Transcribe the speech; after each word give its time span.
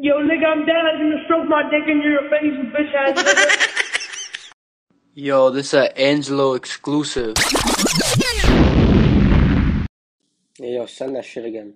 Yo, 0.00 0.14
nigga, 0.20 0.46
I'm 0.46 0.64
dead. 0.64 0.76
I'm 0.76 1.10
gonna 1.10 1.24
stroke 1.24 1.48
my 1.48 1.68
dick 1.70 1.88
in 1.88 2.00
your 2.00 2.22
face, 2.30 2.54
you 2.54 2.70
bitch 2.70 2.94
ass 2.94 3.20
nigga. 3.20 4.52
Yo, 5.14 5.50
this 5.50 5.68
is 5.68 5.74
a 5.74 6.00
Angelo 6.00 6.54
exclusive. 6.54 7.34
Yeah, 10.60 10.68
yo, 10.68 10.86
send 10.86 11.16
that 11.16 11.24
shit 11.24 11.44
again. 11.44 11.74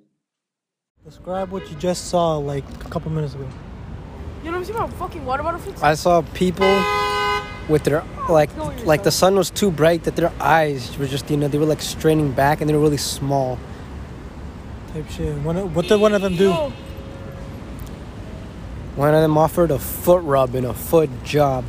Describe 1.05 1.51
what 1.51 1.69
you 1.69 1.77
just 1.77 2.11
saw 2.11 2.37
like 2.37 2.63
a 2.87 2.89
couple 2.89 3.11
minutes 3.11 3.35
ago. 3.35 3.49
You 4.45 4.53
know 4.53 4.53
what 4.53 4.59
I'm 4.59 4.65
saying 4.67 4.79
about 4.79 4.93
fucking 4.93 5.25
water 5.25 5.43
bottle 5.43 5.59
fits? 5.59 5.83
I 5.83 5.95
saw 5.95 6.23
people 6.35 6.71
with 7.69 7.83
their 7.83 8.05
like 8.29 8.51
like 8.85 9.03
the 9.03 9.11
sun 9.11 9.35
was 9.35 9.51
too 9.51 9.73
bright 9.73 10.05
that 10.05 10.15
their 10.15 10.33
eyes 10.39 10.97
were 10.97 11.09
just 11.09 11.29
you 11.29 11.37
know 11.37 11.49
they 11.49 11.59
were 11.59 11.67
like 11.67 11.83
straining 11.83 12.31
back 12.31 12.61
and 12.61 12.71
they 12.71 12.75
were 12.75 12.83
really 12.83 12.97
small. 12.97 13.59
Type 14.93 15.11
shit. 15.11 15.37
One 15.39 15.75
what 15.75 15.89
did 15.89 16.01
one 16.01 16.15
of 16.15 16.23
them 16.23 16.37
do? 16.37 16.51
Yo, 16.51 16.73
One 18.97 19.15
of 19.15 19.23
them 19.23 19.39
offered 19.39 19.71
a 19.71 19.79
foot 19.79 20.23
rub 20.23 20.55
and 20.55 20.67
a 20.67 20.75
foot 20.75 21.11
job. 21.25 21.65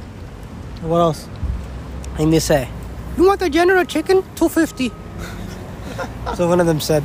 What 0.82 1.00
else? 1.00 1.28
And 2.20 2.32
they 2.34 2.40
say, 2.40 2.70
"You 3.18 3.26
want 3.26 3.40
the 3.40 3.50
general 3.50 3.86
chicken? 3.86 4.24
Two 4.36 4.50
fifty. 4.50 4.92
so 6.36 6.48
one 6.48 6.60
of 6.60 6.68
them 6.68 6.80
said, 6.80 7.04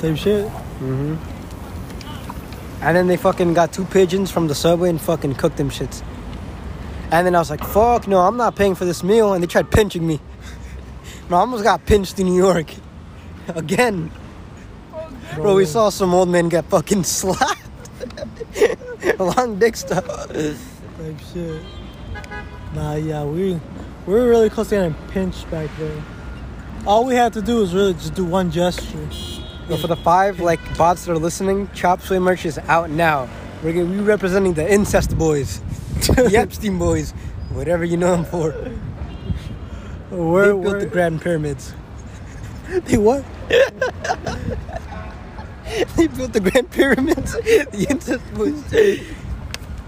Type 0.00 0.16
shit. 0.16 0.46
Mm-hmm. 0.46 1.16
and 2.82 2.96
then 2.96 3.08
they 3.08 3.16
fucking 3.16 3.52
got 3.52 3.72
two 3.72 3.84
pigeons 3.86 4.30
from 4.30 4.46
the 4.46 4.54
subway 4.54 4.90
and 4.90 5.00
fucking 5.00 5.34
cooked 5.34 5.56
them 5.56 5.70
shits. 5.70 6.04
And 7.10 7.26
then 7.26 7.34
I 7.34 7.40
was 7.40 7.50
like, 7.50 7.64
fuck 7.64 8.06
no, 8.06 8.20
I'm 8.20 8.36
not 8.36 8.54
paying 8.54 8.76
for 8.76 8.84
this 8.84 9.02
meal. 9.02 9.32
And 9.32 9.42
they 9.42 9.48
tried 9.48 9.72
pinching 9.72 10.06
me. 10.06 10.20
I 11.30 11.34
almost 11.34 11.64
got 11.64 11.84
pinched 11.84 12.20
in 12.20 12.26
New 12.26 12.36
York. 12.36 12.72
Again. 13.48 14.12
Bro, 15.34 15.56
we 15.56 15.64
saw 15.64 15.88
some 15.88 16.14
old 16.14 16.28
man 16.28 16.48
get 16.48 16.66
fucking 16.66 17.02
slapped. 17.02 17.67
Long 19.18 19.58
dick 19.58 19.76
stuff. 19.76 20.06
Type 20.06 21.16
shit. 21.32 21.62
Nah, 22.74 22.94
yeah, 22.94 23.24
we 23.24 23.60
we 24.06 24.14
were 24.14 24.28
really 24.28 24.50
close 24.50 24.68
to 24.70 24.76
getting 24.76 24.94
pinched 25.08 25.50
back 25.50 25.70
there. 25.78 26.02
All 26.86 27.04
we 27.04 27.14
had 27.14 27.32
to 27.34 27.42
do 27.42 27.56
was 27.56 27.74
really 27.74 27.94
just 27.94 28.14
do 28.14 28.24
one 28.24 28.50
gesture. 28.50 29.08
But 29.68 29.80
for 29.80 29.86
the 29.86 29.96
five 29.96 30.40
like 30.40 30.60
bots 30.78 31.04
that 31.04 31.12
are 31.12 31.18
listening, 31.18 31.68
Chop 31.74 32.00
Sway 32.00 32.18
merch 32.18 32.46
is 32.46 32.58
out 32.58 32.90
now. 32.90 33.28
We're 33.62 33.72
gonna 33.72 33.86
be 33.86 34.00
representing 34.00 34.54
the 34.54 34.70
incest 34.70 35.16
boys, 35.18 35.60
the 36.00 36.32
Epstein 36.36 36.78
boys, 36.78 37.12
whatever 37.50 37.84
you 37.84 37.96
know 37.96 38.16
them 38.16 38.24
for. 38.24 38.52
Where, 40.10 40.46
they 40.46 40.52
built 40.52 40.64
where, 40.64 40.80
the 40.80 40.86
Grand 40.86 41.20
Pyramids. 41.20 41.74
they 42.68 42.96
what? 42.96 43.24
they 45.96 46.06
built 46.06 46.32
the 46.32 46.40
Grand 46.40 46.70
Pyramids. 46.70 47.32
the 47.32 47.86
incest 47.88 48.24
boys. 48.34 48.64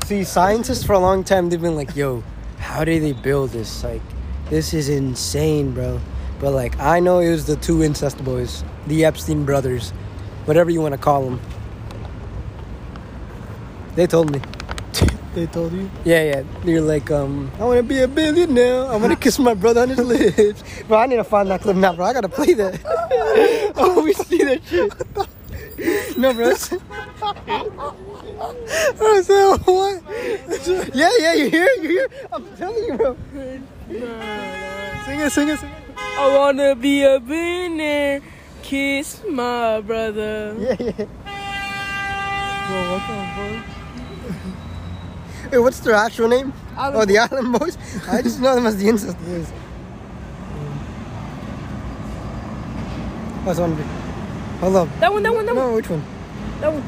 See, 0.07 0.25
scientists 0.25 0.85
for 0.85 0.93
a 0.95 0.99
long 0.99 1.25
time 1.25 1.49
they've 1.51 1.61
been 1.61 1.77
like, 1.77 1.95
"Yo, 1.97 2.23
how 2.59 2.85
did 2.85 3.03
they 3.03 3.13
build 3.13 3.51
this? 3.51 3.85
Like, 3.85 4.03
this 4.51 4.75
is 4.75 4.89
insane, 4.89 5.73
bro." 5.73 6.01
But 6.41 6.53
like, 6.53 6.79
I 6.81 7.01
know 7.01 7.19
it 7.21 7.31
was 7.31 7.47
the 7.47 7.57
two 7.57 7.83
incest 7.83 8.23
boys, 8.25 8.65
the 8.87 9.05
Epstein 9.05 9.45
brothers, 9.45 9.91
whatever 10.47 10.71
you 10.71 10.81
want 10.81 10.95
to 10.95 10.99
call 10.99 11.25
them. 11.25 11.41
They 13.95 14.07
told 14.07 14.33
me. 14.33 14.41
They 15.33 15.47
told 15.47 15.73
you? 15.73 15.89
Yeah, 16.05 16.25
yeah. 16.25 16.43
You're 16.65 16.81
like, 16.81 17.09
um, 17.13 17.53
I 17.61 17.65
want 17.65 17.77
to 17.77 17.85
be 17.85 18.01
a 18.01 18.09
billionaire. 18.09 18.87
I 18.87 18.97
want 18.97 19.13
to 19.13 19.17
kiss 19.17 19.39
my 19.39 19.55
brother 19.55 19.83
on 19.83 19.91
his 19.91 19.99
lips. 20.01 20.65
Bro, 20.89 20.99
I 20.99 21.07
need 21.07 21.17
to 21.17 21.25
find 21.25 21.49
that 21.51 21.61
clip 21.61 21.77
now, 21.77 21.93
bro. 21.93 22.05
I 22.05 22.13
gotta 22.13 22.29
play 22.29 22.53
that. 22.55 22.81
oh, 23.77 24.03
we 24.03 24.13
see 24.13 24.43
that 24.43 24.61
shit. 24.65 24.93
No, 26.17 26.35
bro. 26.35 26.49
it's- 26.51 26.73
I 29.01 29.23
said, 29.23 29.57
what? 29.65 30.03
Yeah, 30.95 31.11
yeah, 31.19 31.35
you 31.35 31.51
hear? 31.51 31.69
You 31.83 31.89
hear? 31.89 32.09
I'm 32.33 32.45
telling 32.57 32.85
you, 32.85 32.95
bro. 32.97 33.17
Sing 35.07 35.21
it, 35.21 35.31
sing 35.33 35.49
it, 35.49 35.59
sing 35.59 35.71
it. 35.71 35.77
I 35.97 36.37
wanna 36.37 36.75
be 36.75 37.03
a 37.05 37.19
billionaire. 37.21 38.21
Kiss 38.63 39.23
my 39.29 39.81
brother. 39.81 40.55
Yeah, 40.59 40.77
yeah. 40.79 40.93
Bro, 42.67 42.79
what 42.93 43.03
the 43.09 43.15
fuck? 43.35 43.65
Hey, 45.51 45.59
what's 45.59 45.81
their 45.81 45.95
actual 45.95 46.29
name? 46.29 46.53
Island 46.77 46.97
oh, 46.97 47.05
the 47.05 47.19
Island 47.19 47.59
Boys? 47.59 47.77
I 48.09 48.23
just 48.23 48.39
know 48.41 48.55
them 48.55 48.67
as 48.67 48.77
the 48.77 48.89
Incest 48.89 49.19
Boys. 49.25 49.49
What's 53.45 53.59
one? 53.59 54.00
Hold 54.61 54.77
up. 54.77 54.89
That 55.01 55.11
one, 55.11 55.23
that 55.23 55.33
one, 55.33 55.47
that 55.47 55.55
no, 55.55 55.67
one. 55.67 55.75
which 55.75 55.89
one? 55.89 56.05
That 56.61 56.73
one. 56.73 56.83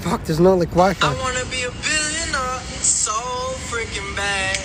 Fuck, 0.00 0.24
there's 0.24 0.40
no 0.40 0.54
like 0.56 0.68
Wi-Fi. 0.70 1.06
I 1.06 1.14
wanna 1.22 1.44
be 1.46 1.62
a 1.62 1.70
billionaire, 1.70 2.60
so 2.82 3.12
freaking 3.70 4.14
bad. 4.16 4.58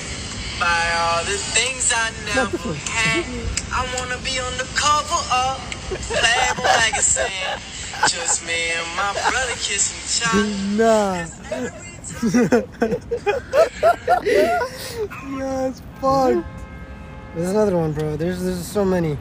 Buy 0.60 0.84
all 1.00 1.24
the 1.24 1.38
things 1.38 1.94
I 1.96 2.12
never 2.36 2.74
had. 2.90 3.24
I 3.72 3.86
wanna 3.98 4.18
be 4.26 4.40
on 4.40 4.52
the 4.58 4.68
cover 4.76 5.22
of 5.32 5.62
Playboy 6.10 6.64
magazine. 6.64 7.62
Just 8.10 8.46
me 8.46 8.72
and 8.72 8.88
my 8.98 9.14
brother 9.30 9.56
kissing 9.62 10.04
child. 10.10 10.48
Nah. 10.76 11.24
yeah, 15.38 15.68
it's 15.70 15.82
fucked. 16.02 16.57
There's 17.38 17.52
another 17.52 17.78
one, 17.78 17.94
bro. 17.94 18.16
There's 18.16 18.44
there's 18.44 18.66
so 18.66 18.84
many. 18.84 19.16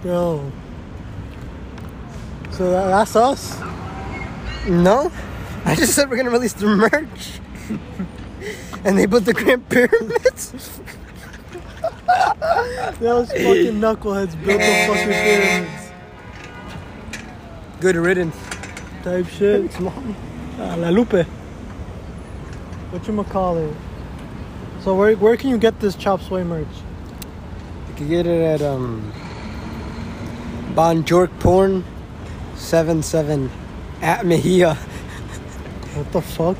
Bro. 0.00 0.52
So 2.52 2.70
that, 2.70 2.86
that's 2.86 3.16
us? 3.16 3.58
No, 4.68 5.10
I 5.64 5.74
just 5.74 5.92
said 5.92 6.08
we're 6.08 6.18
gonna 6.18 6.30
release 6.30 6.52
the 6.52 6.66
merch, 6.66 7.40
and 8.84 8.96
they 8.96 9.06
built 9.06 9.24
the 9.24 9.32
Grand 9.32 9.68
Pyramids. 9.70 10.52
Those 13.00 13.32
fucking 13.32 13.80
knuckleheads 13.80 14.40
built 14.44 14.60
the 14.60 14.86
fucking 14.86 15.08
pyramids. 15.08 15.90
Good 17.80 17.96
riddance. 17.96 18.36
Type 19.02 19.26
shit. 19.26 19.80
Uh, 19.80 20.76
La 20.78 20.90
Lupe. 20.90 21.26
What 22.92 23.08
you 23.08 23.24
call 23.24 23.56
it? 23.58 23.76
So 24.84 24.96
where 24.96 25.14
where 25.16 25.36
can 25.36 25.50
you 25.50 25.58
get 25.58 25.78
this 25.80 25.94
Chop 25.94 26.20
Sway 26.22 26.42
merch? 26.42 26.66
You 27.88 27.94
can 27.94 28.08
get 28.08 28.26
it 28.26 28.40
at 28.42 28.62
um 28.62 29.12
Bonjork 30.74 31.30
Porn 31.38 31.84
seven 32.56 33.02
seven 33.02 33.50
at 34.00 34.26
Mejia. 34.26 34.76
What 35.92 36.10
the 36.12 36.22
fuck? 36.22 36.56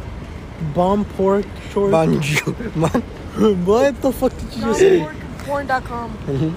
Bomb 0.75 1.07
pork 1.07 1.47
short. 1.71 1.91
Bonjour. 1.91 2.53
Bon- 2.77 3.01
what 3.65 3.99
the 4.03 4.13
fuck 4.13 4.31
did 4.37 4.53
you 4.55 4.61
just 4.61 4.79
say? 4.79 5.09
Porn.com. 5.39 6.55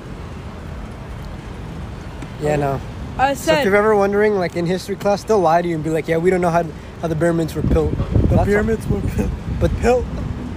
yeah, 2.41 2.57
no. 2.57 2.81
I 3.17 3.33
So 3.33 3.53
if 3.53 3.63
you're 3.63 3.77
ever 3.77 3.95
wondering, 3.95 4.35
like 4.35 4.57
in 4.57 4.65
history 4.65 4.97
class, 4.97 5.23
they'll 5.23 5.39
lie 5.39 5.61
to 5.61 5.67
you 5.69 5.75
and 5.75 5.83
be 5.85 5.89
like, 5.89 6.05
"Yeah, 6.09 6.17
we 6.17 6.29
don't 6.29 6.41
know 6.41 6.49
how 6.49 6.63
how 7.01 7.07
the 7.07 7.15
pyramids 7.15 7.55
were 7.55 7.61
built." 7.61 7.95
The 8.27 8.43
pyramids 8.43 8.85
were 8.87 8.99
built. 8.99 9.31
but 9.61 9.71
Built. 9.81 10.05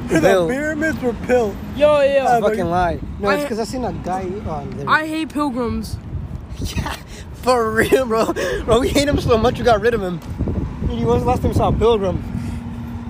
The 0.08 0.20
Built. 0.20 0.50
pyramids 0.50 0.98
were 1.00 1.12
built. 1.12 1.54
yo, 1.76 2.00
yo. 2.00 2.24
Uh, 2.24 2.40
fucking 2.40 2.64
lie. 2.66 2.98
No, 3.20 3.30
it's 3.30 3.42
because 3.42 3.58
I 3.58 3.64
seen 3.64 3.84
a 3.84 3.92
guy 3.92 4.22
on 4.22 4.70
there. 4.70 4.88
I 4.88 5.06
hate 5.06 5.28
pilgrims. 5.30 5.96
Yeah, 6.76 6.96
for 7.34 7.70
real, 7.70 8.04
bro. 8.06 8.32
Bro, 8.64 8.80
we 8.80 8.88
hate 8.88 9.06
him 9.06 9.20
so 9.20 9.38
much 9.38 9.58
we 9.58 9.64
got 9.64 9.80
rid 9.80 9.94
of 9.94 10.02
him. 10.02 10.18
When 10.88 11.04
was 11.04 11.22
the 11.22 11.28
last 11.28 11.42
time 11.42 11.52
you 11.52 11.56
saw 11.56 11.68
a 11.68 11.72
pilgrim? 11.72 12.16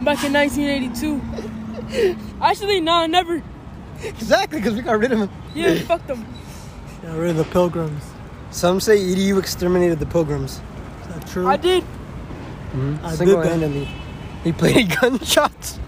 Back 0.05 0.23
in 0.23 0.33
1982. 0.35 2.17
Actually, 2.43 2.81
no, 2.81 3.07
never. 3.07 3.43
Exactly, 4.03 4.59
because 4.61 4.75
we 4.75 4.83
got 4.83 4.99
rid 4.99 5.13
of 5.13 5.21
him. 5.21 5.31
Yeah, 5.55 5.75
fuck 5.81 6.07
them. 6.07 6.27
Got 7.03 7.17
rid 7.17 7.31
of 7.31 7.37
the 7.39 7.45
pilgrims. 7.45 8.03
Some 8.51 8.81
say 8.81 8.99
EDU 8.99 9.39
exterminated 9.39 9.99
the 9.99 10.07
pilgrims. 10.07 10.61
Is 11.03 11.15
that 11.15 11.27
true? 11.27 11.47
I 11.49 11.57
did. 11.57 11.85
I 12.75 13.11
did 13.11 13.17
Single 13.19 13.41
that. 13.41 13.49
handedly. 13.49 13.89
He 14.45 14.53
played 14.53 14.97
gunshots 15.01 15.79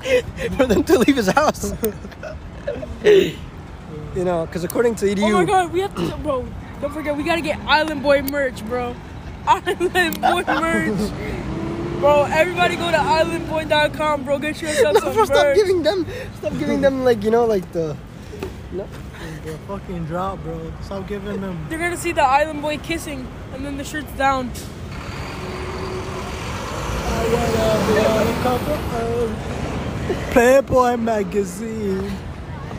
for 0.56 0.67
them 0.67 0.82
to 0.85 0.99
leave 0.99 1.17
his 1.17 1.29
house. 1.29 1.73
you 3.05 3.35
know, 4.14 4.47
because 4.47 4.64
according 4.64 4.97
to 4.97 5.06
EDU, 5.06 5.23
Oh 5.23 5.32
my 5.32 5.44
god, 5.44 5.73
we 5.73 5.81
have 5.81 5.94
to, 5.94 6.17
bro. 6.19 6.47
Don't 6.81 6.93
forget, 6.93 7.17
we 7.17 7.23
gotta 7.25 7.41
get 7.41 7.58
Island 7.61 8.02
Boy 8.02 8.23
merch, 8.23 8.64
bro. 8.67 8.94
Island 9.47 10.20
Boy 10.20 10.44
merch. 10.47 11.11
Bro, 12.00 12.25
everybody 12.31 12.76
go 12.76 12.91
to 12.91 12.97
islandboy.com, 12.97 14.25
bro. 14.25 14.38
Get 14.38 14.62
yourself 14.62 14.97
some 15.00 15.12
Bro, 15.12 15.25
stop 15.26 15.55
giving 15.55 15.82
them, 15.82 16.06
stop 16.38 16.52
giving 16.58 16.81
them 16.81 17.05
like 17.05 17.23
you 17.23 17.31
know, 17.31 17.44
like 17.44 17.70
the. 17.73 17.97
No. 18.73 18.88
The 19.44 19.56
fucking 19.69 20.06
drop, 20.06 20.43
bro. 20.43 20.73
Stop 20.82 21.06
giving 21.06 21.41
them. 21.41 21.67
They're 21.69 21.79
gonna 21.79 21.97
see 21.97 22.12
the 22.12 22.23
Island 22.23 22.62
Boy 22.62 22.79
kissing, 22.79 23.26
and 23.52 23.64
then 23.64 23.76
the 23.76 23.85
shirt's 23.85 24.12
down. 24.12 24.50
Playboy 30.32 30.96
magazine. 30.96 32.11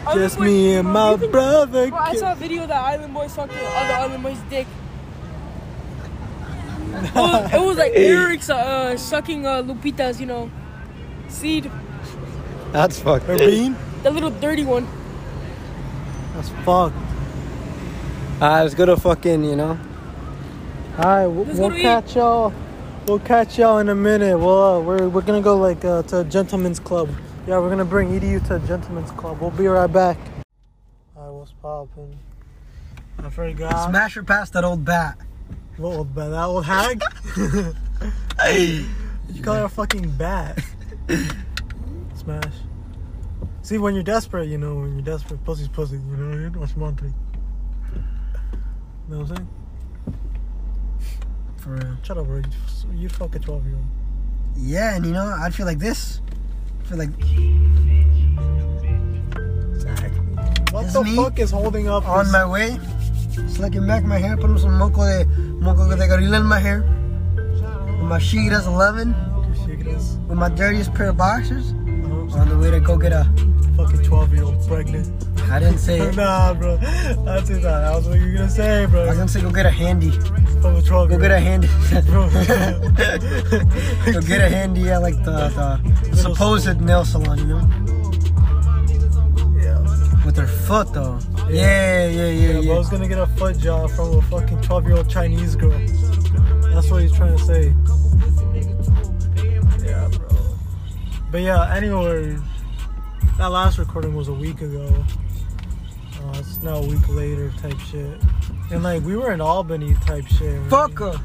Island 0.05 0.19
Just 0.21 0.37
Boy- 0.37 0.45
me 0.45 0.73
and 0.75 0.85
bro, 0.85 0.93
my 0.93 1.11
you 1.11 1.17
think- 1.17 1.31
brother. 1.31 1.89
Bro, 1.89 1.97
I 1.99 2.15
saw 2.15 2.31
a 2.31 2.35
video 2.35 2.65
that 2.65 2.81
Island 2.81 3.13
Boy 3.13 3.27
sucked 3.27 3.53
the 3.53 3.59
other 3.59 3.93
Island 3.93 4.23
Boy's 4.23 4.39
dick. 4.49 4.67
It 6.93 7.15
was, 7.15 7.53
it 7.53 7.61
was 7.61 7.77
like 7.77 7.93
Eric's 7.95 8.49
uh, 8.49 8.97
sucking 8.97 9.45
uh, 9.47 9.63
Lupita's, 9.63 10.19
you 10.19 10.25
know, 10.25 10.51
seed. 11.29 11.71
That's 12.73 12.99
fucked. 12.99 13.25
Her 13.25 13.37
bean? 13.37 13.75
The 14.03 14.11
little 14.11 14.29
dirty 14.29 14.63
one. 14.65 14.87
That's 16.35 16.49
fucked. 16.65 16.95
Ah, 18.41 18.61
let's 18.61 18.75
go 18.75 18.85
to 18.85 18.97
fucking, 18.97 19.43
you 19.45 19.55
know. 19.55 19.79
Alright, 20.99 21.29
we'll, 21.29 21.45
we'll 21.45 21.55
go 21.55 21.69
to 21.69 21.75
eat. 21.77 21.81
catch 21.81 22.15
y'all. 22.15 22.53
We'll 23.07 23.19
catch 23.19 23.57
y'all 23.57 23.79
in 23.79 23.89
a 23.89 23.95
minute. 23.95 24.37
Well, 24.37 24.75
uh, 24.75 24.79
we're 24.79 25.09
we're 25.09 25.21
gonna 25.21 25.41
go 25.41 25.57
like 25.57 25.83
uh, 25.83 26.03
to 26.03 26.19
a 26.19 26.23
gentleman's 26.23 26.79
club. 26.79 27.09
Yeah, 27.47 27.59
we're 27.59 27.69
gonna 27.69 27.83
bring 27.83 28.09
EDU 28.09 28.45
to 28.47 28.57
a 28.57 28.59
gentleman's 28.59 29.09
club. 29.11 29.41
We'll 29.41 29.49
be 29.49 29.65
right 29.65 29.91
back. 29.91 30.17
Alright, 31.17 31.33
what's 31.33 31.51
poppin'? 31.53 32.17
I 33.17 33.29
forgot. 33.29 33.89
Smash 33.89 34.13
her 34.13 34.23
past 34.23 34.53
that 34.53 34.63
old 34.63 34.85
bat. 34.85 35.17
What 35.77 35.95
old 35.97 36.13
bat? 36.13 36.29
That 36.29 36.43
old 36.43 36.65
hag? 36.65 37.01
Hey. 38.39 38.83
You 39.31 39.43
call 39.43 39.55
her 39.55 39.65
a 39.65 39.69
fucking 39.69 40.09
bat. 40.17 40.59
Smash. 42.15 42.53
See, 43.61 43.77
when 43.77 43.93
you're 43.93 44.03
desperate, 44.03 44.47
you 44.47 44.57
know, 44.57 44.77
when 44.77 44.93
you're 44.93 45.01
desperate, 45.03 45.43
pussy's 45.45 45.67
pussy, 45.67 45.97
you 45.97 46.17
know 46.17 46.29
what 46.29 46.35
I 46.35 46.37
mean? 46.37 46.59
What's 46.59 46.75
Monty? 46.75 47.05
You 47.05 47.13
know 49.07 49.19
what 49.19 49.29
I'm 49.29 49.35
saying? 49.35 49.49
For 51.61 51.69
real. 51.75 51.95
Shut 52.01 52.17
up, 52.17 52.25
bro. 52.25 52.37
You, 52.37 53.01
you 53.03 53.09
fuck 53.09 53.35
a 53.35 53.39
12 53.39 53.65
year 53.67 53.75
old. 53.75 53.85
Yeah, 54.57 54.95
and 54.95 55.05
you 55.05 55.11
know, 55.11 55.25
I'd 55.39 55.53
feel 55.53 55.67
like 55.67 55.77
this. 55.77 56.19
I 56.81 56.87
feel 56.87 56.97
like 56.97 57.09
What 60.71 60.85
It's 60.85 60.93
the 60.93 61.03
me 61.03 61.15
fuck 61.15 61.37
is 61.37 61.51
holding 61.51 61.87
up 61.87 62.07
on 62.07 62.25
this? 62.25 62.33
my 62.33 62.45
way, 62.45 62.79
slicking 63.47 63.85
back 63.85 64.03
my 64.03 64.17
hair, 64.17 64.37
putting 64.37 64.57
some 64.57 64.77
moco 64.77 65.03
de 65.03 65.25
moco 65.61 65.87
de 65.87 66.07
gorilla 66.07 66.37
in 66.39 66.45
my 66.45 66.59
hair. 66.59 66.81
With 66.81 68.09
my 68.09 68.17
Shiras 68.17 68.65
11, 68.65 69.13
with 70.27 70.37
my 70.37 70.49
dirtiest 70.49 70.93
pair 70.95 71.09
of 71.09 71.17
boxers, 71.17 71.73
uh-huh. 71.73 72.39
on 72.39 72.49
the 72.49 72.57
way 72.57 72.71
to 72.71 72.79
go 72.79 72.97
get 72.97 73.11
a. 73.11 73.27
Fucking 73.81 74.03
12 74.03 74.33
year 74.33 74.43
old 74.43 74.67
pregnant. 74.67 75.07
I 75.49 75.57
didn't 75.57 75.79
say 75.79 75.99
it. 75.99 76.15
nah, 76.21 76.53
bro. 76.53 76.77
That's 76.77 77.49
it. 77.49 77.63
That 77.63 77.95
was 77.95 78.07
what 78.07 78.19
you 78.19 78.27
were 78.27 78.33
gonna 78.33 78.49
say, 78.49 78.85
bro. 78.85 79.05
I 79.05 79.07
was 79.07 79.17
gonna 79.17 79.27
say 79.27 79.41
go 79.41 79.49
get 79.49 79.65
a 79.65 79.71
handy. 79.71 80.11
From 80.61 80.75
a 80.75 80.81
12 80.83 81.09
Go 81.09 81.17
get 81.17 81.31
a 81.31 81.39
handy. 81.39 81.67
Bro. 82.05 82.29
go 84.13 84.21
get 84.21 84.41
a 84.41 84.49
handy 84.49 84.91
at 84.91 85.01
like 85.01 85.15
the, 85.23 85.81
the 86.11 86.15
supposed 86.15 86.79
nail 86.79 87.03
salon, 87.03 87.39
you 87.39 87.45
know? 87.47 87.59
yeah. 89.59 90.25
With 90.25 90.35
their 90.35 90.45
foot 90.45 90.93
though. 90.93 91.17
Yeah, 91.49 92.05
yeah, 92.05 92.27
yeah, 92.27 92.27
Yeah, 92.27 92.59
yeah. 92.59 92.73
bro's 92.73 92.89
gonna 92.89 93.07
get 93.07 93.17
a 93.17 93.25
foot 93.25 93.57
job 93.57 93.89
from 93.89 94.19
a 94.19 94.21
fucking 94.21 94.61
12 94.61 94.85
year 94.85 94.97
old 94.97 95.09
Chinese 95.09 95.55
girl. 95.55 95.71
That's 96.71 96.91
what 96.91 97.01
he's 97.01 97.13
trying 97.13 97.35
to 97.35 97.43
say. 97.43 97.73
Yeah, 99.83 100.07
bro. 100.15 100.29
But 101.31 101.41
yeah, 101.41 101.73
anyway, 101.75 102.37
that 103.41 103.49
last 103.49 103.79
recording 103.79 104.13
was 104.13 104.27
a 104.27 104.33
week 104.33 104.61
ago. 104.61 105.03
Uh, 106.15 106.33
it's 106.35 106.61
now 106.61 106.75
a 106.75 106.85
week 106.85 107.09
later 107.09 107.51
type 107.57 107.79
shit. 107.79 108.21
And 108.69 108.83
like 108.83 109.01
we 109.01 109.17
were 109.17 109.31
in 109.31 109.41
Albany 109.41 109.95
type 110.05 110.27
shit. 110.27 110.59
right? 110.61 110.69
Fuck 110.69 110.99
her. 110.99 111.19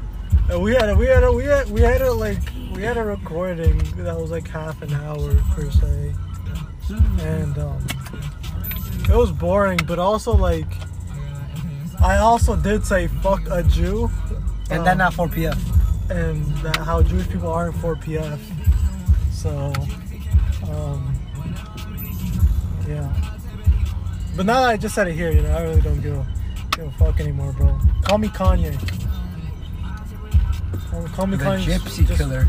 And 0.49 0.63
we 0.63 0.73
had 0.73 0.89
a, 0.89 0.95
we 0.95 1.05
had 1.05 1.23
a, 1.23 1.31
we 1.31 1.43
had 1.43 1.69
we 1.69 1.81
had 1.81 2.01
a 2.01 2.11
like 2.11 2.39
we 2.73 2.81
had 2.81 2.97
a 2.97 3.03
recording 3.03 3.77
that 3.97 4.19
was 4.19 4.31
like 4.31 4.47
half 4.47 4.81
an 4.81 4.95
hour 4.95 5.35
per 5.51 5.69
se, 5.69 6.15
and 7.19 7.55
um, 7.59 7.85
it 9.07 9.15
was 9.15 9.31
boring. 9.31 9.79
But 9.85 9.99
also 9.99 10.35
like, 10.35 10.65
I 11.99 12.17
also 12.17 12.55
did 12.55 12.83
say 12.83 13.09
fuck 13.21 13.43
a 13.51 13.61
Jew, 13.61 14.09
And 14.71 14.79
um, 14.79 14.85
then 14.85 14.97
not 14.97 15.13
4 15.13 15.29
p.m. 15.29 15.55
and 16.09 16.43
that 16.63 16.77
how 16.77 17.03
Jewish 17.03 17.29
people 17.29 17.51
aren't 17.51 17.75
for 17.75 17.95
PF. 17.95 18.39
So, 19.31 19.71
um, 20.71 21.16
yeah. 22.87 23.13
But 24.35 24.45
now 24.45 24.61
that 24.61 24.69
I 24.69 24.77
just 24.77 24.93
said 24.95 25.07
it 25.07 25.13
here, 25.13 25.31
you 25.31 25.41
know, 25.41 25.51
I 25.51 25.61
really 25.63 25.81
don't 25.81 25.99
give 26.01 26.15
a, 26.15 26.25
give 26.71 26.85
a 26.87 26.91
fuck 26.91 27.19
anymore, 27.19 27.51
bro. 27.53 27.77
Call 28.03 28.17
me 28.19 28.27
Kanye. 28.29 28.73
Call, 30.91 31.07
call 31.09 31.27
me 31.27 31.37
The 31.37 31.43
Kanye. 31.43 31.65
gypsy 31.65 32.05
just- 32.07 32.19
killer. 32.19 32.43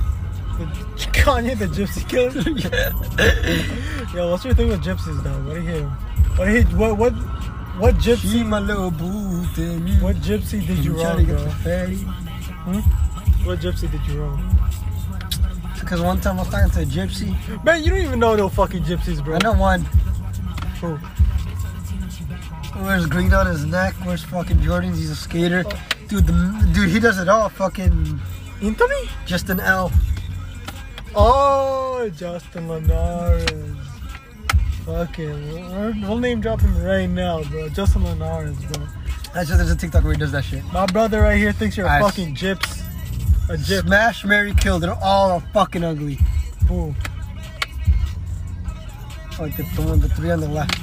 the- 0.59 0.65
Kanye, 1.19 1.59
the 1.59 1.67
gypsy 1.67 2.09
killer. 2.09 2.33
Yo, 4.17 4.31
what's 4.31 4.45
your 4.45 4.55
thing 4.55 4.69
with 4.69 4.83
gypsies, 4.83 5.23
though? 5.23 5.31
What 5.47 5.55
do 5.55 5.61
you 5.63 5.69
hear? 5.69 5.85
What 6.37 6.45
do 6.47 6.53
you 6.55 6.63
what 6.77 6.97
what 6.99 7.13
what 7.79 8.03
She 8.03 8.11
gypsy? 8.13 8.47
my 8.47 8.59
little 8.61 8.91
boo. 8.91 9.43
What 10.05 10.17
gypsy 10.17 10.67
did 10.67 10.79
you 10.85 10.95
trying 10.95 11.27
wrong, 11.27 11.37
bro? 11.45 11.51
fatty? 11.65 11.95
Hmm? 11.97 13.47
What 13.47 13.61
gypsy 13.61 13.91
did 13.91 14.01
you 14.07 14.21
wrong? 14.23 14.55
Because 15.81 16.01
one 16.03 16.21
time 16.21 16.39
I 16.39 16.43
was 16.43 16.51
talking 16.51 16.71
to 16.71 16.81
a 16.83 16.85
gypsy. 16.85 17.65
Man, 17.65 17.83
you 17.83 17.91
don't 17.91 18.01
even 18.01 18.19
know 18.19 18.35
no 18.37 18.49
fucking 18.49 18.83
gypsies, 18.85 19.25
bro. 19.25 19.37
I 19.37 19.39
know 19.43 19.55
one. 19.55 19.87
Who? 20.81 20.99
Wears 22.83 23.07
green 23.07 23.33
on 23.35 23.47
his 23.47 23.65
neck. 23.65 23.95
Wears 24.05 24.23
fucking 24.25 24.59
Jordans. 24.59 24.97
He's 24.97 25.11
a 25.11 25.17
skater. 25.17 25.65
Dude, 26.09 26.27
the 26.27 26.71
dude, 26.73 26.89
he 26.89 27.01
does 27.01 27.19
it 27.19 27.29
all. 27.29 27.49
Fucking 27.49 28.21
Anthony? 28.63 29.09
just 29.27 29.49
an 29.51 29.61
L. 29.61 29.93
Oh, 31.15 32.11
Justin 32.17 32.69
Linares. 32.69 33.47
Fucking, 34.85 35.53
we'll, 35.53 35.95
we'll 36.09 36.19
name 36.19 36.41
drop 36.41 36.61
him 36.61 36.83
right 36.83 37.07
now, 37.07 37.43
bro. 37.45 37.69
Justin 37.69 38.05
Linares, 38.05 38.57
bro. 38.67 38.87
That's 39.35 39.49
just 39.49 39.59
there's 39.59 39.71
a 39.71 39.77
TikTok 39.77 40.05
where 40.05 40.13
he 40.13 40.19
does 40.19 40.33
that 40.33 40.45
shit. 40.45 40.65
My 40.73 40.87
brother 40.87 41.23
right 41.23 41.37
here 41.37 41.53
thinks 41.53 41.77
you're 41.77 41.87
a 41.87 42.01
fucking 42.01 42.35
gyps. 42.35 42.83
A 43.49 43.57
gyp. 43.57 43.83
Smash, 43.83 44.25
Mary, 44.25 44.55
kill. 44.55 44.79
They're 44.79 44.95
all 45.03 45.41
fucking 45.53 45.85
ugly. 45.85 46.19
Boom. 46.67 46.95
Like 49.39 49.57
the, 49.57 49.63
the 49.77 49.83
one, 49.83 50.01
the 50.01 50.09
three 50.09 50.31
on 50.31 50.41
the 50.41 50.49
left. 50.49 50.79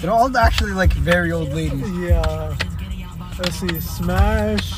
They're 0.00 0.10
all 0.12 0.34
actually 0.36 0.72
like 0.72 0.92
very 0.92 1.32
old 1.32 1.48
ladies. 1.52 1.90
Yeah. 1.98 2.56
Let's 3.38 3.56
see. 3.56 3.80
Smash. 3.80 4.72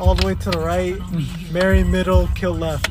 All 0.00 0.14
the 0.14 0.26
way 0.26 0.34
to 0.34 0.50
the 0.50 0.58
right. 0.58 0.94
Hmm. 0.96 1.52
Mary 1.52 1.82
middle. 1.84 2.28
Kill 2.34 2.52
left. 2.54 2.90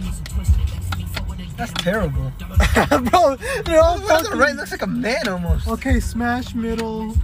That's 1.57 1.71
terrible. 1.73 2.31
bro, 3.11 3.35
they're 3.65 3.79
all 3.81 3.97
The 3.97 4.03
on 4.13 4.23
the 4.23 4.23
fucking- 4.29 4.37
right 4.39 4.55
looks 4.55 4.71
like 4.71 4.81
a 4.81 4.87
man 4.87 5.27
almost. 5.27 5.67
Okay, 5.67 5.99
smash 5.99 6.53
middle. 6.55 7.15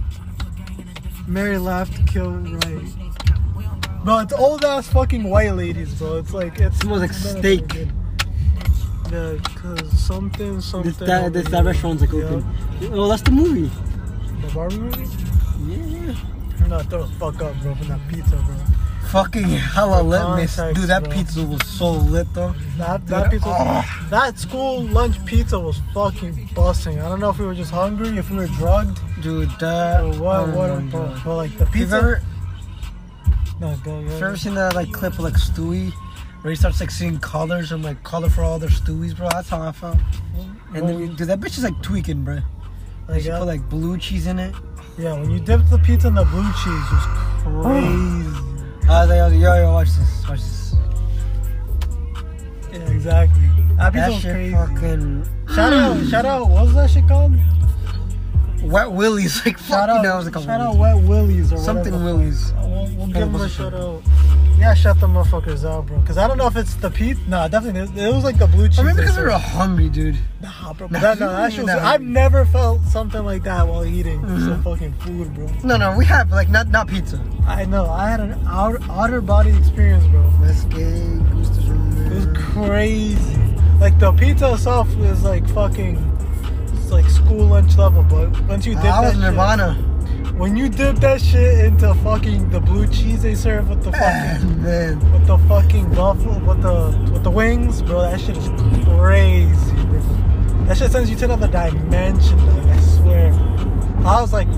Mary 1.26 1.58
left. 1.58 2.06
Kill 2.06 2.30
right. 2.30 2.84
Bro, 4.04 4.18
it's 4.20 4.32
old 4.32 4.64
ass 4.64 4.88
fucking 4.88 5.24
white 5.24 5.52
ladies, 5.54 5.94
bro. 5.94 6.16
It's 6.18 6.32
like 6.32 6.58
it's 6.60 6.78
Smells 6.78 7.00
like 7.00 7.12
steak. 7.12 7.68
good. 7.68 7.92
Yeah, 9.12 9.36
cause 9.56 9.98
something, 10.00 10.60
something. 10.62 10.90
This, 10.90 10.96
that, 11.06 11.32
this, 11.34 11.48
that 11.48 11.64
restaurant's 11.64 12.00
like 12.02 12.12
Yeah. 12.12 12.24
open. 12.24 12.44
Oh, 12.92 13.08
that's 13.08 13.22
the 13.22 13.30
movie. 13.30 13.70
The 14.40 14.54
Barbie 14.54 14.78
movie? 14.78 15.06
Yeah. 15.66 16.14
You're 16.58 16.68
not 16.68 16.86
throw 16.88 17.02
the 17.04 17.12
fuck 17.14 17.42
up, 17.42 17.54
bro, 17.60 17.74
from 17.74 17.88
that 17.88 18.00
pizza, 18.08 18.36
bro. 18.36 18.54
Fucking 19.10 19.44
hella 19.44 20.02
litness. 20.02 20.74
Dude, 20.74 20.84
that 20.88 21.04
bro. 21.04 21.12
pizza 21.12 21.44
was 21.44 21.60
so 21.68 21.90
lit 21.92 22.26
though. 22.32 22.54
That 22.78 23.06
that 23.08 23.24
Dude, 23.24 23.42
pizza, 23.42 23.48
oh. 23.54 24.06
that 24.08 24.38
school 24.38 24.82
lunch 24.84 25.22
pizza 25.26 25.60
was 25.60 25.78
fucking 25.92 26.48
busting. 26.54 26.98
I 26.98 27.08
don't 27.10 27.20
know 27.20 27.28
if 27.28 27.38
we 27.38 27.44
were 27.44 27.54
just 27.54 27.70
hungry, 27.70 28.16
if 28.16 28.30
we 28.30 28.38
were 28.38 28.46
drugged, 28.46 28.98
Dude, 29.20 29.50
that. 29.60 30.02
or 30.02 30.14
what. 30.18 30.40
oh 30.48 30.56
what 30.56 30.82
my 30.84 30.90
but, 30.90 31.24
but 31.24 31.36
like 31.36 31.58
the 31.58 31.66
pizza. 31.66 31.96
ever, 31.96 32.22
no, 33.60 33.76
go, 33.84 34.00
go. 34.00 34.08
have 34.08 34.18
you 34.20 34.26
ever 34.26 34.36
seen 34.38 34.54
that 34.54 34.74
like 34.74 34.90
clip 34.92 35.12
of 35.14 35.20
like 35.20 35.34
Stewie? 35.34 35.92
Where 36.42 36.50
he 36.50 36.56
starts 36.56 36.80
like 36.80 36.90
seeing 36.90 37.18
colors 37.18 37.70
and 37.72 37.84
like 37.84 38.02
color 38.02 38.28
for 38.28 38.42
all 38.42 38.58
their 38.58 38.68
Stewies, 38.68 39.16
bro. 39.16 39.28
That's 39.30 39.48
how 39.48 39.62
I 39.62 39.72
felt. 39.72 39.96
And 40.74 40.88
then, 40.88 40.98
you, 40.98 41.06
dude, 41.08 41.28
that 41.28 41.38
bitch 41.40 41.56
is 41.58 41.62
like 41.64 41.80
tweaking, 41.82 42.24
bro. 42.24 42.40
Like, 43.08 43.22
she 43.22 43.30
put 43.30 43.46
like 43.46 43.68
blue 43.68 43.96
cheese 43.98 44.26
in 44.26 44.38
it. 44.38 44.54
yeah, 44.98 45.12
when 45.14 45.30
you 45.30 45.38
dipped 45.38 45.70
the 45.70 45.78
pizza 45.78 46.08
in 46.08 46.14
the 46.14 46.24
blue 46.24 46.42
cheese, 46.64 46.66
it 46.66 46.94
was 46.94 47.64
crazy. 47.64 48.48
I 48.88 49.00
was 49.02 49.08
like, 49.10 49.18
I 49.20 49.24
was 49.24 49.32
like, 49.34 49.40
yo, 49.40 49.54
yo, 49.54 49.72
watch 49.72 49.88
this, 49.90 50.28
watch 50.28 50.40
this. 50.40 50.74
yeah, 52.72 52.90
exactly. 52.90 53.42
That 53.76 53.92
pizza 53.92 54.10
That 54.10 54.20
shit 54.20 54.32
crazy. 54.32 54.54
fucking 54.54 55.28
Shout 55.54 55.72
out, 55.72 56.06
shout 56.06 56.24
out. 56.24 56.48
What 56.48 56.64
was 56.64 56.74
that 56.74 56.90
shit 56.90 57.06
called? 57.06 57.34
wet 58.62 58.90
willies. 58.92 59.40
Like 59.46 59.58
Shout 59.58 59.66
fuck, 59.68 59.88
out, 59.90 59.96
you 59.96 60.02
know, 60.04 60.14
it 60.14 60.16
was 60.16 60.26
like 60.26 60.36
a 60.36 60.42
shout 60.42 60.60
out, 60.60 60.76
Wet 60.76 60.96
Willies 61.02 61.52
or 61.52 61.58
something 61.58 61.92
whatever. 61.92 62.16
willies. 62.16 62.52
We'll, 62.56 62.88
we'll 62.96 63.06
give 63.08 63.14
them 63.32 63.34
a 63.34 63.48
shout 63.48 63.74
out. 63.74 64.02
Yeah, 64.62 64.74
shut 64.74 65.00
the 65.00 65.08
motherfuckers 65.08 65.64
out, 65.68 65.86
bro. 65.86 66.00
Cause 66.06 66.16
I 66.16 66.28
don't 66.28 66.38
know 66.38 66.46
if 66.46 66.54
it's 66.56 66.74
the 66.76 66.88
pizza. 66.88 67.20
Nah, 67.28 67.48
definitely. 67.48 68.00
It 68.00 68.14
was 68.14 68.22
like 68.22 68.38
the 68.38 68.46
blue 68.46 68.68
cheese. 68.68 68.78
Maybe 68.84 68.92
they 68.98 69.02
because 69.02 69.16
we 69.18 69.24
were 69.24 69.30
hungry, 69.32 69.88
dude. 69.88 70.16
Nah, 70.40 70.72
bro. 70.72 70.86
Nah, 70.86 71.00
that, 71.00 71.18
no, 71.18 71.30
that 71.30 71.52
shit 71.52 71.62
was. 71.64 71.70
I've 71.74 72.00
never 72.00 72.44
felt 72.46 72.80
something 72.84 73.24
like 73.24 73.42
that 73.42 73.66
while 73.66 73.84
eating 73.84 74.20
Mm-hmm. 74.20 74.46
some 74.48 74.62
fucking 74.62 74.92
food, 75.00 75.34
bro. 75.34 75.48
No, 75.64 75.76
no, 75.76 75.96
we 75.96 76.04
have 76.04 76.30
like 76.30 76.48
not 76.48 76.68
not 76.68 76.86
pizza. 76.86 77.20
I 77.46 77.64
know. 77.64 77.86
I 77.90 78.08
had 78.08 78.20
an 78.20 78.40
outer, 78.46 78.78
outer 78.88 79.20
body 79.20 79.50
experience, 79.58 80.06
bro. 80.06 80.32
Let's 80.40 80.62
get 80.66 80.78
It 80.78 82.12
was 82.14 82.38
crazy. 82.52 83.36
Like 83.80 83.98
the 83.98 84.12
pizza 84.12 84.52
itself 84.54 84.88
is 84.98 85.24
like 85.24 85.44
fucking, 85.50 85.96
it's 86.74 86.90
like 86.92 87.06
school 87.06 87.46
lunch 87.46 87.76
level. 87.76 88.04
But 88.04 88.40
once 88.46 88.64
you 88.64 88.74
dip 88.74 88.84
I 88.84 88.86
that 88.86 89.00
was 89.02 89.12
shit- 89.14 89.20
Nirvana. 89.22 89.88
When 90.42 90.56
you 90.56 90.68
dip 90.68 90.96
that 90.96 91.20
shit 91.20 91.66
into 91.66 91.94
fucking 92.02 92.50
the 92.50 92.58
blue 92.58 92.84
cheese 92.88 93.22
they 93.22 93.32
serve 93.32 93.68
with 93.68 93.80
the 93.84 93.92
fucking 93.92 94.60
man. 94.60 94.98
with 95.12 95.24
the 95.28 95.38
fucking 95.46 95.88
buffalo 95.94 96.36
with 96.44 96.60
the 96.62 97.12
with 97.12 97.22
the 97.22 97.30
wings, 97.30 97.80
bro, 97.80 98.00
that 98.02 98.20
shit 98.20 98.36
is 98.36 98.48
crazy, 98.98 99.74
bro. 99.86 100.00
That 100.66 100.76
shit 100.76 100.90
sends 100.90 101.08
you 101.08 101.14
to 101.18 101.26
another 101.26 101.46
dimension, 101.46 102.36
dog, 102.38 102.66
I 102.66 102.80
swear. 102.80 103.32
I 104.04 104.20
was 104.20 104.32
like, 104.32 104.48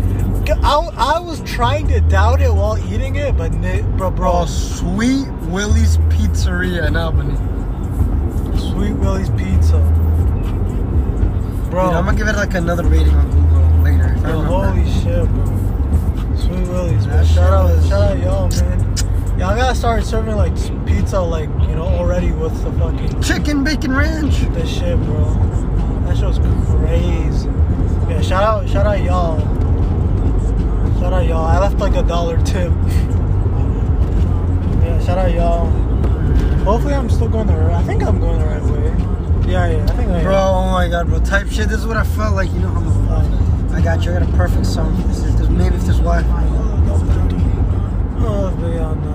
I, 0.65 0.89
I 0.97 1.19
was 1.21 1.43
trying 1.43 1.87
to 1.89 2.01
doubt 2.01 2.41
it 2.41 2.51
while 2.51 2.79
eating 2.91 3.17
it, 3.17 3.37
but 3.37 3.53
bro, 3.53 3.83
bro, 3.99 4.11
Bro, 4.11 4.47
Sweet 4.47 5.29
Willie's 5.53 5.99
Pizzeria 6.09 6.87
in 6.87 6.97
Albany. 6.97 7.37
Sweet 8.71 8.95
Willie's 8.95 9.29
Pizza, 9.29 9.77
bro. 11.71 11.89
Dude, 11.89 11.95
I'm 11.95 12.07
gonna 12.07 12.17
give 12.17 12.27
it 12.29 12.37
like 12.37 12.55
another 12.55 12.85
rating 12.85 13.13
on 13.15 13.31
Google 13.31 13.83
later. 13.83 14.15
if 14.17 14.25
I 14.25 14.31
Yo, 14.31 14.41
remember. 14.41 14.81
holy 14.81 15.03
shit, 15.03 15.29
bro. 15.29 15.64
Sweet 16.45 16.69
Willie's, 16.69 17.07
bro. 17.07 17.17
That 17.17 17.27
shit 17.27 17.35
Shout 17.37 17.53
out, 17.53 17.89
shout 17.89 18.03
out 18.11 18.19
y'all, 18.19 18.49
man. 18.49 18.81
Y'all 19.39 19.57
gotta 19.57 19.75
start 19.75 20.05
serving 20.05 20.37
like 20.37 20.55
pizza, 20.87 21.21
like 21.21 21.49
you 21.49 21.75
know, 21.75 21.87
already 21.87 22.31
with 22.33 22.53
the 22.63 22.73
fucking 22.79 23.21
Chicken 23.23 23.65
Bacon 23.65 23.93
Ranch. 23.95 24.41
this 24.55 24.69
shit, 24.73 24.97
bro. 25.05 25.25
That 26.07 26.17
shit 26.17 26.27
was 26.27 26.39
crazy. 26.39 27.49
Yeah, 28.09 28.21
shout 28.21 28.43
out, 28.45 28.69
shout 28.69 28.87
out 28.87 29.03
y'all. 29.03 29.41
Shout 31.01 31.13
out 31.13 31.27
y'all. 31.27 31.45
I 31.47 31.59
left 31.59 31.79
like 31.79 31.97
a 31.97 32.03
dollar 32.03 32.37
tip. 32.45 32.73
yeah, 34.83 35.05
shout 35.05 35.19
out 35.19 35.33
y'all. 35.35 35.67
Hopefully, 36.65 36.95
I'm 36.95 37.11
still 37.11 37.29
going 37.29 37.47
the 37.47 37.55
right. 37.55 37.73
I 37.75 37.83
think 37.83 38.03
I'm 38.03 38.21
going 38.21 38.39
the 38.39 38.47
right 38.47 38.63
way. 38.63 39.51
Yeah, 39.51 39.67
yeah, 39.71 39.83
I 39.85 39.87
think 39.97 40.11
I 40.11 40.19
am. 40.19 40.25
Bro, 40.25 40.37
oh 40.37 40.71
my 40.73 40.89
god, 40.89 41.09
bro. 41.09 41.19
Type 41.21 41.49
shit. 41.49 41.69
This 41.69 41.81
is 41.81 41.87
what 41.87 41.97
I 41.97 42.05
felt 42.05 42.35
like. 42.35 42.51
You 42.53 42.61
know 42.61 42.69
how 42.69 43.17
Um, 43.17 43.75
I 43.75 43.81
got 43.83 44.05
you. 44.05 44.13
I 44.13 44.21
got 44.21 44.29
a 44.29 44.33
perfect 44.37 44.65
song 44.67 44.97
this. 45.09 45.19
If 45.19 45.25
there's, 45.25 45.34
maybe 45.55 45.77
if 45.77 45.83
there's 45.83 45.99
Wi-Fi. 46.01 46.45
Oh, 48.27 48.55
but 48.59 48.69
yeah, 48.69 48.95
no. 48.95 49.13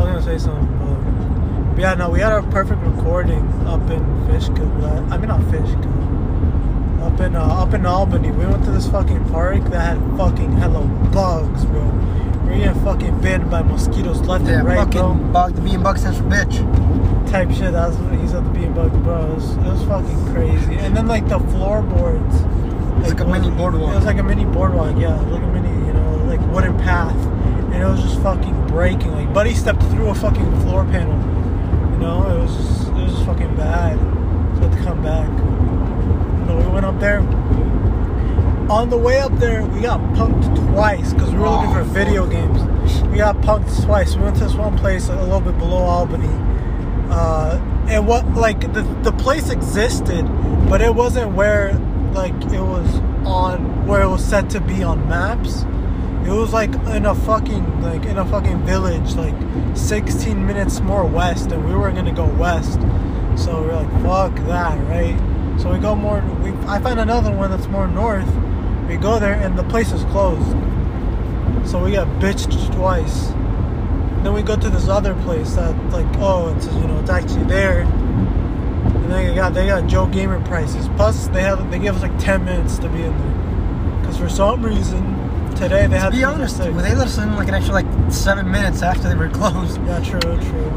I 0.00 0.04
was 0.04 0.06
gonna 0.06 0.22
say 0.22 0.38
something, 0.38 0.78
but, 0.78 1.74
but 1.74 1.80
yeah, 1.80 1.94
no, 1.94 2.10
we 2.10 2.20
had 2.20 2.32
a 2.32 2.42
perfect 2.50 2.80
recording 2.82 3.42
up 3.66 3.88
in 3.90 4.02
Fishkill. 4.26 4.84
I 5.10 5.16
mean, 5.16 5.28
not 5.28 5.42
Fishkill. 5.50 5.92
Up 7.02 7.20
in 7.20 7.36
uh, 7.36 7.42
up 7.44 7.72
in 7.74 7.86
Albany, 7.86 8.30
we 8.30 8.46
went 8.46 8.64
to 8.64 8.70
this 8.70 8.88
fucking 8.88 9.24
park 9.30 9.62
that 9.70 9.80
had 9.96 10.16
fucking 10.16 10.52
hello 10.52 10.86
bugs, 11.12 11.64
bro. 11.66 11.82
We 12.44 12.50
were 12.52 12.58
getting 12.58 12.82
fucking 12.84 13.20
bitten 13.20 13.48
by 13.50 13.62
mosquitoes 13.62 14.20
left 14.20 14.44
Yeah, 14.46 14.58
and 14.60 14.66
right, 14.68 14.76
fucking 14.78 15.00
bro. 15.00 15.14
bug. 15.32 15.54
The 15.54 15.60
being 15.62 15.82
bug 15.82 15.98
stands 15.98 16.18
for 16.18 16.24
bitch. 16.24 16.58
Type 17.30 17.50
shit. 17.50 17.72
That's 17.72 17.96
what 17.96 18.14
he 18.18 18.26
said. 18.28 18.44
The 18.44 18.50
being 18.50 18.72
bug, 18.72 18.92
bro. 19.02 19.32
It 19.32 19.34
was, 19.34 19.56
it 19.56 19.62
was 19.64 19.82
fucking 19.84 20.32
crazy. 20.34 20.74
And 20.76 20.96
then 20.96 21.06
like 21.06 21.26
the 21.28 21.38
floorboards. 21.40 22.36
It's 23.06 23.14
like 23.14 23.28
a 23.28 23.30
mini 23.30 23.50
boardwalk. 23.50 23.92
It 23.92 23.96
was 23.98 24.04
like 24.04 24.18
a 24.18 24.22
mini 24.24 24.44
boardwalk, 24.44 24.98
yeah, 24.98 25.14
like 25.14 25.40
a 25.40 25.46
mini, 25.46 25.68
you 25.86 25.92
know, 25.92 26.24
like 26.26 26.40
wooden 26.52 26.76
path, 26.78 27.14
and 27.72 27.74
it 27.74 27.86
was 27.86 28.02
just 28.02 28.20
fucking 28.20 28.66
breaking. 28.66 29.12
Like 29.12 29.32
Buddy 29.32 29.54
stepped 29.54 29.80
through 29.84 30.08
a 30.08 30.14
fucking 30.14 30.60
floor 30.62 30.84
panel, 30.86 31.14
you 31.92 31.98
know. 31.98 32.28
It 32.28 32.40
was 32.40 32.56
just, 32.56 32.88
it 32.88 32.94
was 32.94 33.12
just 33.12 33.24
fucking 33.24 33.54
bad. 33.54 33.96
So 33.96 34.62
I 34.62 34.68
had 34.68 34.76
to 34.76 34.82
come 34.82 35.02
back. 35.04 35.28
Know, 36.48 36.56
we 36.56 36.66
went 36.66 36.84
up 36.84 36.98
there. 36.98 37.20
On 38.68 38.90
the 38.90 38.98
way 38.98 39.20
up 39.20 39.38
there, 39.38 39.64
we 39.64 39.82
got 39.82 40.00
punked 40.16 40.72
twice 40.72 41.12
because 41.12 41.30
we 41.30 41.38
were 41.38 41.48
looking 41.48 41.72
for 41.72 41.84
video 41.84 42.26
games. 42.26 42.60
We 43.04 43.18
got 43.18 43.36
punked 43.36 43.84
twice. 43.84 44.16
We 44.16 44.22
went 44.22 44.36
to 44.38 44.44
this 44.44 44.54
one 44.54 44.76
place 44.76 45.08
a 45.08 45.22
little 45.22 45.40
bit 45.40 45.56
below 45.58 45.76
Albany. 45.76 46.26
Uh, 47.08 47.60
and 47.88 48.04
what 48.04 48.28
like 48.34 48.72
the 48.72 48.82
the 49.04 49.12
place 49.12 49.50
existed, 49.50 50.26
but 50.68 50.80
it 50.80 50.92
wasn't 50.92 51.30
where 51.36 51.70
like 52.16 52.34
it 52.52 52.60
was 52.60 52.94
on 53.26 53.86
where 53.86 54.02
it 54.02 54.08
was 54.08 54.24
set 54.24 54.48
to 54.50 54.60
be 54.60 54.82
on 54.82 55.06
maps. 55.08 55.62
It 56.26 56.32
was 56.32 56.52
like 56.52 56.74
in 56.88 57.06
a 57.06 57.14
fucking 57.14 57.82
like 57.82 58.04
in 58.06 58.18
a 58.18 58.24
fucking 58.24 58.64
village, 58.64 59.14
like 59.14 59.34
16 59.76 60.44
minutes 60.44 60.80
more 60.80 61.04
west, 61.04 61.52
and 61.52 61.64
we 61.64 61.74
were 61.74 61.92
gonna 61.92 62.12
go 62.12 62.26
west. 62.26 62.80
So 63.36 63.62
we 63.62 63.70
are 63.70 63.82
like, 63.84 64.02
fuck 64.02 64.34
that, 64.46 64.78
right? 64.88 65.16
So 65.60 65.72
we 65.72 65.78
go 65.78 65.94
more. 65.94 66.20
We 66.42 66.50
I 66.66 66.80
find 66.80 66.98
another 66.98 67.30
one 67.30 67.50
that's 67.50 67.68
more 67.68 67.86
north. 67.86 68.28
We 68.88 68.96
go 68.96 69.18
there, 69.18 69.34
and 69.34 69.58
the 69.58 69.64
place 69.64 69.92
is 69.92 70.02
closed. 70.04 70.50
So 71.68 71.84
we 71.84 71.92
got 71.92 72.08
bitched 72.20 72.74
twice. 72.74 73.28
Then 74.22 74.32
we 74.32 74.42
go 74.42 74.56
to 74.56 74.70
this 74.70 74.88
other 74.88 75.14
place 75.22 75.54
that 75.54 75.76
like 75.90 76.06
oh 76.18 76.54
it's 76.56 76.66
you 76.66 76.86
know 76.88 76.98
it's 76.98 77.10
actually 77.10 77.44
there. 77.44 77.84
And 79.06 79.14
they 79.14 79.34
got 79.36 79.54
they 79.54 79.66
got 79.66 79.86
Joe 79.86 80.06
Gamer 80.06 80.44
prices. 80.46 80.88
Plus 80.96 81.28
they 81.28 81.40
have 81.42 81.70
they 81.70 81.78
give 81.78 81.94
us 81.94 82.02
like 82.02 82.18
ten 82.18 82.44
minutes 82.44 82.76
to 82.78 82.88
be 82.88 83.02
in 83.02 83.16
there. 83.16 84.04
Cause 84.04 84.18
for 84.18 84.28
some 84.28 84.64
reason 84.64 85.14
today 85.54 85.86
they 85.86 85.96
had 85.96 86.10
To 86.10 86.16
be 86.16 86.24
honest, 86.24 86.58
well, 86.58 86.72
they 86.72 86.92
let 86.92 87.06
us 87.06 87.16
in 87.16 87.36
like 87.36 87.46
an 87.46 87.54
extra 87.54 87.72
like 87.72 87.86
seven 88.10 88.50
minutes 88.50 88.82
after 88.82 89.08
they 89.08 89.14
were 89.14 89.28
closed. 89.32 89.80
Yeah, 89.86 90.00
true, 90.00 90.18
true. 90.18 90.72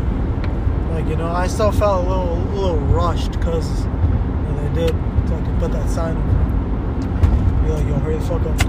Like 0.92 1.08
you 1.08 1.16
know, 1.16 1.26
I 1.26 1.48
still 1.48 1.72
felt 1.72 2.06
a 2.06 2.08
little 2.08 2.38
a 2.38 2.54
little 2.54 2.78
rushed 2.78 3.32
because 3.32 3.86
you 3.86 3.90
know, 3.90 4.74
they 4.74 4.86
did 4.86 4.96
fucking 5.28 5.58
put 5.58 5.72
that 5.72 5.90
sign 5.90 6.16
up. 6.16 7.66
Be 7.66 7.72
like, 7.72 7.88
yo, 7.88 7.98
hurry 7.98 8.18
the 8.18 8.26
fuck 8.26 8.46
up. 8.46 8.60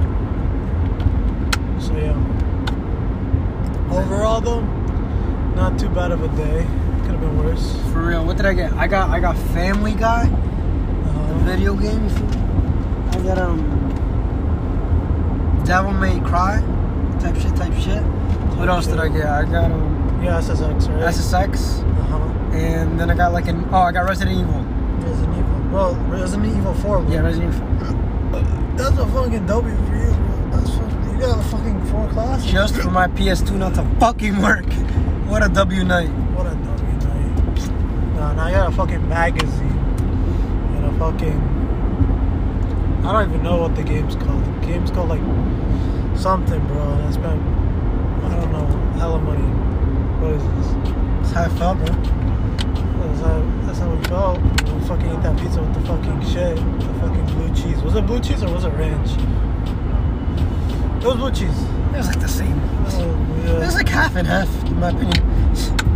So 1.83 1.95
yeah. 1.99 2.17
Overall 3.93 4.41
though, 4.41 4.63
not 5.55 5.79
too 5.79 5.91
bad 5.91 6.13
of 6.13 6.23
a 6.23 6.29
day. 6.35 6.67
Could 7.11 7.19
have 7.19 7.29
been 7.29 7.45
worse. 7.45 7.77
For 7.93 8.07
real, 8.07 8.25
what 8.25 8.37
did 8.37 8.47
I 8.47 8.53
get? 8.55 8.73
I 8.75 8.87
got 8.87 9.11
I 9.11 9.19
got 9.19 9.37
Family 9.53 9.95
Guy, 9.95 10.27
the 10.29 11.11
Uh, 11.11 11.39
video 11.39 11.75
game. 11.75 12.07
I 13.11 13.19
got 13.19 13.37
um 13.37 13.59
Devil 15.65 15.93
May 15.93 16.21
Cry, 16.21 16.63
type 17.19 17.35
shit, 17.35 17.57
type 17.57 17.75
shit. 17.75 18.01
What 18.57 18.69
else 18.69 18.87
did 18.87 19.01
I 19.01 19.09
get? 19.09 19.27
I 19.27 19.43
got 19.43 19.73
um 19.73 20.21
yeah, 20.23 20.39
SSX, 20.41 20.89
right? 20.89 21.13
SSX, 21.13 21.83
uh-huh. 21.83 22.19
and 22.57 23.01
then 23.01 23.11
I 23.11 23.15
got 23.17 23.33
like 23.33 23.49
an 23.49 23.67
oh 23.73 23.79
I 23.79 23.91
got 23.91 24.05
Resident 24.09 24.39
Evil. 24.39 24.61
Resident 25.01 25.37
Evil. 25.37 25.61
Bro, 25.71 25.95
Resident 26.11 26.57
Evil 26.57 26.75
4, 26.75 27.01
bro. 27.01 27.13
Yeah, 27.13 27.21
Resident 27.23 27.53
Evil. 27.55 27.67
That's 28.77 28.99
a 28.99 29.07
fucking 29.07 29.47
W 29.47 29.77
for 29.77 29.97
you, 29.97 30.15
bro. 30.15 30.51
That's 30.53 30.71
fucking, 30.71 31.11
you 31.13 31.19
got 31.19 31.39
a 31.39 31.43
fucking 31.43 31.85
four 31.87 32.09
class. 32.11 32.47
Just 32.47 32.77
for 32.77 32.91
my 32.91 33.09
PS2 33.09 33.57
not 33.57 33.75
to 33.75 33.85
fucking 33.99 34.41
work. 34.41 34.67
What 35.31 35.45
a 35.45 35.49
W 35.49 35.85
night. 35.85 36.09
What 36.35 36.47
a. 36.49 36.70
Now 38.37 38.45
I 38.47 38.51
got 38.53 38.73
a 38.73 38.77
fucking 38.77 39.09
magazine. 39.09 39.79
And 40.77 40.85
a 40.87 40.93
fucking. 40.99 41.41
I 43.05 43.13
don't 43.13 43.31
even 43.31 43.43
know 43.43 43.57
what 43.59 43.75
the 43.75 43.83
game's 43.83 44.15
called. 44.15 44.45
The 44.45 44.67
game's 44.67 44.91
called 44.91 45.09
like 45.09 45.21
something, 46.19 46.65
bro. 46.67 46.81
And 46.81 47.03
I 47.03 47.11
spent, 47.11 47.41
I 48.25 48.37
don't 48.37 48.53
know, 48.53 48.67
hella 48.99 49.19
money. 49.19 49.43
What 50.21 50.33
is 50.33 50.43
this? 50.43 50.73
That's 51.21 51.33
how 51.33 51.45
I 51.45 51.49
felt, 51.59 51.79
bro. 51.79 51.87
That's 51.87 53.21
how, 53.21 53.67
that's 53.67 53.79
how 53.79 53.95
we 53.95 54.05
felt. 54.05 54.41
We 54.41 54.81
fucking 54.87 55.11
ate 55.11 55.23
that 55.23 55.39
pizza 55.39 55.63
with 55.63 55.75
the 55.75 55.81
fucking 55.81 56.21
shit. 56.29 56.57
The 56.57 56.95
fucking 57.01 57.27
blue 57.27 57.55
cheese. 57.55 57.83
Was 57.83 57.95
it 57.97 58.07
blue 58.07 58.21
cheese 58.21 58.43
or 58.43 58.53
was 58.53 58.65
it 58.65 58.71
ranch? 58.71 59.11
It 61.03 61.07
was 61.07 61.17
blue 61.17 61.31
cheese. 61.33 61.63
It 61.93 61.97
was 61.97 62.07
like 62.07 62.21
the 62.21 62.29
same. 62.29 62.59
It 62.59 62.95
oh, 62.95 63.43
yeah. 63.45 63.59
was 63.65 63.75
like 63.75 63.89
half 63.89 64.17
and 64.17 64.27
half, 64.27 64.49
in 64.67 64.79
my 64.79 64.91
opinion. 64.91 65.25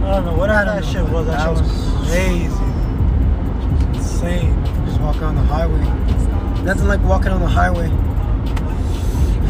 I 0.03 0.17
don't 0.17 0.25
know. 0.25 0.35
Whatever 0.35 0.65
that 0.65 0.83
know, 0.83 0.93
shit 0.93 1.03
was, 1.11 1.27
that, 1.27 1.37
that 1.37 1.57
shit 1.57 1.67
was- 1.67 1.94
crazy. 2.15 2.47
Insane. 3.95 4.65
Just 4.87 5.01
walking 5.01 5.25
on 5.25 5.35
the 5.35 5.43
highway. 5.43 5.83
Nothing 6.63 6.87
like 6.87 7.03
walking 7.03 7.33
on 7.33 7.41
the 7.41 7.49
highway. 7.49 7.89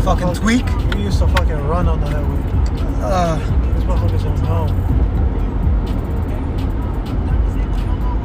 Fucking 0.02 0.28
Fuck. 0.28 0.36
tweak. 0.36 0.94
We 0.94 1.02
used 1.02 1.18
to 1.18 1.28
fucking 1.28 1.60
run 1.68 1.88
on 1.88 2.00
the 2.00 2.06
highway. 2.06 2.40
Uh, 3.02 3.36
These 3.74 3.84
motherfuckers 3.84 4.22
don't 4.22 4.42
know. 4.42 4.66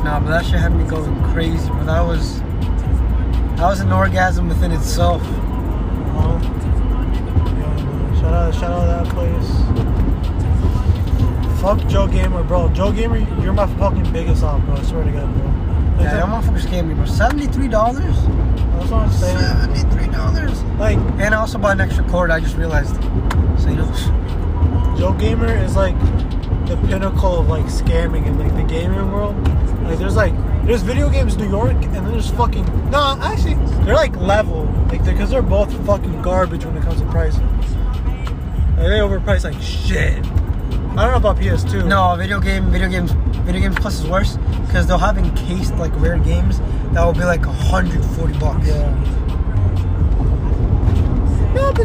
nah, 0.03 0.19
but 0.22 0.29
that 0.29 0.46
shit 0.46 0.60
had 0.60 0.74
me 0.74 0.86
going 0.86 1.22
crazy. 1.34 1.67
But 1.69 1.84
that 1.86 2.01
was, 2.01 2.39
that 2.39 3.67
was 3.67 3.81
an 3.81 3.91
orgasm 3.91 4.48
within 4.48 4.72
itself. 4.72 5.22
Uh-huh. 5.22 6.39
Yeah. 7.60 8.22
Shout 8.22 8.34
out, 8.34 8.53
shout 8.55 8.72
out 8.72 9.03
that 9.03 9.13
place. 9.13 9.78
Fuck 11.61 11.85
Joe 11.87 12.07
Gamer, 12.07 12.43
bro. 12.43 12.69
Joe 12.69 12.91
Gamer, 12.91 13.17
you're 13.41 13.53
my 13.53 13.67
fucking 13.75 14.11
biggest 14.13 14.43
op, 14.43 14.61
bro. 14.63 14.75
I 14.75 14.83
swear 14.83 15.03
to 15.03 15.11
God, 15.11 15.33
bro. 15.33 15.45
Like, 15.45 16.05
Yeah, 16.05 16.13
that 16.17 16.25
motherfucker 16.25 16.61
scammed 16.61 16.87
me, 16.87 16.93
bro. 16.93 17.05
Seventy-three 17.05 17.67
dollars. 17.67 18.15
that's 18.15 18.89
what 18.89 19.01
I'm 19.01 19.11
saying. 19.11 19.37
Seventy-three 19.37 20.07
dollars. 20.07 20.63
Like, 20.79 20.97
And 21.19 21.35
I 21.35 21.37
also 21.37 21.57
bought 21.57 21.73
an 21.73 21.81
extra 21.81 22.05
cord. 22.05 22.31
I 22.31 22.39
just 22.39 22.55
realized. 22.55 22.95
So 23.61 23.69
you 23.69 23.75
know, 23.75 24.95
Joe 24.97 25.13
Gamer 25.19 25.53
is 25.53 25.75
like 25.75 25.99
the 26.65 26.79
pinnacle 26.87 27.39
of 27.39 27.49
like 27.49 27.65
scamming 27.65 28.25
in 28.25 28.39
like 28.39 28.55
the 28.55 28.63
gaming 28.63 29.11
world. 29.11 29.35
Like 29.83 29.97
there's 29.99 30.15
like 30.15 30.33
there's 30.65 30.81
video 30.81 31.09
games 31.09 31.35
New 31.35 31.49
York 31.49 31.71
and 31.71 31.93
then 31.95 32.05
there's 32.11 32.29
fucking 32.31 32.63
no 32.91 33.17
actually 33.21 33.55
they're 33.85 33.95
like 33.95 34.15
level 34.17 34.65
like 34.89 35.03
because 35.03 35.31
they're 35.31 35.41
both 35.41 35.73
fucking 35.85 36.21
garbage 36.21 36.63
when 36.63 36.77
it 36.77 36.83
comes 36.83 37.01
to 37.01 37.07
pricing. 37.07 37.47
Like, 38.77 38.87
they 38.87 38.99
overprice 38.99 39.43
like 39.43 39.59
shit. 39.61 40.23
I 40.99 41.03
don't 41.03 41.11
know 41.11 41.29
about 41.29 41.41
PS2. 41.41 41.87
no 41.87 42.13
video 42.17 42.41
game, 42.41 42.69
video 42.71 42.89
games, 42.89 43.11
video 43.45 43.61
games 43.61 43.77
plus 43.79 44.01
is 44.01 44.07
worse 44.07 44.35
because 44.65 44.85
they'll 44.85 44.97
have 44.97 45.17
encased 45.17 45.73
like 45.75 45.93
rare 45.95 46.17
games 46.17 46.59
that 46.91 47.05
will 47.05 47.13
be 47.13 47.23
like 47.23 47.41
hundred 47.45 48.03
forty 48.17 48.37
bucks. 48.37 48.67
Yeah. 48.67 48.93
know 51.53 51.71
the 51.71 51.83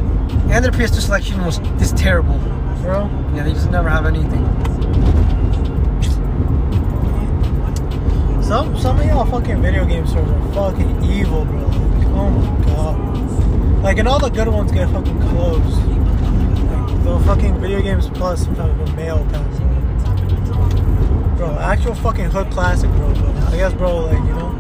And 0.51 0.65
their 0.65 0.73
PS2 0.73 1.01
selection 1.01 1.45
was 1.45 1.61
is 1.81 1.93
terrible. 1.93 2.37
bro. 2.83 3.09
Yeah, 3.37 3.45
they 3.45 3.53
just 3.53 3.71
never 3.71 3.89
have 3.89 4.05
anything. 4.05 4.43
Some 8.43 8.77
some 8.77 8.99
of 8.99 9.07
y'all 9.07 9.27
fucking 9.27 9.63
video 9.63 9.85
game 9.85 10.09
stores 10.09 10.29
are 10.29 10.53
fucking 10.55 11.05
evil, 11.05 11.45
bro. 11.45 11.61
Like, 11.61 12.09
oh 12.09 12.31
my 12.31 12.65
god. 12.67 13.83
Like, 13.85 13.99
and 13.99 14.09
all 14.09 14.19
the 14.19 14.29
good 14.29 14.49
ones 14.49 14.73
get 14.73 14.91
fucking 14.91 15.21
closed. 15.21 15.84
The 17.05 17.21
fucking 17.27 17.61
video 17.61 17.83
games 17.83 18.09
plus 18.09 18.47
mail 18.97 19.27
pass. 19.31 19.59
Bro, 21.37 21.59
actual 21.61 21.95
fucking 21.95 22.31
hood 22.31 22.51
classic, 22.51 22.91
bro. 22.93 23.13
But 23.13 23.37
I 23.53 23.57
guess, 23.59 23.75
bro, 23.75 24.07
like, 24.07 24.19
you 24.19 24.33
know, 24.35 24.53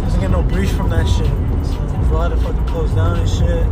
doesn't 0.00 0.20
get 0.20 0.30
no 0.30 0.42
breach 0.42 0.68
from 0.70 0.90
that 0.90 1.06
shit. 1.08 1.26
So, 1.66 2.08
bro, 2.08 2.20
had 2.20 2.28
to 2.32 2.36
fucking 2.36 2.66
close 2.66 2.90
down 2.90 3.18
and 3.18 3.28
shit. 3.28 3.66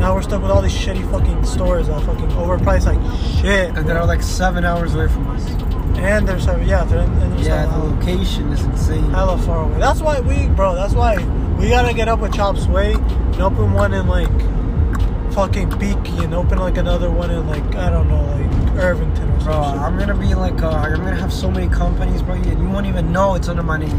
Now 0.00 0.14
we're 0.16 0.22
stuck 0.22 0.42
with 0.42 0.50
all 0.50 0.62
these 0.62 0.72
shitty 0.74 1.08
fucking 1.12 1.44
stores 1.44 1.86
that 1.86 2.02
fucking 2.04 2.28
overpriced 2.30 2.86
like 2.86 3.00
shit. 3.40 3.68
And 3.76 3.88
they're 3.88 4.04
like 4.04 4.22
seven 4.22 4.64
hours 4.64 4.94
away 4.94 5.06
from 5.06 5.28
us. 5.28 5.48
And 5.98 6.26
there's, 6.26 6.46
yeah, 6.46 6.82
they're 6.84 7.02
in, 7.02 7.12
and 7.12 7.32
there's 7.34 7.46
Yeah, 7.46 7.66
the 7.66 7.78
location 7.78 8.52
is 8.52 8.64
insane. 8.64 9.10
hella 9.10 9.38
far 9.38 9.62
away. 9.62 9.78
That's 9.78 10.00
why 10.00 10.18
we, 10.18 10.48
bro. 10.48 10.74
That's 10.74 10.94
why 10.94 11.16
we 11.56 11.68
gotta 11.68 11.94
get 11.94 12.08
up 12.08 12.18
with 12.18 12.34
Chop 12.34 12.56
Sway 12.56 12.94
and 12.94 13.40
open 13.40 13.72
one 13.72 13.94
in 13.94 14.08
like 14.08 14.28
fucking 15.34 15.70
Beaky 15.78 16.24
and 16.24 16.34
open 16.34 16.58
like 16.58 16.76
another 16.76 17.10
one 17.10 17.30
in 17.30 17.46
like 17.46 17.74
I 17.74 17.88
don't 17.90 18.08
know, 18.08 18.22
like 18.22 18.74
Irvington 18.76 19.30
or 19.30 19.40
Bro. 19.40 19.54
I'm 19.54 19.98
gonna 19.98 20.14
be 20.14 20.34
like, 20.34 20.62
uh, 20.62 20.70
I'm 20.70 20.96
gonna 20.96 21.16
have 21.16 21.32
so 21.32 21.50
many 21.50 21.68
companies, 21.68 22.22
bro, 22.22 22.34
and 22.34 22.46
you 22.46 22.68
won't 22.68 22.86
even 22.86 23.12
know 23.12 23.34
it's 23.34 23.48
under 23.48 23.62
my 23.62 23.78
name. 23.78 23.90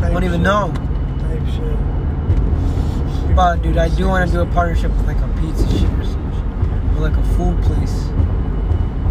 You 0.00 0.12
won't 0.12 0.24
even 0.24 0.42
know. 0.42 0.72
Type 1.20 1.46
shit. 1.54 1.76
But 3.34 3.62
dude, 3.62 3.78
I 3.78 3.88
do 3.88 4.06
want 4.08 4.30
to 4.30 4.36
do 4.36 4.42
a 4.42 4.46
partnership 4.46 4.92
with 4.92 5.06
like 5.06 5.18
a 5.18 5.28
pizza 5.40 5.66
shit 5.70 5.90
or 5.90 6.04
some 6.04 6.32
shit. 6.32 6.96
Or 6.96 7.00
like 7.00 7.16
a 7.16 7.22
food 7.34 7.60
place. 7.62 8.08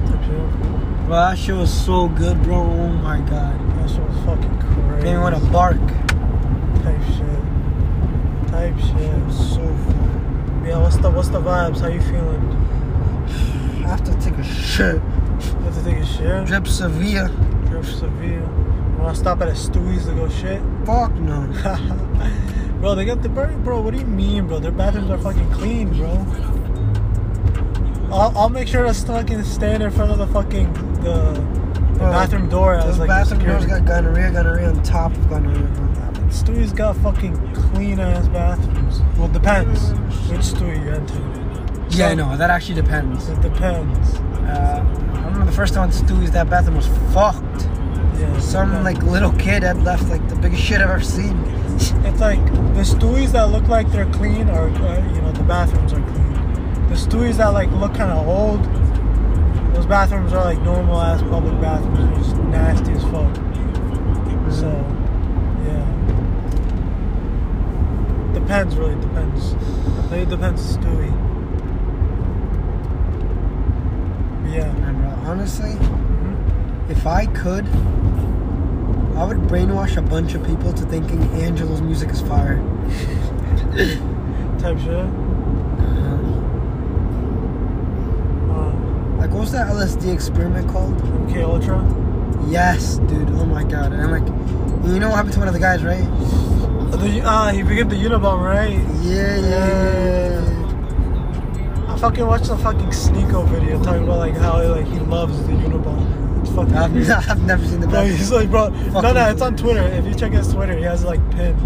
Type 0.07 0.23
shit. 0.23 1.05
Bro, 1.07 1.15
that 1.15 1.37
shit 1.37 1.55
was 1.55 1.73
so 1.73 2.07
good, 2.07 2.41
bro. 2.43 2.57
Oh 2.57 2.87
my 2.87 3.19
god. 3.19 3.59
That 3.77 3.89
shit 3.89 4.01
was 4.01 4.25
fucking 4.25 4.59
crazy. 4.59 5.03
Made 5.03 5.13
me 5.13 5.19
want 5.19 5.35
to 5.35 5.41
bark. 5.51 5.77
Type 6.83 7.01
shit. 7.17 7.41
Type 8.49 8.77
shit. 8.79 9.31
So 9.33 9.94
Yeah, 10.65 10.79
what's 10.79 10.97
the 10.97 11.11
what's 11.11 11.29
the 11.29 11.39
vibes? 11.39 11.79
How 11.79 11.89
you 11.89 12.01
feeling? 12.01 12.41
I 13.85 13.89
have 13.89 14.03
to 14.03 14.13
take 14.19 14.33
a 14.39 14.43
shit. 14.43 14.95
You 14.95 15.59
have 15.61 15.75
to 15.75 15.83
take 15.83 15.97
a 15.97 16.05
shit. 16.05 16.45
Drip 16.47 16.65
Sevilla. 16.65 17.29
Drip 17.67 17.85
Seville. 17.85 18.47
Wanna 18.97 19.13
stop 19.13 19.41
at 19.41 19.49
a 19.49 19.51
Stewie's 19.51 20.07
to 20.07 20.13
go 20.13 20.27
shit? 20.27 20.59
Fuck 20.83 21.13
no. 21.15 21.45
bro, 22.79 22.95
they 22.95 23.05
got 23.05 23.21
the 23.21 23.29
bro. 23.29 23.55
Bro, 23.59 23.81
what 23.81 23.93
do 23.93 23.99
you 23.99 24.07
mean, 24.07 24.47
bro? 24.47 24.57
Their 24.57 24.71
bathrooms 24.71 25.11
are 25.11 25.19
fucking 25.19 25.51
clean, 25.51 25.89
bro. 25.93 26.25
I'll, 28.11 28.35
I'll 28.35 28.49
make 28.49 28.67
sure 28.67 28.85
to 28.85 28.93
fucking 28.93 29.43
stand 29.43 29.83
in 29.83 29.91
front 29.91 30.11
of 30.11 30.17
the 30.17 30.27
fucking 30.27 30.73
the, 31.03 31.33
the 31.33 31.99
Bro, 31.99 32.11
bathroom 32.11 32.49
door 32.49 32.77
Those 32.81 32.97
like 32.97 33.09
bathroom 33.09 33.45
doors 33.45 33.67
got 33.67 33.85
gonorrhea, 33.85 34.31
gonorrhea 34.31 34.69
on 34.69 34.81
top 34.81 35.11
of 35.11 35.29
gonorrhea, 35.29 35.67
bro. 35.75 35.85
Stewie's 36.29 36.73
got 36.73 36.97
fucking 36.97 37.53
clean 37.53 37.99
ass 37.99 38.27
bathrooms. 38.29 39.01
Well, 39.17 39.27
depends 39.29 39.91
which 40.29 40.41
Stewie 40.41 40.83
you 40.83 40.91
enter. 40.91 41.35
Yeah, 41.95 42.07
I 42.09 42.15
know. 42.15 42.35
That 42.35 42.49
actually 42.49 42.75
depends. 42.75 43.29
It 43.29 43.41
depends. 43.41 44.15
Uh, 44.15 44.83
I 45.13 45.25
remember 45.25 45.45
the 45.45 45.51
first 45.51 45.73
time 45.73 45.83
I 45.83 45.85
went 45.87 45.97
to 45.97 46.13
Stewie's, 46.13 46.31
that 46.31 46.49
bathroom 46.49 46.75
was 46.75 46.87
fucked. 47.13 47.67
Yeah. 48.19 48.39
Some 48.39 48.71
yeah. 48.71 48.81
like 48.81 49.01
little 49.03 49.31
kid 49.33 49.63
had 49.63 49.83
left 49.83 50.09
like 50.09 50.27
the 50.29 50.35
biggest 50.35 50.61
shit 50.61 50.81
I've 50.81 50.89
ever 50.89 51.01
seen. 51.01 51.37
It's 52.05 52.21
like 52.21 52.43
the 52.45 52.83
Stewies 52.83 53.33
that 53.33 53.49
look 53.49 53.67
like 53.67 53.91
they're 53.91 54.09
clean 54.13 54.49
are, 54.49 54.69
uh, 54.69 55.13
you 55.13 55.21
know, 55.21 55.31
the 55.33 55.43
bathrooms 55.43 55.91
are 55.91 56.01
clean. 56.01 56.33
The 56.87 56.95
Stewies 56.95 57.37
that 57.37 57.49
like 57.49 57.69
look 57.71 57.93
kind 57.95 58.11
of 58.11 58.25
old, 58.27 58.63
those 59.75 59.85
bathrooms 59.85 60.31
are 60.31 60.43
like 60.43 60.61
normal 60.61 61.01
ass 61.01 61.21
public 61.23 61.59
bathrooms. 61.59 61.97
They're 61.97 62.17
just 62.17 62.35
nasty 62.37 62.93
as 62.93 63.03
fuck. 63.03 63.35
So, 64.53 64.69
yeah. 65.65 65.94
Depends, 68.35 68.75
really 68.75 68.95
depends. 69.01 69.53
It 70.11 70.29
depends, 70.29 70.77
Stewie. 70.77 71.11
But 74.43 74.51
yeah. 74.51 74.87
And 74.87 74.97
bro, 74.99 75.09
honestly, 75.31 75.71
Mhm. 75.71 76.89
if 76.91 77.07
I 77.07 77.25
could, 77.27 77.65
I 79.17 79.23
would 79.23 79.37
brainwash 79.47 79.97
a 79.97 80.01
bunch 80.01 80.35
of 80.35 80.43
people 80.45 80.73
to 80.73 80.83
thinking 80.85 81.23
Angelo's 81.33 81.81
music 81.81 82.09
is 82.11 82.21
fire. 82.21 82.57
Type 84.59 84.77
shit. 84.79 85.05
Uh, 88.51 88.71
Like, 89.17 89.31
what 89.31 89.39
was 89.41 89.51
that 89.53 89.67
LSD 89.69 90.11
experiment 90.11 90.67
called? 90.69 91.01
MK 91.01 91.41
Ultra. 91.41 91.83
Yes, 92.47 92.97
dude. 93.07 93.29
Oh 93.39 93.45
my 93.45 93.63
god. 93.63 93.91
And 93.93 94.01
I'm 94.01 94.11
like, 94.11 94.27
you 94.93 94.99
know 94.99 95.07
what 95.09 95.15
happened 95.15 95.33
to 95.33 95.39
one 95.39 95.47
of 95.47 95.53
the 95.55 95.59
guys, 95.59 95.83
right? 95.83 96.07
The, 96.95 97.21
ah, 97.25 97.51
he 97.51 97.61
became 97.61 97.89
the 97.89 97.95
Unabomber, 97.95 98.45
right? 98.45 98.71
Yeah, 99.03 99.37
yeah, 99.37 100.39
yeah. 100.39 101.93
I 101.93 101.97
fucking 101.97 102.25
watched 102.25 102.47
the 102.47 102.57
fucking 102.57 102.87
Sneako 102.87 103.47
video 103.49 103.83
talking 103.83 104.03
about 104.03 104.19
like 104.19 104.33
how 104.35 104.63
like 104.63 104.85
he 104.87 104.99
loves 104.99 105.37
the 105.45 105.53
Unabomber. 105.53 106.41
It's 106.41 106.51
fucking 106.55 106.75
I've. 106.75 107.29
I've 107.29 107.43
never 107.43 107.65
seen 107.65 107.81
the 107.81 107.87
Bro, 107.87 108.05
he's 108.05 108.31
like, 108.31 108.49
bro, 108.49 108.69
no, 108.69 108.91
Fucking 108.93 109.13
no, 109.13 109.29
it's 109.29 109.41
on 109.41 109.57
Twitter. 109.57 109.81
If 109.81 110.05
you 110.05 110.15
check 110.15 110.31
his 110.31 110.51
Twitter, 110.53 110.75
he 110.77 110.83
has 110.83 111.03
like 111.03 111.19
pinned. 111.31 111.59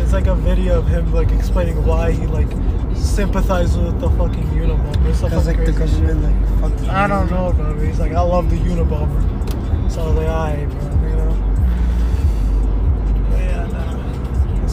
It's 0.00 0.12
like 0.12 0.26
a 0.26 0.34
video 0.34 0.78
of 0.78 0.88
him 0.88 1.12
like 1.12 1.30
explaining 1.32 1.84
why 1.84 2.12
he 2.12 2.26
like 2.26 2.48
sympathizes 2.96 3.76
with 3.76 4.00
the 4.00 4.08
fucking 4.10 4.46
Unabomber. 4.48 5.06
It's 5.10 5.22
like 5.22 5.32
fucking 5.32 5.64
the 5.64 5.72
government 5.72 6.22
like 6.22 6.60
fucked 6.60 6.88
I 6.88 7.06
don't 7.06 7.30
know, 7.30 7.52
bro. 7.52 7.78
He's 7.78 8.00
like, 8.00 8.12
I 8.12 8.22
love 8.22 8.48
the 8.48 8.56
Unabomber. 8.56 9.92
So 9.92 10.00
I 10.00 10.06
was 10.06 10.16
like, 10.16 10.28
alright, 10.28 10.68
bro, 10.70 10.81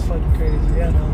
fucking 0.10 0.34
crazy. 0.36 0.76
Yeah, 0.78 0.90
no. 0.92 1.06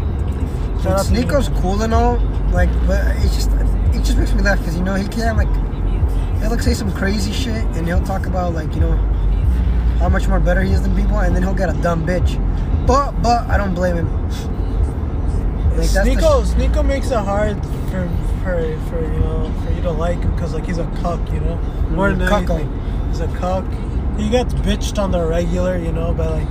Dude, 0.81 0.87
out 0.87 1.05
Sneako's 1.05 1.49
cool 1.61 1.81
and 1.83 1.93
all, 1.93 2.17
like, 2.51 2.69
but 2.87 3.05
it 3.17 3.29
just 3.33 3.51
it 3.51 4.03
just 4.03 4.17
makes 4.17 4.33
me 4.33 4.41
laugh 4.41 4.57
because 4.59 4.75
you 4.77 4.83
know 4.83 4.95
he 4.95 5.07
can't 5.07 5.37
like 5.37 5.49
he'll 6.41 6.49
like 6.51 6.61
say 6.61 6.73
some 6.73 6.91
crazy 6.93 7.31
shit 7.31 7.63
and 7.77 7.85
he'll 7.87 8.03
talk 8.03 8.25
about 8.25 8.53
like 8.53 8.73
you 8.73 8.81
know 8.81 8.95
how 9.99 10.09
much 10.09 10.27
more 10.27 10.39
better 10.39 10.61
he 10.61 10.71
is 10.73 10.81
than 10.81 10.95
people 10.95 11.17
and 11.19 11.35
then 11.35 11.41
he'll 11.43 11.53
get 11.55 11.69
a 11.69 11.81
dumb 11.81 12.05
bitch. 12.05 12.37
But 12.87 13.11
but 13.21 13.47
I 13.49 13.57
don't 13.57 13.73
blame 13.73 13.97
him. 13.97 14.09
Like, 15.77 15.89
that's 15.89 16.13
the 16.13 16.21
sh- 16.21 16.49
Sneako 16.53 16.85
makes 16.85 17.11
it 17.11 17.17
hard 17.17 17.61
for 17.91 18.07
for 18.43 18.61
for 18.89 19.01
you 19.01 19.19
know 19.19 19.51
for 19.65 19.71
you 19.73 19.81
to 19.81 19.91
like 19.91 20.19
him 20.21 20.31
because 20.35 20.53
like 20.53 20.65
he's 20.65 20.77
a 20.77 20.85
cuck, 21.01 21.19
you 21.33 21.39
know. 21.41 21.55
More 21.89 22.11
than 22.13 22.19
Mm, 22.29 22.31
anything, 22.37 23.09
he's 23.09 23.19
a 23.21 23.27
cuck. 23.39 23.65
He 24.17 24.29
gets 24.29 24.53
bitched 24.53 24.97
on 25.01 25.11
the 25.11 25.25
regular, 25.25 25.77
you 25.77 25.91
know, 25.91 26.13
but 26.13 26.31
like 26.31 26.47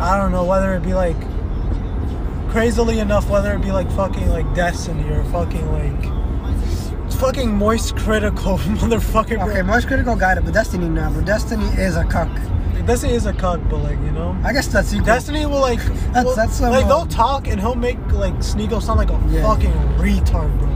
I 0.00 0.16
don't 0.20 0.32
know 0.32 0.44
whether 0.44 0.74
it 0.74 0.82
be 0.82 0.94
like 0.94 1.16
crazily 2.54 3.00
enough, 3.00 3.28
whether 3.28 3.52
it 3.52 3.60
be 3.62 3.72
like 3.72 3.90
fucking 3.92 4.28
like 4.30 4.46
Destiny 4.54 5.10
or 5.10 5.24
fucking 5.24 5.66
like 5.72 7.12
fucking 7.14 7.52
moist 7.52 7.96
critical 7.96 8.58
motherfucker. 8.78 9.42
Okay, 9.42 9.60
bro. 9.60 9.62
most 9.64 9.88
critical 9.88 10.14
guy, 10.14 10.38
but 10.38 10.54
Destiny 10.54 10.88
now, 10.88 11.10
but 11.10 11.24
Destiny 11.24 11.66
is 11.82 11.96
a 11.96 12.04
cuck. 12.04 12.28
Destiny 12.86 13.14
is 13.14 13.26
a 13.26 13.32
cuck, 13.32 13.60
but 13.68 13.78
like 13.78 13.98
you 14.02 14.12
know. 14.12 14.38
I 14.44 14.52
guess 14.52 14.68
that's 14.68 14.92
equal. 14.92 15.06
Destiny 15.06 15.46
will 15.46 15.60
like 15.60 15.80
That's- 15.84 16.24
will- 16.24 16.36
that's 16.36 16.60
like 16.60 16.84
uh, 16.84 16.88
they'll 16.88 17.06
talk 17.06 17.48
and 17.48 17.58
he'll 17.60 17.74
make 17.74 17.98
like 18.12 18.34
Sneako 18.34 18.80
sound 18.80 18.98
like 19.00 19.10
a 19.10 19.20
Yeah. 19.30 19.42
fucking 19.42 19.72
retard, 19.98 20.56
bro. 20.60 20.68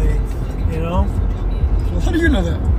Like 0.00 0.74
you 0.74 0.80
know, 0.80 1.04
How 2.00 2.10
do 2.10 2.18
you 2.18 2.28
know 2.28 2.42
that? 2.42 2.73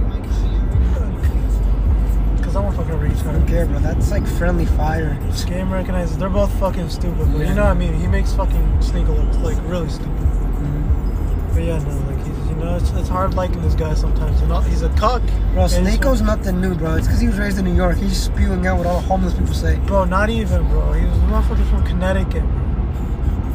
Because 2.55 2.77
I'm 2.77 2.79
a 2.79 2.85
fucking 2.85 3.27
I 3.27 3.33
don't 3.33 3.47
care, 3.47 3.65
bro. 3.65 3.79
That's 3.79 4.11
like 4.11 4.25
friendly 4.25 4.65
fire. 4.65 5.19
Game 5.45 5.73
recognizes 5.73 6.17
they're 6.17 6.29
both 6.29 6.57
fucking 6.57 6.89
stupid, 6.89 7.29
but 7.33 7.41
Yeah. 7.41 7.49
you 7.49 7.53
know 7.55 7.63
what 7.63 7.71
I 7.71 7.73
mean. 7.73 7.93
He 7.95 8.07
makes 8.07 8.33
fucking 8.33 8.79
Sneako 8.79 9.09
look 9.17 9.43
like 9.43 9.57
really 9.69 9.89
stupid. 9.89 10.13
Mm-hmm. 10.13 11.53
But 11.53 11.63
yeah, 11.63 11.79
no, 11.79 11.97
like 12.07 12.25
he's 12.25 12.47
you 12.47 12.55
know 12.55 12.77
it's, 12.77 12.91
it's 12.91 13.09
hard 13.09 13.33
liking 13.33 13.61
this 13.61 13.73
guy 13.73 13.93
sometimes. 13.93 14.39
You 14.39 14.47
know, 14.47 14.61
he's 14.61 14.83
a 14.83 14.89
cuck. 14.91 15.21
Bro, 15.53 15.65
Sneako's 15.65 16.21
nothing 16.21 16.61
new, 16.61 16.75
bro. 16.75 16.95
It's 16.95 17.07
because 17.07 17.19
he 17.19 17.27
was 17.27 17.37
raised 17.37 17.59
in 17.59 17.65
New 17.65 17.75
York. 17.75 17.97
He's 17.97 18.15
spewing 18.15 18.65
out 18.67 18.77
what 18.77 18.87
all 18.87 19.01
the 19.01 19.07
homeless 19.07 19.33
people 19.33 19.53
say. 19.53 19.77
Bro, 19.85 20.05
not 20.05 20.29
even, 20.29 20.65
bro. 20.69 20.93
He 20.93 21.05
was 21.05 21.17
a 21.17 21.21
motherfucker 21.23 21.69
from 21.69 21.83
Connecticut. 21.85 22.43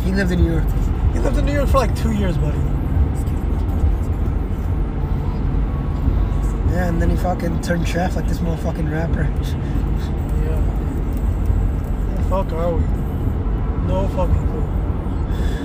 He 0.04 0.12
lived 0.12 0.30
in 0.30 0.42
New 0.44 0.52
York. 0.52 0.64
He 1.14 1.20
lived 1.20 1.38
in 1.38 1.46
New 1.46 1.54
York 1.54 1.70
for 1.70 1.78
like 1.78 1.96
two 1.96 2.12
years, 2.12 2.36
buddy. 2.36 2.58
Yeah, 6.70 6.88
and 6.88 7.02
then 7.02 7.10
he 7.10 7.16
fucking 7.16 7.62
turned 7.62 7.86
chef 7.86 8.16
like 8.16 8.26
this 8.28 8.38
motherfucking 8.38 8.90
rapper. 8.90 9.24
Yeah. 10.44 10.60
The 12.16 12.22
fuck 12.28 12.52
are 12.52 12.74
we? 12.74 12.82
No 13.86 14.08
fucking 14.08 14.46
clue. 14.46 14.66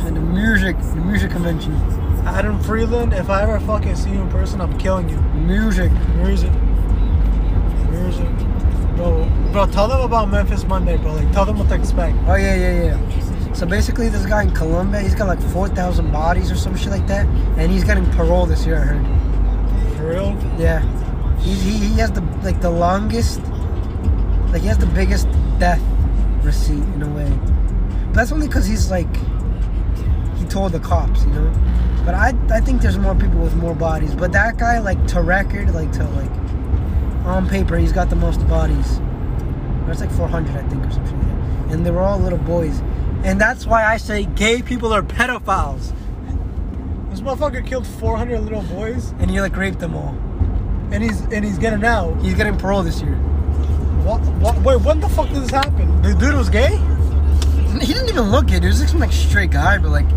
And 0.07 0.15
the 0.17 0.21
music, 0.21 0.77
the 0.79 0.95
music 0.95 1.31
convention. 1.31 1.75
Adam 2.25 2.59
Freeland, 2.63 3.13
if 3.13 3.29
I 3.29 3.43
ever 3.43 3.59
fucking 3.59 3.95
see 3.95 4.09
you 4.09 4.21
in 4.21 4.29
person, 4.29 4.59
I'm 4.61 4.75
killing 4.79 5.07
you. 5.09 5.17
Music. 5.17 5.91
Music. 6.15 6.51
Music. 7.91 8.27
Bro, 8.95 9.29
bro, 9.51 9.65
tell 9.67 9.87
them 9.87 10.01
about 10.01 10.29
Memphis 10.29 10.63
Monday, 10.63 10.97
bro. 10.97 11.13
Like, 11.13 11.31
tell 11.33 11.45
them 11.45 11.59
what 11.59 11.69
to 11.69 11.75
expect. 11.75 12.17
Oh 12.25 12.35
yeah, 12.35 12.55
yeah, 12.55 12.83
yeah. 12.83 13.53
So 13.53 13.65
basically, 13.65 14.09
this 14.09 14.25
guy 14.25 14.43
in 14.43 14.51
Colombia, 14.51 15.01
he's 15.01 15.15
got 15.15 15.27
like 15.27 15.41
4,000 15.51 16.11
bodies 16.11 16.51
or 16.51 16.55
some 16.55 16.75
shit 16.75 16.89
like 16.89 17.05
that, 17.07 17.25
and 17.57 17.71
he's 17.71 17.83
getting 17.83 18.05
parole 18.11 18.45
this 18.45 18.65
year. 18.65 18.77
I 18.77 18.85
heard. 18.85 19.97
For 19.97 20.09
real? 20.09 20.35
Yeah, 20.57 20.81
he, 21.45 21.53
he, 21.53 21.77
he 21.77 21.99
has 21.99 22.11
the 22.11 22.21
like 22.43 22.59
the 22.61 22.71
longest, 22.71 23.39
like 24.51 24.63
he 24.63 24.67
has 24.67 24.79
the 24.79 24.87
biggest 24.87 25.27
death 25.59 25.81
receipt 26.41 26.83
in 26.95 27.03
a 27.03 27.09
way. 27.09 27.29
But 28.07 28.13
that's 28.13 28.31
only 28.31 28.47
because 28.47 28.65
he's 28.65 28.89
like, 28.89 29.13
he 30.37 30.45
told 30.45 30.71
the 30.71 30.79
cops, 30.79 31.23
you 31.23 31.31
know. 31.31 31.53
But 32.03 32.15
I 32.15 32.33
I 32.49 32.61
think 32.61 32.81
there's 32.81 32.97
more 32.97 33.13
people 33.13 33.39
with 33.39 33.55
more 33.55 33.75
bodies. 33.75 34.15
But 34.15 34.31
that 34.31 34.57
guy, 34.57 34.79
like 34.79 35.05
to 35.07 35.21
record, 35.21 35.73
like 35.75 35.91
to 35.93 36.03
like, 36.03 36.31
on 37.25 37.47
paper, 37.47 37.77
he's 37.77 37.93
got 37.93 38.09
the 38.09 38.15
most 38.15 38.45
bodies. 38.47 38.99
That's 39.85 40.01
like 40.01 40.11
400, 40.11 40.55
I 40.55 40.67
think, 40.67 40.83
or 40.83 40.91
something 40.91 41.17
like 41.19 41.27
that. 41.67 41.73
And 41.73 41.85
they 41.85 41.91
were 41.91 42.01
all 42.01 42.17
little 42.17 42.39
boys. 42.39 42.79
And 43.23 43.39
that's 43.39 43.67
why 43.67 43.85
I 43.85 43.97
say 43.97 44.25
gay 44.25 44.63
people 44.63 44.91
are 44.93 45.03
pedophiles. 45.03 45.93
This 47.11 47.21
motherfucker 47.21 47.65
killed 47.65 47.85
400 47.85 48.39
little 48.41 48.63
boys, 48.63 49.13
And 49.19 49.29
he 49.29 49.39
like 49.41 49.55
raped 49.55 49.79
them 49.79 49.95
all. 49.95 50.15
And 50.91 51.03
he's 51.03 51.21
and 51.21 51.43
he's 51.45 51.57
getting 51.57 51.83
out. 51.83 52.19
He's 52.21 52.33
getting 52.35 52.57
parole 52.57 52.83
this 52.83 53.01
year. 53.01 53.15
What? 54.05 54.21
What? 54.41 54.57
Wait, 54.61 54.81
when 54.81 54.99
the 54.99 55.09
fuck 55.09 55.27
did 55.29 55.37
this 55.43 55.49
happen? 55.51 56.01
The 56.01 56.13
dude 56.13 56.35
was 56.35 56.49
gay. 56.49 56.77
He 57.81 57.91
didn't 57.93 58.09
even 58.09 58.31
look 58.31 58.51
it. 58.51 58.61
He 58.63 58.67
was 58.67 58.79
like 58.79 58.89
some 58.89 58.99
like 58.99 59.11
straight 59.11 59.51
guy, 59.51 59.77
but 59.77 59.89
like 59.89 60.07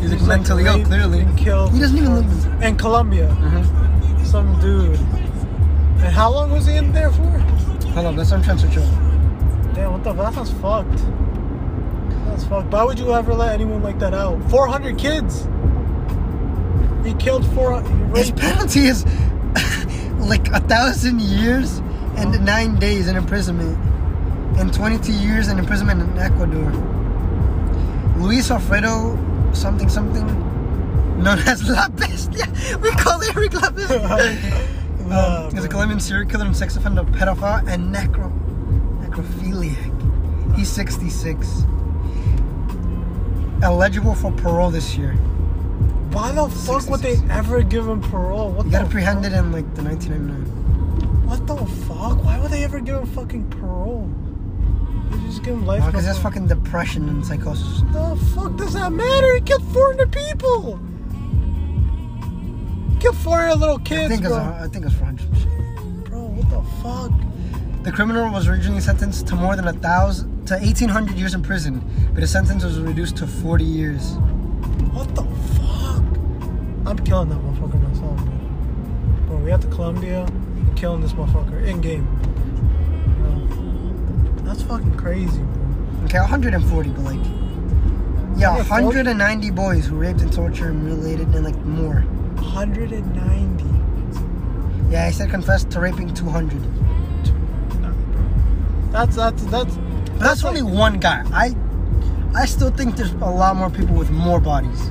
he 0.00 0.08
like 0.08 0.18
He's, 0.18 0.22
like, 0.28 0.38
mentally 0.38 0.64
ill. 0.66 0.82
Clearly, 0.84 1.20
and 1.20 1.36
killed. 1.38 1.72
he 1.72 1.78
doesn't 1.80 1.96
even 1.96 2.14
look. 2.16 2.62
In 2.62 2.76
Colombia, 2.76 3.28
Mhm. 3.40 4.26
some 4.26 4.58
dude. 4.60 4.98
And 4.98 6.12
how 6.12 6.30
long 6.32 6.50
was 6.50 6.66
he 6.66 6.76
in 6.76 6.92
there 6.92 7.10
for? 7.10 7.22
Hold 7.22 8.06
on, 8.06 8.16
that's 8.16 8.30
what 8.30 8.38
I'm 8.38 8.44
trying 8.44 8.56
to 8.58 8.66
search 8.68 8.78
up. 8.78 9.74
Damn, 9.74 9.92
what 9.92 10.04
the? 10.04 10.12
That 10.14 10.34
sounds 10.34 10.50
fucked. 10.52 11.02
That's 12.26 12.44
fucked. 12.44 12.72
Why 12.72 12.82
would 12.84 12.98
you 12.98 13.12
ever 13.14 13.34
let 13.34 13.52
anyone 13.54 13.82
like 13.82 13.98
that 13.98 14.14
out? 14.14 14.42
400 14.50 14.96
kids. 14.98 15.46
He 17.04 17.14
killed 17.14 17.44
four. 17.54 17.82
He 17.82 18.18
His 18.20 18.30
penalty 18.30 18.86
is 18.86 19.04
like 20.32 20.48
a 20.48 20.60
thousand 20.60 21.20
years 21.20 21.76
and 22.16 22.42
nine 22.42 22.76
days 22.76 23.06
in 23.06 23.16
imprisonment, 23.16 23.76
and 24.58 24.72
22 24.72 25.12
years 25.12 25.48
in 25.48 25.58
imprisonment 25.58 26.00
in 26.00 26.18
Ecuador. 26.18 26.72
Luis 28.16 28.50
Alfredo, 28.50 29.18
something 29.52 29.90
something, 29.90 30.26
known 31.22 31.38
as 31.40 31.68
La 31.68 31.86
Bestia. 31.88 32.46
We 32.80 32.90
call 32.92 33.22
Eric 33.22 33.52
La 33.60 33.70
Bestia. 33.70 34.68
Um, 35.02 35.52
he's 35.52 35.64
a. 35.64 35.68
Colombian 35.68 36.00
serial 36.00 36.30
killer 36.30 36.46
and 36.46 36.56
sex 36.56 36.76
offender, 36.76 37.02
pedophile, 37.02 37.66
and 37.68 37.94
necro 37.94 38.30
necrophiliac. 39.02 40.56
He's 40.56 40.70
66. 40.70 41.64
Eligible 43.62 44.14
for 44.14 44.32
parole 44.32 44.70
this 44.70 44.96
year. 44.96 45.14
Why 46.12 46.32
the 46.32 46.48
fuck 46.48 46.88
would 46.90 47.00
they 47.00 47.16
ever 47.30 47.62
give 47.62 47.88
him 47.88 48.02
parole? 48.02 48.50
What 48.50 48.66
He 48.66 48.70
the 48.70 48.78
got 48.78 48.86
apprehended 48.86 49.32
in 49.32 49.50
like 49.50 49.74
the 49.74 49.82
1999. 49.82 51.26
What 51.26 51.46
the 51.46 51.56
fuck? 51.86 52.22
Why 52.22 52.38
would 52.38 52.50
they 52.50 52.64
ever 52.64 52.80
give 52.80 52.96
him 52.96 53.06
fucking 53.06 53.48
parole? 53.48 54.10
They 55.10 55.26
just 55.26 55.42
give 55.42 55.54
him 55.54 55.64
life. 55.64 55.84
Because 55.86 56.04
that's 56.04 56.18
fucking 56.18 56.48
depression 56.48 57.08
and 57.08 57.24
psychosis. 57.24 57.80
The 57.92 58.16
fuck 58.34 58.56
does 58.56 58.74
that 58.74 58.92
matter? 58.92 59.34
He 59.36 59.40
killed 59.40 59.64
400 59.72 60.12
people. 60.12 60.78
He 62.90 62.96
killed 62.98 63.16
400 63.16 63.54
little 63.56 63.78
kids. 63.78 64.04
I 64.04 64.08
think, 64.08 64.24
it's. 64.26 64.34
I 64.34 64.68
think 64.68 64.84
it's 64.84 64.94
400. 64.94 66.04
Bro, 66.10 66.20
what 66.20 66.50
the 66.50 66.62
fuck? 66.82 67.84
The 67.84 67.90
criminal 67.90 68.30
was 68.30 68.48
originally 68.48 68.82
sentenced 68.82 69.26
to 69.28 69.34
more 69.34 69.56
than 69.56 69.66
a 69.66 69.72
thousand 69.72 70.46
to 70.46 70.54
1,800 70.54 71.16
years 71.16 71.34
in 71.34 71.42
prison, 71.42 71.82
but 72.12 72.20
his 72.20 72.30
sentence 72.30 72.62
was 72.64 72.78
reduced 72.78 73.16
to 73.16 73.26
40 73.26 73.64
years. 73.64 74.16
What 74.92 75.14
the 75.14 75.22
fuck? 75.56 76.02
I'm 76.86 76.98
killing 77.04 77.28
that 77.28 77.38
motherfucker 77.38 77.80
myself, 77.88 78.16
bro. 78.24 78.34
Bro, 79.26 79.36
we 79.44 79.52
at 79.52 79.60
the 79.60 79.68
Columbia, 79.68 80.24
I'm 80.24 80.74
killing 80.74 81.00
this 81.00 81.12
motherfucker 81.12 81.64
in 81.64 81.80
game. 81.80 82.06
Bro, 83.18 84.44
That's 84.44 84.62
fucking 84.62 84.96
crazy, 84.96 85.40
bro. 85.42 86.04
Okay, 86.04 86.18
140, 86.18 86.90
but 86.90 87.00
like, 87.00 87.20
yeah, 88.36 88.56
190 88.56 89.50
boys 89.50 89.86
who 89.86 89.96
raped 89.96 90.20
and 90.20 90.32
tortured 90.32 90.70
and 90.70 90.84
mutilated 90.84 91.28
and 91.28 91.44
like 91.44 91.56
more. 91.64 92.00
190. 92.36 93.64
Yeah, 94.90 95.06
I 95.06 95.10
said 95.10 95.30
confessed 95.30 95.70
to 95.70 95.80
raping 95.80 96.12
200. 96.12 96.60
That's 98.92 99.16
that's 99.16 99.42
that's. 99.44 99.74
But 99.74 100.18
that's 100.18 100.44
only 100.44 100.62
one 100.62 101.00
guy. 101.00 101.24
I, 101.32 101.56
I 102.34 102.46
still 102.46 102.70
think 102.70 102.96
there's 102.96 103.12
a 103.12 103.16
lot 103.30 103.56
more 103.56 103.70
people 103.70 103.94
with 103.94 104.10
more 104.10 104.40
bodies. 104.40 104.90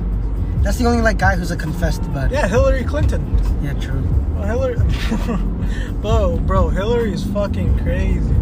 That's 0.62 0.78
the 0.78 0.86
only 0.86 1.02
like 1.02 1.18
guy 1.18 1.34
who's 1.34 1.50
a 1.50 1.56
confessed 1.56 2.02
it. 2.02 2.30
Yeah, 2.30 2.46
Hillary 2.46 2.84
Clinton. 2.84 3.20
Yeah, 3.62 3.72
true. 3.74 4.02
Well, 4.36 4.46
Hillary, 4.46 4.76
bro, 6.00 6.36
bro, 6.38 6.68
Hillary 6.68 7.12
is 7.12 7.24
fucking 7.24 7.78
crazy. 7.80 8.34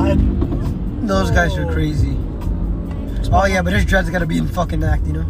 I. 0.00 0.16
Those 1.06 1.30
guys 1.30 1.56
are 1.58 1.70
crazy. 1.70 2.16
Oh 3.30 3.44
yeah, 3.46 3.60
but 3.60 3.72
his 3.72 3.84
dreads 3.84 4.08
gotta 4.08 4.26
be 4.26 4.38
in 4.38 4.46
fucking 4.48 4.82
act, 4.82 5.06
you 5.06 5.12
know. 5.12 5.24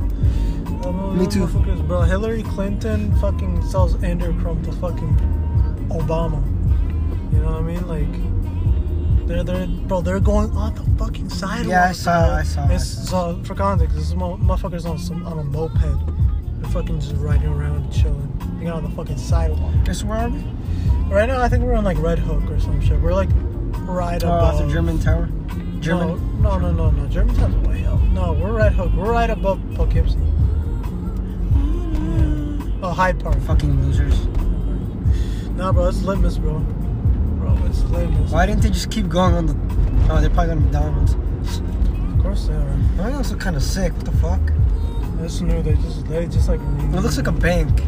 Me 1.14 1.26
too. 1.26 1.46
Bro, 1.46 2.02
Hillary 2.02 2.42
Clinton 2.42 3.14
fucking 3.20 3.64
sells 3.68 3.94
endochrome 3.96 4.64
to 4.64 4.72
fucking 4.72 5.16
Obama. 5.90 6.42
You 7.32 7.38
know 7.40 7.52
what 7.52 7.56
I 7.56 7.62
mean? 7.62 7.86
Like, 7.88 8.31
they're 9.26 9.44
they're 9.44 9.66
bro, 9.66 10.00
they're 10.00 10.20
going 10.20 10.50
on 10.52 10.74
the 10.74 10.82
fucking 11.04 11.28
sidewalk. 11.30 11.66
Yeah, 11.68 11.88
I 11.88 11.92
saw- 11.92 12.26
bro. 12.26 12.34
I 12.36 12.42
saw- 12.42 12.64
I 12.66 12.72
It's 12.74 13.08
so 13.08 13.40
for 13.44 13.54
context, 13.54 13.94
this 13.96 14.06
is 14.08 14.14
mo- 14.14 14.36
motherfuckers 14.38 14.84
on 14.88 14.98
some 14.98 15.24
on 15.26 15.38
a 15.38 15.44
moped. 15.44 15.80
They're 15.80 16.70
fucking 16.70 17.00
just 17.00 17.14
riding 17.16 17.48
around 17.48 17.90
chilling. 17.92 18.32
They 18.58 18.66
got 18.66 18.76
on 18.76 18.84
the 18.84 18.90
fucking 18.90 19.18
sidewalk. 19.18 19.72
Guess 19.84 20.04
where 20.04 20.18
are 20.18 20.28
we? 20.28 20.44
Right 21.08 21.26
now, 21.28 21.40
I 21.40 21.48
think 21.48 21.64
we're 21.64 21.74
on 21.74 21.84
like 21.84 21.98
Red 21.98 22.18
Hook 22.18 22.50
or 22.50 22.58
some 22.60 22.80
shit. 22.80 23.00
We're 23.00 23.14
like 23.14 23.28
right 23.86 24.22
Oh, 24.24 24.28
above 24.28 24.58
the 24.58 24.68
German 24.72 24.98
tower. 24.98 25.28
German. 25.80 26.40
No, 26.40 26.58
no, 26.58 26.70
no, 26.70 26.90
no, 26.90 26.90
no. 26.90 27.06
Germantown's 27.08 27.66
way 27.66 27.84
up. 27.86 28.00
No, 28.12 28.32
we're 28.34 28.52
Red 28.52 28.72
Hook. 28.72 28.92
We're 28.96 29.10
right 29.10 29.28
above 29.30 29.60
Poughkeepsie. 29.74 30.16
Oh, 32.84 32.90
Hyde 32.90 33.18
Park. 33.22 33.38
Fucking 33.42 33.80
losers. 33.84 34.26
Nah, 35.56 35.72
bro, 35.72 35.88
it's 35.88 36.02
Litmus, 36.02 36.38
bro. 36.38 36.64
Bro, 37.42 37.58
it's. 37.66 37.80
Why 38.30 38.46
didn't 38.46 38.62
they 38.62 38.70
just 38.70 38.90
keep 38.92 39.08
going 39.08 39.34
on 39.34 39.46
the? 39.46 39.56
Oh, 40.08 40.20
they're 40.20 40.30
probably 40.30 40.54
gonna 40.54 40.60
be 40.60 40.70
diamonds. 40.70 41.14
Of 42.14 42.22
course 42.22 42.46
they 42.46 42.54
are. 42.54 42.76
McDonald's 42.76 43.16
also 43.32 43.36
kind 43.36 43.56
of 43.56 43.62
sick. 43.64 43.92
What 43.94 44.04
the 44.04 44.12
fuck? 44.12 44.40
It's 45.24 45.40
new. 45.40 45.60
They 45.60 45.74
just, 45.74 46.06
they 46.06 46.26
just 46.26 46.48
like. 46.48 46.60
It 46.60 47.00
looks 47.00 47.16
like 47.16 47.26
a 47.26 47.32
bank. 47.32 47.68
It 47.80 47.84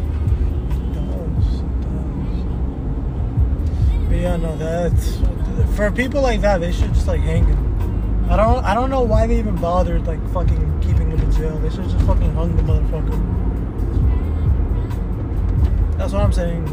does. 0.93 1.61
It 1.61 1.81
does. 1.85 2.43
But 4.09 4.17
yeah, 4.17 4.35
no, 4.35 4.57
that's 4.57 5.19
for 5.77 5.89
people 5.89 6.21
like 6.21 6.41
that. 6.41 6.59
They 6.59 6.73
should 6.73 6.93
just 6.93 7.07
like 7.07 7.21
hang 7.21 7.45
him. 7.45 8.27
I 8.29 8.35
don't. 8.35 8.65
I 8.65 8.73
don't 8.73 8.89
know 8.89 9.03
why 9.03 9.25
they 9.25 9.39
even 9.39 9.55
bothered 9.55 10.05
like 10.05 10.19
fucking 10.33 10.81
keeping 10.81 11.11
him 11.11 11.21
in 11.21 11.31
jail. 11.31 11.57
They 11.59 11.69
should 11.69 11.89
just 11.89 12.05
fucking 12.05 12.33
hung 12.33 12.57
the 12.57 12.63
motherfucker. 12.63 13.17
That's 15.97 16.11
what 16.11 16.23
I'm 16.23 16.33
saying. 16.33 16.67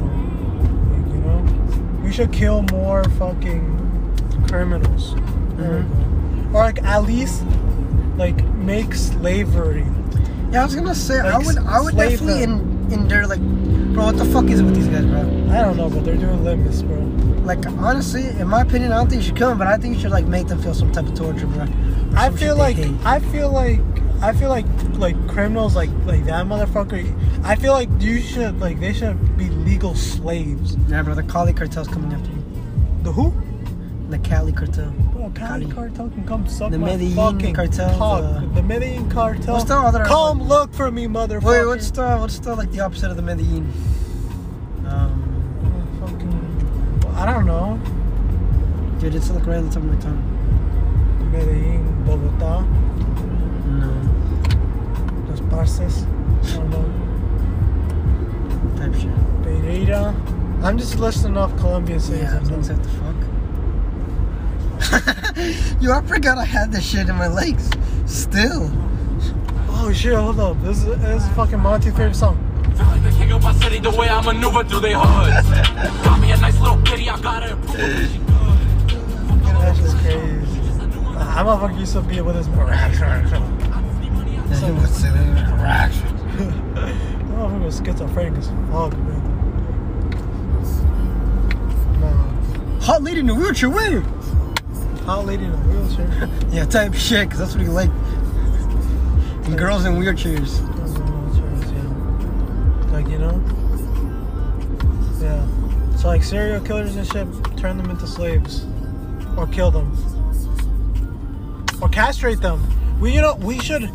Like, 2.03 2.09
we 2.09 2.13
should 2.13 2.33
kill 2.33 2.63
more 2.63 3.05
fucking 3.05 4.45
criminals. 4.49 5.15
Mm-hmm. 5.15 6.53
Go. 6.53 6.59
Or 6.59 6.65
like 6.65 6.83
at 6.83 7.05
least 7.05 7.45
like 8.17 8.45
make 8.57 8.93
slavery. 8.95 9.87
Yeah, 10.51 10.63
I 10.63 10.65
was 10.65 10.75
gonna 10.75 10.95
say 10.95 11.21
I 11.21 11.39
would. 11.39 11.59
I 11.59 11.81
would 11.81 11.97
definitely 11.97 12.41
them. 12.41 12.89
in 12.89 12.93
in 12.93 13.09
there 13.09 13.27
like, 13.27 13.41
bro. 13.95 14.07
What 14.07 14.19
the 14.19 14.25
fuck 14.27 14.47
is 14.47 14.59
it 14.59 14.65
with 14.65 14.75
these 14.75 14.89
guys, 14.89 15.07
bro? 15.07 15.21
I 15.51 15.63
don't 15.63 15.77
know, 15.77 15.89
but 15.89 16.05
they're 16.05 16.17
doing 16.17 16.43
limits, 16.45 16.83
bro. 16.83 16.99
Like 17.45 17.65
honestly, 17.67 18.27
in 18.27 18.49
my 18.49 18.63
opinion, 18.63 18.93
I 18.93 18.97
don't 18.97 19.09
think 19.09 19.23
you 19.23 19.29
should 19.29 19.37
kill 19.37 19.51
them, 19.51 19.59
but 19.59 19.69
I 19.69 19.77
think 19.77 19.95
you 19.95 20.01
should 20.01 20.11
like 20.11 20.27
make 20.27 20.49
them 20.49 20.61
feel 20.61 20.75
some 20.75 20.91
type 20.91 21.07
of 21.07 21.15
torture, 21.15 21.47
bro. 21.47 21.67
I 22.17 22.31
feel 22.31 22.57
like. 22.57 22.79
I 23.05 23.21
feel 23.21 23.51
like 23.51 23.81
I 24.23 24.33
feel 24.33 24.51
like 24.51 24.67
like 24.95 25.17
criminals 25.29 25.75
like 25.75 25.91
like 26.05 26.25
that 26.27 26.47
motherfucker. 26.47 27.05
I 27.45 27.57
feel 27.57 27.73
like 27.73 27.89
you 27.99 28.21
should 28.21 28.61
like 28.61 28.79
they 28.79 28.93
should 28.93 29.37
be 29.37 29.49
legal 29.83 29.97
slaves. 29.97 30.77
Yeah, 30.89 31.03
bro. 31.03 31.15
The 31.15 31.25
Cali 31.25 31.53
cartel's 31.53 31.89
coming 31.89 32.13
after 32.13 32.31
you. 32.31 32.45
The 33.03 33.11
who? 33.11 33.33
The 34.11 34.19
Cali 34.21 34.53
cartel. 34.53 34.91
Bro, 35.13 35.33
Cali 35.35 35.65
Cali. 35.65 35.75
cartel 35.75 36.09
can 36.11 36.25
come 36.25 36.47
suck 36.47 36.71
The 36.71 36.79
my 36.79 36.91
Medellin 36.97 37.17
fucking 37.17 37.55
cartel, 37.55 37.99
cock. 37.99 38.23
the- 38.23 38.47
The 38.55 38.63
Medellin 38.63 39.11
cartel. 39.11 39.55
What's 39.55 39.65
the 39.65 39.77
other 39.77 40.05
Come 40.05 40.39
one? 40.41 40.49
look 40.49 40.73
for 40.73 40.91
me, 40.93 41.07
motherfucker. 41.09 41.43
Wait, 41.43 41.67
what's 41.67 41.91
the 41.91 42.17
what's 42.19 42.39
the 42.39 42.55
like 42.55 42.71
the 42.71 42.79
opposite 42.81 43.11
of 43.11 43.17
the 43.17 43.23
Medellin? 43.23 43.73
Um, 44.87 45.19
Fucking, 46.01 47.15
I 47.17 47.27
don't 47.33 47.47
know. 47.47 47.81
dude, 49.01 49.15
it's 49.17 49.31
like 49.31 49.45
right 49.47 49.57
on 49.57 49.67
the 49.69 49.75
top 49.75 49.83
of 49.83 49.89
my 49.93 50.01
tongue. 50.01 50.23
Medellin, 51.33 52.05
Bogota, 52.05 52.61
No, 53.81 53.91
Los 55.29 55.41
Parces. 55.51 56.05
I 56.05 56.57
don't 56.57 56.71
know. 56.71 57.12
Type 58.83 58.95
shit. 59.01 59.11
Pereira. 59.43 60.15
I'm 60.63 60.79
just 60.79 60.99
listing 60.99 61.37
off 61.37 61.55
Colombian 61.59 62.01
cities. 62.01 62.23
Yeah, 62.23 62.39
things 62.41 62.69
not- 62.69 62.79
have 62.79 62.83
to 62.83 62.89
fuck. 62.99 63.17
Yo, 65.83 65.93
I 65.93 66.01
forgot 66.03 66.39
I 66.39 66.45
had 66.45 66.73
this 66.73 66.85
shit 66.89 67.09
in 67.09 67.15
my 67.17 67.29
legs. 67.29 67.71
Still. 68.07 68.71
Oh 69.75 69.93
shit, 69.93 70.15
hold 70.15 70.39
up. 70.41 70.61
This 70.63 70.79
is, 70.79 70.85
this 71.01 71.23
is 71.23 71.29
fucking 71.31 71.59
Monty's 71.61 71.93
favorite 71.93 72.17
song. 72.17 72.37
Feel 72.77 72.87
like 72.87 73.03
the 73.03 73.11
king 73.11 73.33
of 73.33 73.43
my 73.43 73.53
city, 73.55 73.81
the 73.81 73.91
way 73.91 74.09
I 74.09 74.21
maneuver 74.23 74.65
through 74.65 74.81
they 74.81 74.93
hoods. 74.95 75.49
Got 76.05 76.21
me 76.21 76.31
a 76.33 76.37
nice 76.37 76.59
little 76.61 76.81
kitty, 76.83 77.09
I 77.09 77.21
gotta 77.21 77.53
improve. 77.53 77.77
her. 77.77 78.07
She 78.09 78.19
good. 78.19 78.27
That's 79.61 79.79
just 79.79 79.97
crazy. 79.99 80.61
I'm 81.19 81.47
motherfucker 81.47 81.79
used 81.79 81.93
to 81.95 82.01
be 82.03 82.21
with 82.21 82.37
his 82.37 82.49
motherfucker 87.43 87.65
was 87.65 87.79
schizophrenic 87.79 88.39
as 88.39 88.47
fuck, 88.71 88.97
man. 88.99 89.23
Nah. 92.01 92.81
Hot 92.81 93.03
lady 93.03 93.21
in 93.21 93.31
a 93.31 93.35
wheelchair, 93.35 93.71
where? 93.71 94.01
Hot 95.05 95.27
lady 95.27 95.45
in 95.45 95.53
a 95.53 95.57
wheelchair. 95.57 96.29
Yeah, 96.53 96.67
type 96.67 96.95
shit, 96.95 97.29
because 97.29 97.39
that's 97.39 97.53
what 97.55 97.63
he 97.63 97.69
like. 97.69 97.91
And 99.47 99.57
girls 99.59 99.85
in 99.85 99.95
wheelchairs. 99.95 100.61
Like, 102.93 103.09
you 103.09 103.19
know? 103.19 103.43
Yeah. 105.21 105.97
So, 105.97 106.09
like, 106.09 106.23
serial 106.23 106.61
killers 106.61 106.95
and 106.95 107.07
shit, 107.07 107.27
turn 107.57 107.79
them 107.79 107.91
into 107.91 108.07
slaves. 108.07 108.67
Or 109.37 109.47
kill 109.47 109.71
them. 109.71 109.91
Or 111.81 111.89
castrate 111.89 112.41
them. 112.41 112.63
We, 113.01 113.15
you 113.15 113.23
know, 113.23 113.35
we 113.37 113.59
should, 113.59 113.91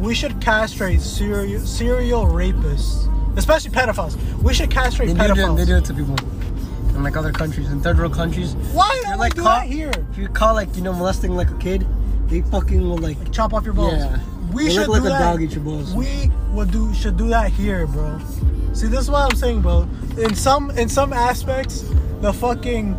we 0.00 0.14
should 0.14 0.40
castrate 0.40 1.00
serial, 1.00 1.60
serial 1.60 2.24
rapists. 2.26 3.06
Especially 3.36 3.70
pedophiles. 3.70 4.16
We 4.42 4.52
should 4.54 4.70
castrate 4.70 5.08
They 5.10 5.14
do, 5.14 5.20
pedophiles. 5.34 5.52
it, 5.54 5.56
they 5.58 5.64
do 5.66 5.76
it 5.76 5.84
to 5.84 5.94
people. 5.94 6.16
In 6.96 7.02
like 7.04 7.16
other 7.16 7.32
countries, 7.32 7.70
in 7.70 7.80
third 7.80 7.98
world 7.98 8.12
countries. 8.12 8.54
Why 8.72 9.00
don't 9.04 9.18
like 9.18 9.34
we 9.34 9.36
do 9.36 9.42
caught 9.42 9.60
that 9.60 9.68
here? 9.72 9.92
If 10.10 10.18
you're 10.18 10.28
caught 10.30 10.54
like, 10.56 10.74
you 10.74 10.82
know, 10.82 10.92
molesting 10.92 11.36
like 11.36 11.50
a 11.50 11.56
kid, 11.58 11.86
they 12.26 12.40
fucking 12.42 12.80
will 12.82 12.98
like 12.98 13.30
Chop 13.32 13.54
off 13.54 13.64
your 13.64 13.74
balls. 13.74 13.94
Yeah. 13.94 14.18
We 14.52 14.64
They 14.64 14.70
should 14.74 14.88
look 14.88 15.02
do 15.04 15.08
like 15.10 15.20
a 15.20 15.22
that. 15.22 15.30
dog 15.32 15.42
eat 15.42 15.52
your 15.52 15.62
balls. 15.64 15.94
We 15.94 16.30
would 16.50 16.70
do 16.72 16.92
should 16.92 17.16
do 17.16 17.28
that 17.28 17.52
here, 17.52 17.86
bro. 17.86 18.18
See, 18.72 18.88
this 18.88 19.00
is 19.00 19.10
what 19.10 19.30
I'm 19.30 19.36
saying, 19.38 19.60
bro. 19.62 19.88
In 20.18 20.34
some 20.34 20.70
in 20.72 20.88
some 20.88 21.12
aspects, 21.12 21.84
the 22.20 22.32
fucking 22.32 22.96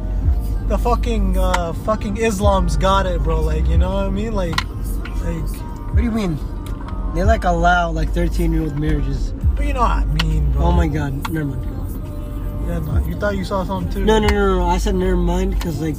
the 0.69 0.77
fucking 0.77 1.37
uh 1.37 1.73
fucking 1.85 2.17
Islam's 2.17 2.77
got 2.77 3.05
it, 3.05 3.21
bro. 3.21 3.41
Like, 3.41 3.67
you 3.67 3.77
know 3.77 3.93
what 3.93 4.05
I 4.05 4.09
mean? 4.09 4.33
Like 4.33 4.55
like 5.25 5.43
What 5.91 5.97
do 5.97 6.03
you 6.03 6.11
mean? 6.11 6.39
They 7.13 7.23
like 7.23 7.43
allow 7.43 7.91
like 7.91 8.09
13 8.11 8.53
year 8.53 8.63
old 8.63 8.77
marriages. 8.79 9.31
but 9.55 9.65
you 9.65 9.73
know 9.73 9.81
what 9.81 9.91
I 9.91 10.05
mean, 10.23 10.51
bro. 10.51 10.65
Oh 10.65 10.71
my 10.71 10.87
god, 10.87 11.31
never 11.31 11.45
mind. 11.45 12.67
Yeah, 12.67 12.79
no, 12.79 13.05
you 13.05 13.15
thought 13.15 13.35
you 13.35 13.43
saw 13.43 13.65
something 13.65 13.91
too? 13.91 14.05
No, 14.05 14.19
no, 14.19 14.27
no, 14.27 14.59
no. 14.59 14.65
I 14.65 14.77
said 14.77 14.95
never 14.95 15.17
mind 15.17 15.55
because 15.55 15.81
like 15.81 15.97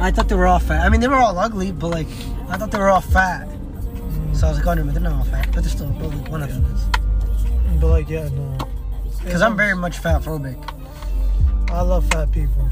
I 0.00 0.10
thought 0.10 0.28
they 0.28 0.34
were 0.34 0.46
all 0.46 0.58
fat. 0.58 0.84
I 0.84 0.88
mean, 0.88 1.00
they 1.00 1.08
were 1.08 1.16
all 1.16 1.38
ugly, 1.38 1.70
but 1.72 1.88
like 1.88 2.08
I 2.48 2.56
thought 2.56 2.70
they 2.70 2.78
were 2.78 2.90
all 2.90 3.00
fat. 3.00 3.48
So 4.32 4.46
I 4.46 4.50
was 4.50 4.58
like, 4.58 4.66
oh 4.66 4.74
no, 4.74 4.90
they're 4.90 5.00
not 5.00 5.12
all 5.12 5.24
fat, 5.24 5.48
but 5.54 5.62
they're 5.62 5.70
still 5.70 5.88
but 5.90 6.08
like, 6.08 6.28
one 6.28 6.42
of 6.42 6.48
them 6.48 6.64
is. 6.74 7.80
But 7.80 7.88
like, 7.88 8.08
yeah, 8.08 8.28
no. 8.28 8.58
Because 9.24 9.42
I'm 9.42 9.56
very 9.56 9.74
much 9.74 9.98
fat 9.98 10.22
phobic. 10.22 10.56
I 11.70 11.80
love 11.80 12.08
fat 12.10 12.30
people. 12.32 12.68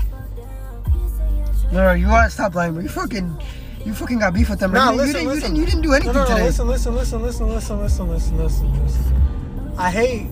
No, 1.73 1.85
no, 1.85 1.93
you 1.93 2.09
want 2.09 2.27
to 2.27 2.31
stop 2.31 2.55
lying. 2.55 2.75
You 2.77 2.89
fucking, 2.89 3.41
you 3.85 3.93
fucking 3.93 4.19
got 4.19 4.33
beef 4.33 4.49
with 4.49 4.59
them. 4.59 4.73
Nah, 4.73 4.89
right? 4.89 4.97
listen, 4.97 5.07
you, 5.07 5.13
didn't, 5.13 5.29
listen. 5.29 5.57
You, 5.57 5.67
didn't, 5.67 5.67
you 5.67 5.67
didn't 5.67 5.83
do 5.83 5.93
anything 5.93 6.15
no, 6.15 6.21
no, 6.21 6.29
no, 6.29 6.35
today. 6.35 6.47
Listen, 6.47 6.67
listen, 6.67 6.95
listen, 6.95 7.23
listen, 7.23 7.49
listen, 7.49 7.81
listen, 7.81 8.09
listen, 8.09 8.39
listen, 8.39 8.83
listen. 8.83 9.75
I 9.77 9.91
hate 9.91 10.27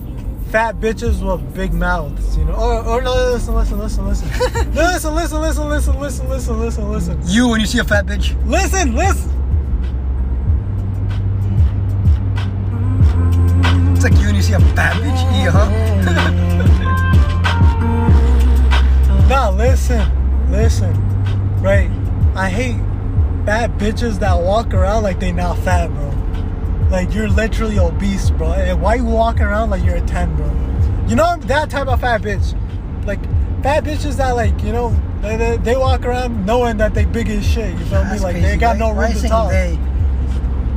fat 0.49 0.79
bitches 0.79 1.21
with 1.21 1.53
big 1.53 1.73
mouths, 1.73 2.35
you 2.37 2.45
know. 2.45 2.53
Or, 2.53 2.83
or 2.85 3.01
no, 3.01 3.13
listen, 3.13 3.53
listen, 3.53 3.79
listen, 3.79 4.07
listen. 4.07 4.29
listen, 4.73 5.13
listen, 5.13 5.41
listen, 5.41 5.69
listen, 5.69 5.99
listen, 5.99 6.29
listen, 6.29 6.59
listen, 6.59 6.91
listen. 6.91 7.19
You, 7.25 7.47
when 7.47 7.59
you 7.59 7.67
see 7.67 7.79
a 7.79 7.83
fat 7.83 8.05
bitch, 8.05 8.35
Listen, 8.47 8.95
listen. 8.95 9.29
it's 13.93 14.03
like 14.03 14.13
you 14.13 14.25
when 14.27 14.35
you 14.35 14.41
see 14.41 14.53
a 14.53 14.59
fat 14.59 14.95
bitch. 14.95 15.21
Yeah, 15.43 15.51
huh? 15.51 15.69
Nah, 19.29 19.49
listen, 19.49 20.51
listen. 20.51 20.93
Right. 21.61 21.91
I 22.35 22.49
hate 22.49 22.92
fat 23.45 23.71
bitches 23.77 24.19
that 24.19 24.39
walk 24.41 24.73
around 24.73 25.03
like 25.03 25.19
they 25.19 25.31
not 25.31 25.57
fat, 25.59 25.87
bro. 25.89 26.09
Like 26.89 27.13
you're 27.13 27.27
literally 27.29 27.79
obese, 27.79 28.29
bro. 28.31 28.53
And 28.53 28.81
why 28.81 28.95
you 28.95 29.05
walking 29.05 29.43
around 29.43 29.69
like 29.71 29.83
you're 29.83 29.95
a 29.97 30.01
10, 30.01 30.35
bro? 30.35 30.45
You 31.07 31.15
know 31.15 31.35
that 31.37 31.69
type 31.69 31.87
of 31.87 31.99
fat 32.01 32.21
bitch. 32.21 32.55
Like 33.05 33.19
fat 33.63 33.83
bitches 33.83 34.17
that 34.17 34.31
like, 34.31 34.61
you 34.63 34.71
know, 34.71 34.95
they, 35.21 35.35
they, 35.37 35.57
they 35.57 35.75
walk 35.77 36.05
around 36.05 36.45
knowing 36.45 36.77
that 36.77 36.93
they 36.93 37.05
big 37.05 37.29
as 37.29 37.45
shit. 37.45 37.71
You 37.71 37.85
feel 37.85 38.03
me? 38.03 38.09
That's 38.09 38.23
Like 38.23 38.33
crazy. 38.35 38.47
they 38.47 38.57
got 38.57 38.77
no 38.77 38.91
room 38.91 39.11
to 39.13 39.27
talk. 39.27 39.49
They? 39.51 39.79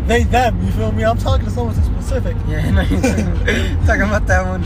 They 0.07 0.22
them, 0.22 0.64
you 0.64 0.70
feel 0.72 0.92
me? 0.92 1.05
I'm 1.05 1.18
talking 1.18 1.46
to 1.46 1.50
someone 1.50 1.74
specific. 1.74 2.37
Yeah, 2.48 2.70
no, 2.70 2.83
talking 3.87 4.02
about 4.02 4.26
that 4.29 4.46
one. 4.46 4.62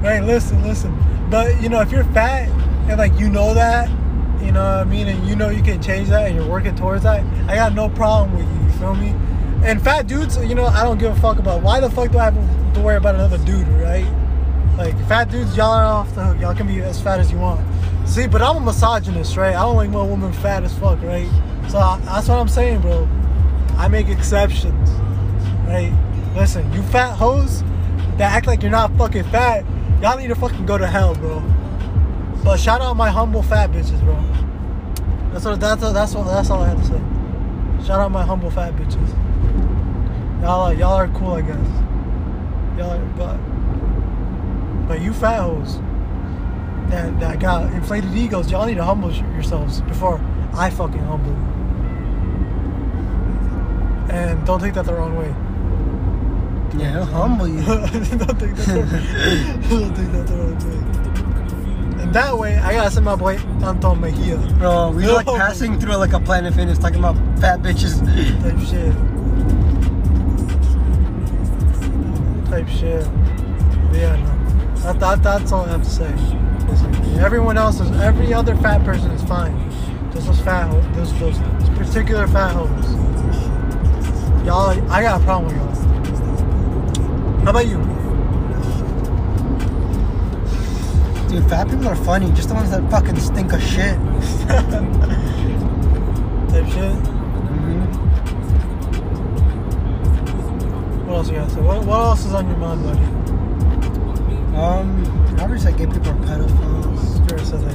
Right, 0.00 0.22
listen, 0.22 0.62
listen. 0.62 0.96
But 1.28 1.60
you 1.60 1.68
know, 1.68 1.80
if 1.80 1.90
you're 1.90 2.04
fat 2.04 2.48
and 2.88 2.98
like 2.98 3.18
you 3.18 3.28
know 3.28 3.52
that, 3.54 3.90
you 4.42 4.52
know 4.52 4.62
what 4.62 4.80
I 4.80 4.84
mean, 4.84 5.08
and 5.08 5.26
you 5.28 5.36
know 5.36 5.50
you 5.50 5.62
can 5.62 5.80
change 5.82 6.08
that 6.08 6.26
and 6.26 6.36
you're 6.36 6.48
working 6.48 6.74
towards 6.74 7.04
that, 7.04 7.24
I 7.48 7.54
got 7.54 7.74
no 7.74 7.88
problem 7.88 8.36
with 8.36 8.46
you, 8.46 8.66
you 8.66 8.72
feel 8.78 8.94
me? 8.94 9.14
And 9.64 9.80
fat 9.80 10.08
dudes, 10.08 10.36
you 10.38 10.54
know, 10.54 10.66
I 10.66 10.82
don't 10.82 10.98
give 10.98 11.16
a 11.16 11.20
fuck 11.20 11.38
about 11.38 11.62
why 11.62 11.80
the 11.80 11.88
fuck 11.88 12.10
do 12.10 12.18
I 12.18 12.24
have 12.30 12.74
to 12.74 12.80
worry 12.80 12.96
about 12.96 13.14
another 13.14 13.38
dude, 13.38 13.68
right? 13.68 14.06
Like 14.76 14.98
fat 15.06 15.30
dudes, 15.30 15.56
y'all 15.56 15.70
are 15.70 15.84
off 15.84 16.14
the 16.14 16.24
hook. 16.24 16.40
Y'all 16.40 16.54
can 16.54 16.66
be 16.66 16.80
as 16.80 17.00
fat 17.00 17.20
as 17.20 17.30
you 17.30 17.38
want. 17.38 17.60
See, 18.08 18.26
but 18.26 18.42
I'm 18.42 18.56
a 18.56 18.60
misogynist, 18.60 19.36
right? 19.36 19.54
I 19.54 19.60
don't 19.60 19.76
like 19.76 19.90
my 19.90 20.02
woman 20.02 20.32
fat 20.32 20.64
as 20.64 20.76
fuck, 20.78 21.00
right? 21.02 21.28
So 21.68 21.78
I, 21.78 22.00
that's 22.04 22.28
what 22.28 22.38
I'm 22.38 22.48
saying, 22.48 22.80
bro. 22.80 23.08
I 23.76 23.86
make 23.88 24.08
exceptions, 24.08 24.90
right? 25.68 25.92
Listen, 26.34 26.72
you 26.72 26.82
fat 26.82 27.14
hoes 27.14 27.62
that 28.16 28.32
act 28.32 28.46
like 28.46 28.62
you're 28.62 28.70
not 28.70 28.96
fucking 28.96 29.24
fat, 29.24 29.64
y'all 30.00 30.18
need 30.18 30.28
to 30.28 30.34
fucking 30.34 30.66
go 30.66 30.78
to 30.78 30.86
hell, 30.86 31.14
bro. 31.14 31.40
But 32.44 32.58
shout 32.58 32.80
out 32.80 32.96
my 32.96 33.08
humble 33.10 33.42
fat 33.42 33.70
bitches, 33.70 34.00
bro. 34.00 34.14
That's 35.32 35.44
what 35.44 35.60
that's 35.60 35.82
what, 35.82 35.92
that's 35.92 36.14
what 36.14 36.24
that's 36.24 36.50
all 36.50 36.62
I 36.62 36.68
have 36.68 36.78
to 36.78 36.86
say. 36.86 37.86
Shout 37.86 38.00
out 38.00 38.10
my 38.10 38.24
humble 38.24 38.50
fat 38.50 38.74
bitches. 38.74 39.08
Y'all 40.42 40.62
are 40.62 40.74
y'all 40.74 40.94
are 40.94 41.08
cool, 41.08 41.32
I 41.32 41.42
guess. 41.42 41.56
Y'all 42.76 42.90
are, 42.90 43.04
but 43.16 43.38
but 44.88 45.00
you 45.00 45.12
fat 45.12 45.40
hoes 45.40 45.78
that 46.90 47.18
that 47.20 47.38
got 47.38 47.72
inflated 47.72 48.12
egos, 48.14 48.50
y'all 48.50 48.66
need 48.66 48.74
to 48.74 48.84
humble 48.84 49.12
yourselves 49.12 49.80
before 49.82 50.20
I 50.52 50.68
fucking 50.68 50.98
humble 50.98 51.30
you. 51.30 51.52
And 54.14 54.44
don't 54.46 54.60
take 54.60 54.74
that 54.74 54.84
the 54.84 54.94
wrong 54.94 55.16
way. 55.16 55.34
Yeah, 56.78 57.04
humble 57.04 57.48
you. 57.48 57.62
don't 57.62 57.88
take 58.38 58.56
that 58.56 58.66
the, 58.66 59.68
don't 59.70 59.94
take 59.96 60.12
that 60.12 60.26
the 60.26 60.34
wrong 60.34 60.58
way. 60.58 61.01
And 62.02 62.12
that 62.14 62.36
way, 62.36 62.58
I 62.58 62.72
gotta 62.72 62.90
send 62.90 63.04
my 63.04 63.14
boy 63.14 63.36
Anton 63.64 64.00
Mejia 64.00 64.36
Bro, 64.58 64.90
we 64.90 65.06
were 65.06 65.12
like 65.12 65.28
oh. 65.28 65.36
passing 65.36 65.78
through 65.78 65.96
like 65.96 66.12
a 66.12 66.20
Planet 66.20 66.52
Fitness 66.52 66.78
talking 66.78 66.98
about 66.98 67.14
fat 67.38 67.60
bitches. 67.60 68.00
type 68.42 68.58
shit. 68.68 68.92
Type 72.50 72.68
shit. 72.68 73.04
But 73.88 73.98
yeah, 73.98 74.16
no. 74.16 74.32
That, 74.80 74.98
that, 74.98 75.22
that's 75.22 75.52
all 75.52 75.64
I 75.64 75.68
have 75.68 75.84
to 75.84 75.90
say. 75.90 76.12
Everyone 77.22 77.56
else 77.56 77.78
is, 77.78 77.90
every 78.00 78.34
other 78.34 78.56
fat 78.56 78.84
person 78.84 79.12
is 79.12 79.22
fine. 79.22 79.70
Just 80.12 80.26
those 80.26 80.40
fat, 80.40 80.68
ho- 80.68 80.80
those, 80.94 81.16
those 81.20 81.38
particular 81.78 82.26
fat 82.26 82.52
hoes. 82.52 82.92
Y'all, 84.44 84.70
I 84.90 85.02
got 85.02 85.20
a 85.20 85.24
problem 85.24 85.52
with 85.52 85.56
y'all. 85.56 85.72
How 87.44 87.50
about 87.50 87.68
you? 87.68 88.01
Dude, 91.32 91.48
fat 91.48 91.66
people 91.66 91.88
are 91.88 91.96
funny. 91.96 92.30
Just 92.32 92.48
the 92.50 92.54
ones 92.54 92.70
that 92.72 92.90
fucking 92.90 93.18
stink 93.18 93.54
of 93.54 93.62
shit. 93.62 93.96
Type 96.50 96.66
shit. 96.68 96.92
What 101.06 101.16
else 101.16 101.30
you 101.30 101.36
got 101.36 101.50
say? 101.50 101.62
What, 101.62 101.86
what 101.86 102.00
else 102.00 102.26
is 102.26 102.34
on 102.34 102.46
your 102.48 102.58
mind, 102.58 102.82
buddy? 102.82 102.98
Um, 104.58 105.40
obviously, 105.40 105.72
gay 105.72 105.86
people 105.86 106.10
are 106.10 106.16
pedophiles. 106.16 107.24
Spirit 107.24 107.46
says 107.46 107.64
I. 107.64 107.72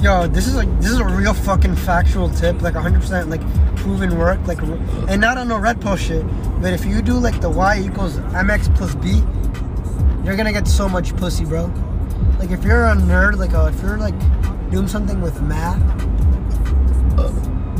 Yo, 0.02 0.26
this 0.26 0.46
is 0.46 0.54
like 0.56 0.68
this 0.82 0.90
is 0.90 0.98
a 0.98 1.06
real 1.06 1.32
fucking 1.32 1.74
factual 1.74 2.28
tip, 2.28 2.60
like 2.60 2.74
100% 2.74 3.30
like 3.30 3.40
proven 3.76 4.18
work, 4.18 4.46
like, 4.46 4.60
and 5.08 5.22
not 5.22 5.38
on 5.38 5.48
no 5.48 5.56
red 5.56 5.80
pill 5.80 5.96
shit. 5.96 6.26
But 6.60 6.74
if 6.74 6.84
you 6.84 7.00
do 7.00 7.14
like 7.14 7.40
the 7.40 7.48
y 7.48 7.80
equals 7.80 8.18
mx 8.18 8.76
plus 8.76 8.94
b, 8.96 9.22
you're 10.24 10.36
gonna 10.36 10.52
get 10.52 10.68
so 10.68 10.88
much 10.88 11.16
pussy, 11.16 11.44
bro. 11.44 11.72
Like 12.38 12.50
if 12.50 12.64
you're 12.64 12.86
a 12.86 12.94
nerd, 12.94 13.36
like 13.36 13.54
uh, 13.54 13.70
if 13.74 13.82
you're 13.82 13.98
like 13.98 14.18
doing 14.70 14.88
something 14.88 15.20
with 15.20 15.40
math, 15.42 15.80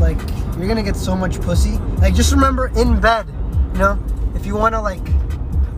like 0.01 0.19
you're 0.59 0.69
gonna 0.69 0.83
get 0.83 0.97
so 0.97 1.15
much 1.15 1.41
pussy. 1.41 1.79
Like 1.99 2.15
just 2.15 2.33
remember 2.33 2.69
in 2.77 3.01
bed, 3.01 3.27
you 3.73 3.79
know, 3.79 4.03
if 4.35 4.47
you 4.47 4.57
wanna 4.57 4.81
like 4.81 5.03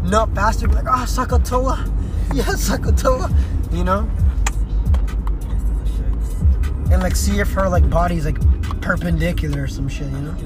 nut 0.02 0.34
faster, 0.34 0.68
be 0.68 0.74
like, 0.74 0.86
oh, 0.86 1.04
SOHCAHTOA, 1.06 1.92
yeah, 2.34 2.44
SOHCAHTOA, 2.44 3.72
you 3.72 3.84
know 3.84 4.08
and 6.92 7.02
like 7.02 7.16
see 7.16 7.40
if 7.40 7.50
her 7.52 7.68
like 7.68 7.88
body's 7.88 8.26
like 8.26 8.38
perpendicular 8.82 9.62
or 9.62 9.66
some 9.66 9.88
shit, 9.88 10.08
you 10.08 10.18
know? 10.18 10.36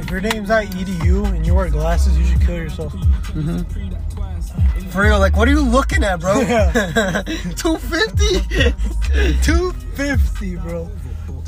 If 0.00 0.10
your 0.10 0.20
name's 0.20 0.48
not 0.48 0.64
EDU 0.64 1.26
and 1.26 1.46
you 1.46 1.54
wear 1.54 1.70
glasses, 1.70 2.18
you 2.18 2.24
should 2.24 2.40
kill 2.40 2.56
yourself. 2.56 2.92
For 4.92 5.00
real, 5.00 5.18
like, 5.18 5.36
what 5.38 5.48
are 5.48 5.52
you 5.52 5.62
looking 5.62 6.04
at, 6.04 6.20
bro? 6.20 6.40
Yeah. 6.40 6.70
250? 7.56 8.40
250, 9.42 10.56
bro. 10.56 10.90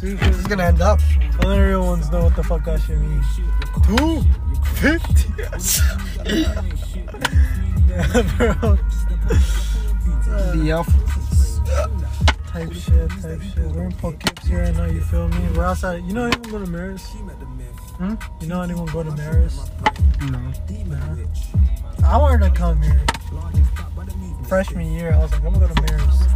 This 0.01 0.39
is 0.39 0.47
gonna 0.47 0.65
end 0.65 0.81
up. 0.81 1.01
Only 1.45 1.59
real 1.61 1.85
ones 1.85 2.11
know 2.11 2.25
what 2.25 2.37
the 2.37 2.43
fuck 2.43 2.65
that 2.65 2.81
shit 2.81 2.99
means. 2.99 3.27
250? 3.87 5.33
yeah, 7.89 8.23
bro. 8.37 8.79
The 10.53 10.71
elf. 10.71 10.89
Type 12.47 12.73
shit, 12.73 13.11
type 13.21 13.43
shit. 13.43 13.67
We're 13.73 13.85
in 13.85 13.93
Poughkeepsie 13.93 14.55
right 14.55 14.75
now, 14.75 14.87
you 14.87 15.03
feel 15.03 15.29
me? 15.29 15.49
We're 15.55 15.65
outside. 15.65 16.03
You 16.05 16.15
know 16.15 16.25
anyone 16.25 16.51
go 16.51 16.59
to 16.65 16.71
Marist? 16.71 17.09
Hmm? 17.99 18.15
You 18.41 18.47
know 18.47 18.63
anyone 18.63 18.87
go 18.87 19.03
to 19.03 19.11
Marist? 19.11 19.69
No. 20.31 20.39
Nah. 20.39 21.17
I 22.05 22.17
wanted 22.19 22.45
to 22.45 22.51
come 22.51 22.81
here. 22.83 23.01
Freshman 24.49 24.93
year, 24.93 25.13
I 25.13 25.19
was 25.19 25.33
like, 25.33 25.43
I'm 25.45 25.53
gonna 25.55 25.67
go 25.69 25.75
to 25.75 25.83
Marist. 25.83 26.31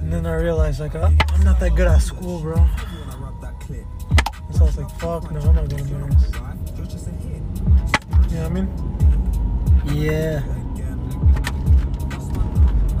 And 0.00 0.12
then 0.12 0.26
I 0.26 0.34
realized, 0.34 0.80
like, 0.80 0.94
I- 0.94 1.16
I'm 1.32 1.44
not 1.44 1.58
that 1.60 1.74
good 1.74 1.86
at 1.88 2.02
school, 2.02 2.40
bro. 2.40 2.56
So 4.52 4.60
I 4.60 4.64
was 4.64 4.76
like, 4.76 4.90
fuck, 4.98 5.30
no, 5.30 5.40
I'm 5.40 5.54
not 5.54 5.68
going 5.68 5.86
to 5.86 5.94
Marist. 5.94 6.34
You 8.30 8.36
know 8.40 8.48
what 8.48 8.50
I 8.50 8.54
mean? 8.54 8.68
Yeah. 10.02 10.42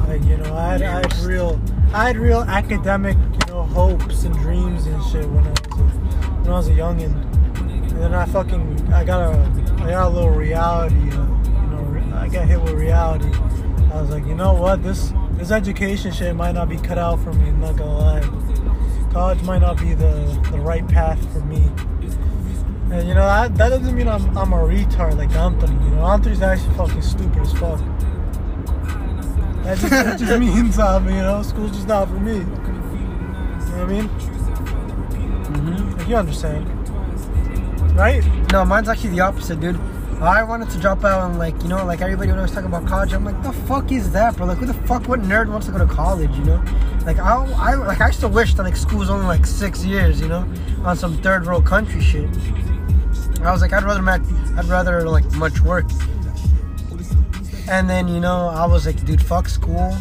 Like, 0.08 0.24
you 0.24 0.36
know, 0.36 0.54
I 0.54 0.72
had, 0.72 0.82
I 0.82 0.90
had 1.00 1.16
real, 1.18 1.60
I 1.92 2.06
had 2.06 2.16
real 2.16 2.42
academic, 2.42 3.16
you 3.16 3.52
know, 3.52 3.62
hopes 3.64 4.24
and 4.24 4.34
dreams 4.38 4.86
and 4.86 5.02
shit 5.06 5.28
when 5.28 5.44
I 5.44 5.50
was 5.50 5.58
a, 5.60 5.70
when 6.42 6.50
I 6.50 6.56
was 6.56 6.68
a 6.68 6.72
youngin. 6.72 7.12
And 7.90 7.90
then 8.02 8.14
I 8.14 8.24
fucking, 8.26 8.92
I 8.92 9.04
got 9.04 9.34
a, 9.34 9.63
I 9.84 9.90
got 9.90 10.06
a 10.06 10.08
little 10.08 10.30
reality, 10.30 10.94
you 10.96 11.10
know, 11.10 12.12
I 12.14 12.26
got 12.26 12.48
hit 12.48 12.58
with 12.62 12.72
reality. 12.72 13.30
I 13.92 14.00
was 14.00 14.08
like, 14.08 14.24
you 14.24 14.34
know 14.34 14.54
what, 14.54 14.82
this, 14.82 15.12
this 15.32 15.50
education 15.50 16.10
shit 16.10 16.34
might 16.34 16.52
not 16.52 16.70
be 16.70 16.78
cut 16.78 16.96
out 16.96 17.22
for 17.22 17.34
me. 17.34 17.50
I'm 17.50 17.60
not 17.60 17.76
gonna 17.76 17.98
lie. 17.98 19.10
College 19.12 19.42
might 19.42 19.58
not 19.58 19.78
be 19.78 19.92
the, 19.92 20.40
the 20.50 20.58
right 20.58 20.88
path 20.88 21.20
for 21.34 21.40
me. 21.40 21.62
And 22.90 23.06
you 23.06 23.12
know, 23.12 23.26
that, 23.26 23.56
that 23.56 23.68
doesn't 23.68 23.94
mean 23.94 24.08
I'm, 24.08 24.36
I'm 24.38 24.54
a 24.54 24.56
retard 24.56 25.18
like 25.18 25.30
Anthony. 25.32 25.74
You 25.84 25.90
know, 25.96 26.06
Anthony's 26.06 26.40
actually 26.40 26.74
fucking 26.76 27.02
stupid 27.02 27.42
as 27.42 27.52
fuck. 27.52 27.78
That 29.64 29.78
just, 29.78 29.90
that 29.90 30.18
just 30.18 30.38
means, 30.40 30.78
um, 30.78 31.06
you 31.10 31.16
know, 31.16 31.42
school's 31.42 31.72
just 31.72 31.88
not 31.88 32.08
for 32.08 32.18
me. 32.20 32.38
You 32.38 32.44
know 32.44 32.54
what 33.66 33.80
I 33.80 33.86
mean? 33.86 34.08
Mm-hmm. 35.48 35.98
Like, 35.98 36.08
you 36.08 36.16
understand. 36.16 36.83
Right? 37.94 38.24
No, 38.50 38.64
mine's 38.64 38.88
actually 38.88 39.10
the 39.10 39.20
opposite, 39.20 39.60
dude. 39.60 39.78
I 40.20 40.42
wanted 40.42 40.70
to 40.70 40.78
drop 40.78 41.04
out 41.04 41.28
and 41.28 41.38
like, 41.38 41.60
you 41.62 41.68
know, 41.68 41.84
like 41.84 42.00
everybody 42.00 42.30
when 42.30 42.38
I 42.38 42.42
was 42.42 42.50
talking 42.50 42.66
about 42.66 42.86
college, 42.86 43.12
I'm 43.12 43.24
like, 43.24 43.40
the 43.42 43.52
fuck 43.52 43.92
is 43.92 44.10
that, 44.12 44.36
bro? 44.36 44.46
Like, 44.46 44.58
who 44.58 44.66
the 44.66 44.74
fuck, 44.74 45.06
what 45.06 45.20
nerd 45.20 45.48
wants 45.48 45.66
to 45.66 45.72
go 45.72 45.78
to 45.78 45.86
college, 45.86 46.30
you 46.36 46.44
know? 46.44 46.64
Like, 47.04 47.18
I, 47.18 47.44
I, 47.56 47.74
like, 47.74 48.00
I 48.00 48.10
still 48.10 48.30
wish 48.30 48.54
that 48.54 48.62
like 48.62 48.76
school's 48.76 49.10
only 49.10 49.26
like 49.26 49.44
six 49.46 49.84
years, 49.84 50.20
you 50.20 50.28
know, 50.28 50.48
on 50.82 50.96
some 50.96 51.18
third 51.18 51.46
world 51.46 51.66
country 51.66 52.00
shit. 52.00 52.28
I 53.42 53.52
was 53.52 53.60
like, 53.60 53.72
I'd 53.72 53.84
rather, 53.84 54.02
ma- 54.02 54.18
I'd 54.56 54.64
rather 54.64 55.08
like 55.08 55.30
much 55.32 55.60
work. 55.60 55.86
And 57.68 57.88
then, 57.88 58.08
you 58.08 58.20
know, 58.20 58.48
I 58.48 58.66
was 58.66 58.86
like, 58.86 59.04
dude, 59.04 59.22
fuck 59.22 59.48
school. 59.48 59.96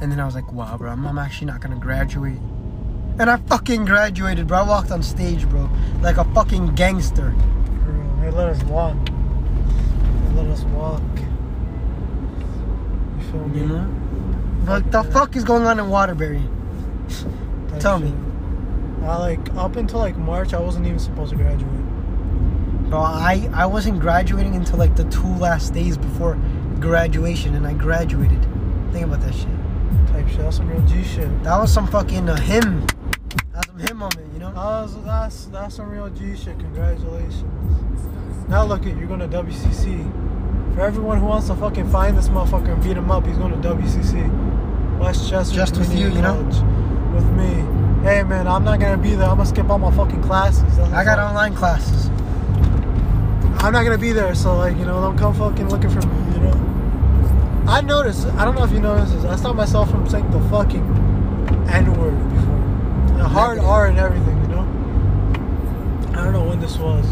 And 0.00 0.10
then 0.12 0.20
I 0.20 0.24
was 0.24 0.34
like, 0.34 0.52
wow, 0.52 0.76
bro, 0.76 0.90
I'm, 0.90 1.06
I'm 1.06 1.18
actually 1.18 1.46
not 1.46 1.60
gonna 1.60 1.76
graduate. 1.78 2.38
And 3.20 3.28
I 3.28 3.36
fucking 3.36 3.84
graduated, 3.84 4.46
bro. 4.46 4.58
I 4.58 4.62
walked 4.62 4.92
on 4.92 5.02
stage, 5.02 5.48
bro, 5.48 5.68
like 6.02 6.18
a 6.18 6.24
fucking 6.34 6.74
gangster. 6.74 7.34
For. 7.84 8.20
They 8.22 8.30
let 8.30 8.48
us 8.48 8.62
walk. 8.64 8.96
They 9.04 10.34
let 10.34 10.46
us 10.46 10.62
walk. 10.64 11.02
You 13.18 13.24
feel 13.32 13.48
me? 13.48 13.60
You 13.60 13.66
know? 13.66 13.84
What 14.66 14.92
the 14.92 15.02
fuck 15.02 15.34
is 15.34 15.42
going 15.44 15.64
on 15.64 15.80
in 15.80 15.88
Waterbury? 15.88 16.42
Type 17.68 17.80
Tell 17.80 17.98
me. 17.98 18.14
I 19.02 19.16
like 19.16 19.54
up 19.56 19.76
until 19.76 19.98
like 19.98 20.16
March, 20.16 20.54
I 20.54 20.60
wasn't 20.60 20.86
even 20.86 20.98
supposed 20.98 21.30
to 21.30 21.36
graduate. 21.36 21.72
Bro, 22.90 23.00
I, 23.00 23.50
I 23.52 23.66
wasn't 23.66 23.98
graduating 23.98 24.54
until 24.54 24.78
like 24.78 24.94
the 24.94 25.04
two 25.04 25.34
last 25.36 25.74
days 25.74 25.98
before 25.98 26.38
graduation, 26.78 27.54
and 27.54 27.66
I 27.66 27.74
graduated. 27.74 28.40
Think 28.92 29.06
about 29.06 29.20
that 29.22 29.34
shit. 29.34 29.48
Type 30.08 30.28
shit. 30.28 30.38
That's 30.38 30.58
some 30.58 30.68
real 30.68 30.82
G 30.86 31.02
shit. 31.02 31.42
That 31.42 31.58
was 31.58 31.72
some 31.72 31.86
fucking 31.86 32.28
uh, 32.28 32.36
him. 32.36 32.86
Him 33.78 33.98
moment, 33.98 34.32
you 34.32 34.40
know? 34.40 34.52
Oh, 34.56 34.86
that 34.86 34.94
was, 34.96 35.04
that's 35.04 35.44
that's 35.46 35.74
some 35.76 35.90
real 35.90 36.08
G 36.10 36.36
shit. 36.36 36.58
Congratulations. 36.58 38.48
Now 38.48 38.64
look 38.64 38.86
at 38.86 38.96
you're 38.96 39.06
going 39.06 39.20
to 39.20 39.28
WCC. 39.28 40.74
For 40.74 40.80
everyone 40.80 41.18
who 41.20 41.26
wants 41.26 41.46
to 41.46 41.54
fucking 41.54 41.88
find 41.90 42.16
this 42.16 42.28
motherfucker 42.28 42.72
and 42.72 42.82
beat 42.82 42.96
him 42.96 43.10
up, 43.10 43.24
he's 43.24 43.36
going 43.36 43.52
to 43.52 43.68
WCC. 43.68 44.98
Westchester. 44.98 45.54
Just 45.54 45.76
with 45.76 45.94
you, 45.94 46.08
you 46.08 46.20
know? 46.20 46.42
With 47.14 47.30
me. 47.32 47.78
Hey 48.02 48.22
man, 48.22 48.46
I'm 48.46 48.64
not 48.64 48.80
gonna 48.80 48.96
be 48.96 49.14
there. 49.14 49.28
I'm 49.28 49.36
gonna 49.36 49.48
skip 49.48 49.68
all 49.68 49.78
my 49.78 49.90
fucking 49.94 50.22
classes. 50.22 50.76
That's 50.76 50.92
I 50.92 51.04
got 51.04 51.18
online 51.18 51.54
classes. 51.54 52.08
I'm 53.60 53.72
not 53.72 53.82
gonna 53.82 53.98
be 53.98 54.12
there, 54.12 54.34
so 54.36 54.56
like 54.56 54.76
you 54.76 54.84
know, 54.84 55.00
don't 55.00 55.18
come 55.18 55.34
fucking 55.34 55.68
looking 55.68 55.90
for 55.90 56.06
me. 56.06 56.32
You 56.32 56.40
know. 56.40 57.64
I 57.68 57.80
noticed. 57.80 58.26
I 58.26 58.44
don't 58.44 58.54
know 58.54 58.64
if 58.64 58.70
you 58.70 58.80
noticed 58.80 59.14
this. 59.14 59.24
I 59.24 59.36
stopped 59.36 59.56
myself 59.56 59.90
from 59.90 60.08
saying 60.08 60.30
the 60.30 60.40
fucking 60.48 60.84
N 61.68 61.92
word 61.98 62.16
before. 62.30 62.57
The 63.18 63.28
hard 63.28 63.58
R 63.58 63.86
and 63.86 63.98
everything. 63.98 64.40
You 64.42 64.48
know. 64.48 64.60
I 66.10 66.22
don't 66.24 66.32
know 66.32 66.44
when 66.44 66.60
this 66.60 66.78
was. 66.78 67.04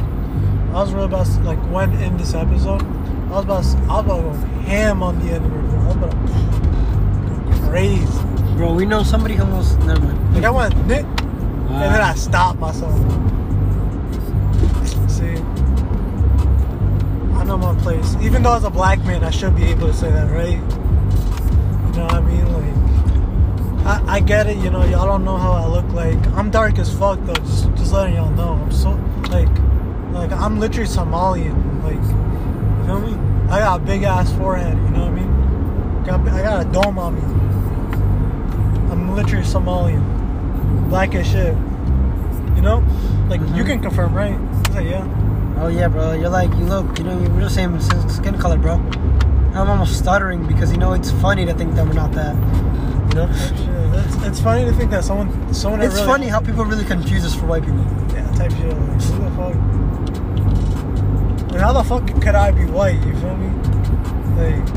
I 0.70 0.80
was 0.80 0.92
really 0.92 1.06
about 1.06 1.28
like 1.42 1.58
when 1.70 1.92
in 2.00 2.16
this 2.16 2.32
episode. 2.32 2.80
I 3.26 3.30
was 3.30 3.44
about 3.44 3.64
to, 3.64 3.78
I 3.90 4.00
was 4.00 4.04
about 4.04 4.16
to 4.18 4.22
go 4.22 4.32
ham 4.62 5.02
on 5.02 5.18
the 5.18 5.32
N 5.32 5.42
word. 5.52 5.68
bro. 5.68 5.80
I 5.80 5.86
was 5.86 5.96
about 5.96 6.10
to 6.12 6.16
go 7.60 7.68
crazy. 7.68 8.22
Bro, 8.56 8.74
we 8.74 8.86
know 8.86 9.02
somebody 9.02 9.34
who 9.34 9.42
almost. 9.42 9.78
Never 9.80 10.00
mind. 10.00 10.34
Like 10.34 10.44
I 10.44 10.50
went 10.50 10.86
Nick, 10.86 11.04
and 11.04 11.82
then 11.82 12.00
I 12.00 12.10
uh. 12.10 12.14
stopped 12.14 12.60
myself. 12.60 12.94
See, 15.10 15.34
I 17.34 17.44
know 17.44 17.56
my 17.56 17.74
place. 17.82 18.14
Even 18.22 18.44
though 18.44 18.54
as 18.54 18.62
a 18.62 18.70
black 18.70 19.00
man, 19.00 19.24
I 19.24 19.30
should 19.30 19.56
be 19.56 19.64
able 19.64 19.88
to 19.88 19.92
say 19.92 20.10
that, 20.10 20.30
right? 20.30 20.52
You 20.52 21.96
know 21.96 22.04
what 22.04 22.14
I 22.14 22.20
mean? 22.20 22.52
Like, 22.52 22.95
I, 23.86 24.16
I 24.16 24.20
get 24.20 24.46
it. 24.48 24.56
You 24.58 24.70
know, 24.70 24.84
y'all 24.84 25.06
don't 25.06 25.24
know 25.24 25.36
how 25.36 25.52
I 25.52 25.66
look 25.66 25.88
like. 25.92 26.16
I'm 26.36 26.50
dark 26.50 26.78
as 26.78 26.92
fuck 26.96 27.18
though. 27.24 27.34
Just, 27.34 27.74
just 27.76 27.92
letting 27.92 28.16
y'all 28.16 28.30
know. 28.30 28.54
I'm 28.54 28.72
so 28.72 28.90
like, 29.30 29.48
like 30.12 30.32
I'm 30.32 30.58
literally 30.58 30.88
Somalian. 30.88 31.82
Like, 31.84 31.94
you 31.94 32.86
feel 32.86 33.00
me? 33.00 33.14
I 33.50 33.60
got 33.60 33.80
a 33.80 33.84
big 33.84 34.02
ass 34.02 34.32
forehead. 34.32 34.76
You 34.76 34.90
know 34.90 35.06
what 35.06 35.12
I 35.12 35.20
mean? 35.20 36.04
Got, 36.04 36.28
I 36.28 36.42
got 36.42 36.66
a 36.66 36.70
dome 36.72 36.98
on 36.98 37.14
me. 37.14 37.22
I'm 38.90 39.14
literally 39.14 39.44
Somalian. 39.44 40.88
Black 40.88 41.14
as 41.14 41.26
shit. 41.26 41.54
You 42.56 42.62
know? 42.62 42.82
Like, 43.28 43.40
you 43.40 43.62
Mhm. 43.62 43.66
can 43.66 43.80
confirm, 43.82 44.14
right? 44.14 44.38
Like, 44.72 44.86
yeah. 44.86 45.06
Oh 45.58 45.68
yeah, 45.68 45.88
bro. 45.88 46.12
You're 46.12 46.28
like, 46.28 46.50
you 46.56 46.64
look, 46.64 46.98
you 46.98 47.04
know, 47.04 47.16
we're 47.16 47.44
the 47.44 47.50
same 47.50 47.80
skin 47.80 48.36
color, 48.38 48.58
bro. 48.58 48.74
I'm 49.54 49.70
almost 49.70 49.96
stuttering 49.98 50.44
because 50.46 50.70
you 50.70 50.76
know 50.76 50.92
it's 50.92 51.10
funny 51.12 51.46
to 51.46 51.54
think 51.54 51.74
that 51.76 51.86
we're 51.86 51.94
not 51.94 52.12
that. 52.12 52.34
Know? 53.16 53.28
It's, 53.30 54.16
it's 54.26 54.40
funny 54.40 54.64
to 54.66 54.72
think 54.72 54.90
that 54.90 55.02
someone, 55.04 55.54
someone. 55.54 55.80
It's 55.80 55.94
really, 55.94 56.06
funny 56.06 56.26
how 56.28 56.40
people 56.40 56.64
really 56.64 56.84
confuse 56.84 57.24
us 57.24 57.34
for 57.34 57.46
white 57.46 57.64
people. 57.64 57.80
Yeah, 58.12 58.30
type 58.34 58.52
shit. 58.52 58.76
Like, 58.76 59.02
who 59.02 59.24
the 59.24 59.30
fuck? 59.30 59.54
Like, 61.52 61.60
how 61.60 61.72
the 61.72 61.82
fuck 61.82 62.06
could 62.22 62.34
I 62.34 62.50
be 62.50 62.66
white? 62.66 63.02
You 63.06 63.14
feel 63.16 63.36
me? 63.36 63.48
Like, 64.36 64.68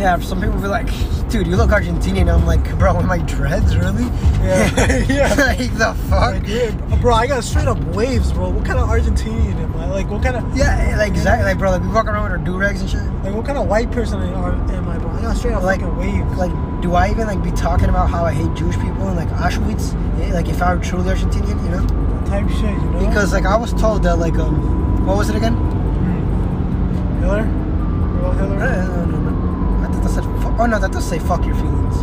Yeah, 0.00 0.18
some 0.20 0.40
people 0.40 0.58
be 0.58 0.68
like, 0.68 0.86
dude, 1.28 1.46
you 1.46 1.56
look 1.56 1.70
Argentinian. 1.70 2.32
I'm 2.32 2.46
like, 2.46 2.64
bro, 2.78 2.96
am 2.96 3.10
I 3.10 3.18
dreads, 3.18 3.76
really? 3.76 4.04
Yeah, 4.42 5.04
yeah. 5.08 5.34
like, 5.38 5.72
the 5.76 5.94
fuck? 6.08 6.34
like 6.34 6.46
yeah, 6.46 6.70
bro, 7.00 7.14
I 7.14 7.26
got 7.26 7.44
straight 7.44 7.68
up 7.68 7.78
waves, 7.94 8.32
bro. 8.32 8.48
What 8.50 8.64
kind 8.64 8.78
of 8.78 8.88
Argentinian 8.88 9.56
am 9.56 9.76
I? 9.76 9.86
Like, 9.90 10.08
what 10.08 10.22
kind 10.22 10.36
of, 10.36 10.56
Yeah, 10.56 10.94
like, 10.96 11.08
exactly. 11.08 11.44
Like, 11.44 11.58
bro, 11.58 11.70
like, 11.72 11.82
we 11.82 11.88
walk 11.88 12.06
around 12.06 12.24
with 12.24 12.32
our 12.32 12.38
do-rags 12.38 12.80
and 12.80 12.88
shit. 12.88 13.02
like, 13.24 13.34
what 13.34 13.44
kind 13.44 13.58
of 13.58 13.66
white 13.66 13.90
person 13.90 14.22
am 14.22 14.70
am 14.70 14.88
I, 14.88 14.98
bro? 14.98 15.05
Straight 15.34 15.54
up 15.54 15.62
Like- 15.62 15.82
a 15.82 15.88
waves. 15.88 16.36
Like, 16.36 16.52
do 16.80 16.94
I 16.94 17.10
even, 17.10 17.26
like, 17.26 17.42
be 17.42 17.50
talking 17.50 17.88
about 17.88 18.08
how 18.08 18.24
I 18.24 18.32
hate 18.32 18.52
Jewish 18.54 18.78
people 18.78 19.06
and, 19.08 19.16
like, 19.16 19.28
Auschwitz? 19.30 19.94
Eh, 20.20 20.32
Like, 20.32 20.48
if 20.48 20.62
I 20.62 20.74
were 20.74 20.80
truly 20.80 21.10
Argentinian, 21.10 21.62
you 21.64 21.70
know? 21.70 21.86
type 22.26 22.48
shit, 22.48 22.70
you 22.70 22.90
know? 22.90 22.98
Because, 23.06 23.32
like, 23.32 23.44
I 23.46 23.56
was 23.56 23.72
told 23.74 24.02
that, 24.04 24.18
like, 24.18 24.36
um, 24.38 25.06
what 25.06 25.16
was 25.16 25.28
it 25.30 25.36
again? 25.36 25.52
Hmm. 25.54 27.20
Hitler? 27.20 27.42
Real 27.42 28.32
No, 28.32 28.56
no, 28.56 29.04
no, 29.04 29.30
no. 29.30 29.84
I 29.84 29.92
thought 29.92 30.02
that 30.02 30.10
said, 30.10 30.24
fu- 30.24 30.54
oh, 30.58 30.66
no, 30.66 30.78
that 30.78 30.90
does 30.92 31.04
say 31.04 31.18
fuck 31.18 31.44
your 31.46 31.54
feelings. 31.54 31.96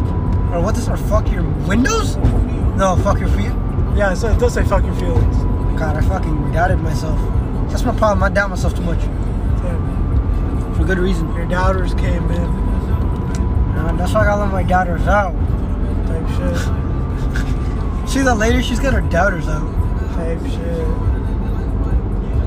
Or 0.53 0.61
what 0.61 0.76
does, 0.76 0.88
or 0.88 0.95
fuck 0.97 1.30
your 1.32 1.43
windows? 1.68 2.16
No, 2.78 2.95
fuck 2.97 3.20
your 3.20 3.30
feet. 3.30 3.51
Yeah, 3.95 4.14
so 4.14 4.30
it 4.30 4.39
does 4.39 4.53
say 4.53 4.64
fuck 4.64 4.84
your 4.86 4.95
feelings. 4.95 5.36
God, 5.80 5.97
I 5.97 6.01
fucking 6.01 6.51
doubted 6.53 6.80
myself. 6.82 7.20
That's 7.70 7.84
my 7.84 7.93
problem. 7.95 8.24
I 8.24 8.30
doubt 8.30 8.49
myself 8.51 8.76
too 8.76 8.84
much. 8.84 8.99
Damn. 9.61 10.74
For 10.76 10.84
good 10.86 10.99
reason. 10.99 11.34
Your 11.36 11.45
doubters 11.45 11.93
came 11.95 12.30
in. 12.32 12.62
That's 13.98 14.14
why 14.14 14.28
I 14.28 14.36
let 14.36 14.52
my 14.52 14.64
doubters 14.64 15.08
out. 15.08 15.34
type 16.08 16.28
shit. 16.36 18.10
She's 18.10 18.26
a 18.26 18.36
lady. 18.36 18.62
She's 18.62 18.80
got 18.80 18.94
her 18.94 19.02
doubters 19.02 19.48
out. 19.48 19.66
Type 20.16 20.39
shit. 20.41 20.88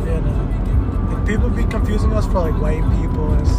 You 0.06 0.20
know, 0.20 1.08
like 1.12 1.26
people 1.26 1.50
be 1.50 1.64
confusing 1.64 2.12
us 2.12 2.26
for 2.26 2.40
like 2.40 2.60
white 2.60 2.84
people. 3.00 3.34
It's 3.40 3.50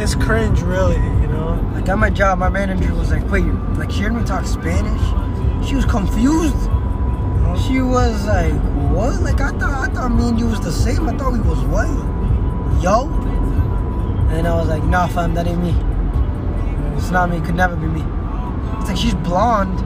it's 0.00 0.14
cringe, 0.14 0.62
really. 0.62 0.96
You 0.96 1.28
know. 1.28 1.58
Like 1.74 1.88
at 1.88 1.98
my 1.98 2.10
job, 2.10 2.38
my 2.38 2.48
manager 2.48 2.94
was 2.94 3.10
like, 3.10 3.28
"Wait, 3.30 3.44
like 3.76 3.90
she 3.90 4.02
heard 4.02 4.14
me 4.14 4.24
talk 4.24 4.46
Spanish. 4.46 5.02
She 5.68 5.74
was 5.74 5.84
confused. 5.84 6.70
She 7.66 7.80
was 7.80 8.26
like, 8.26 8.54
"What? 8.92 9.20
Like 9.22 9.40
I 9.40 9.50
thought, 9.52 9.88
I 9.88 9.92
thought 9.92 10.10
me 10.10 10.28
and 10.28 10.38
you 10.38 10.46
was 10.46 10.60
the 10.60 10.72
same. 10.72 11.08
I 11.08 11.16
thought 11.16 11.32
we 11.32 11.40
was 11.40 11.58
white, 11.64 12.82
yo." 12.82 13.08
And 14.30 14.46
I 14.46 14.54
was 14.54 14.68
like, 14.68 14.84
"Nah, 14.84 15.06
fam, 15.06 15.34
that 15.34 15.46
ain't 15.46 15.62
me. 15.62 15.74
It's 16.96 17.10
not 17.10 17.30
me. 17.30 17.38
It 17.38 17.44
Could 17.44 17.54
never 17.54 17.76
be 17.76 17.86
me." 17.86 18.04
It's 18.80 18.88
like 18.88 18.96
she's 18.96 19.14
blonde, 19.14 19.80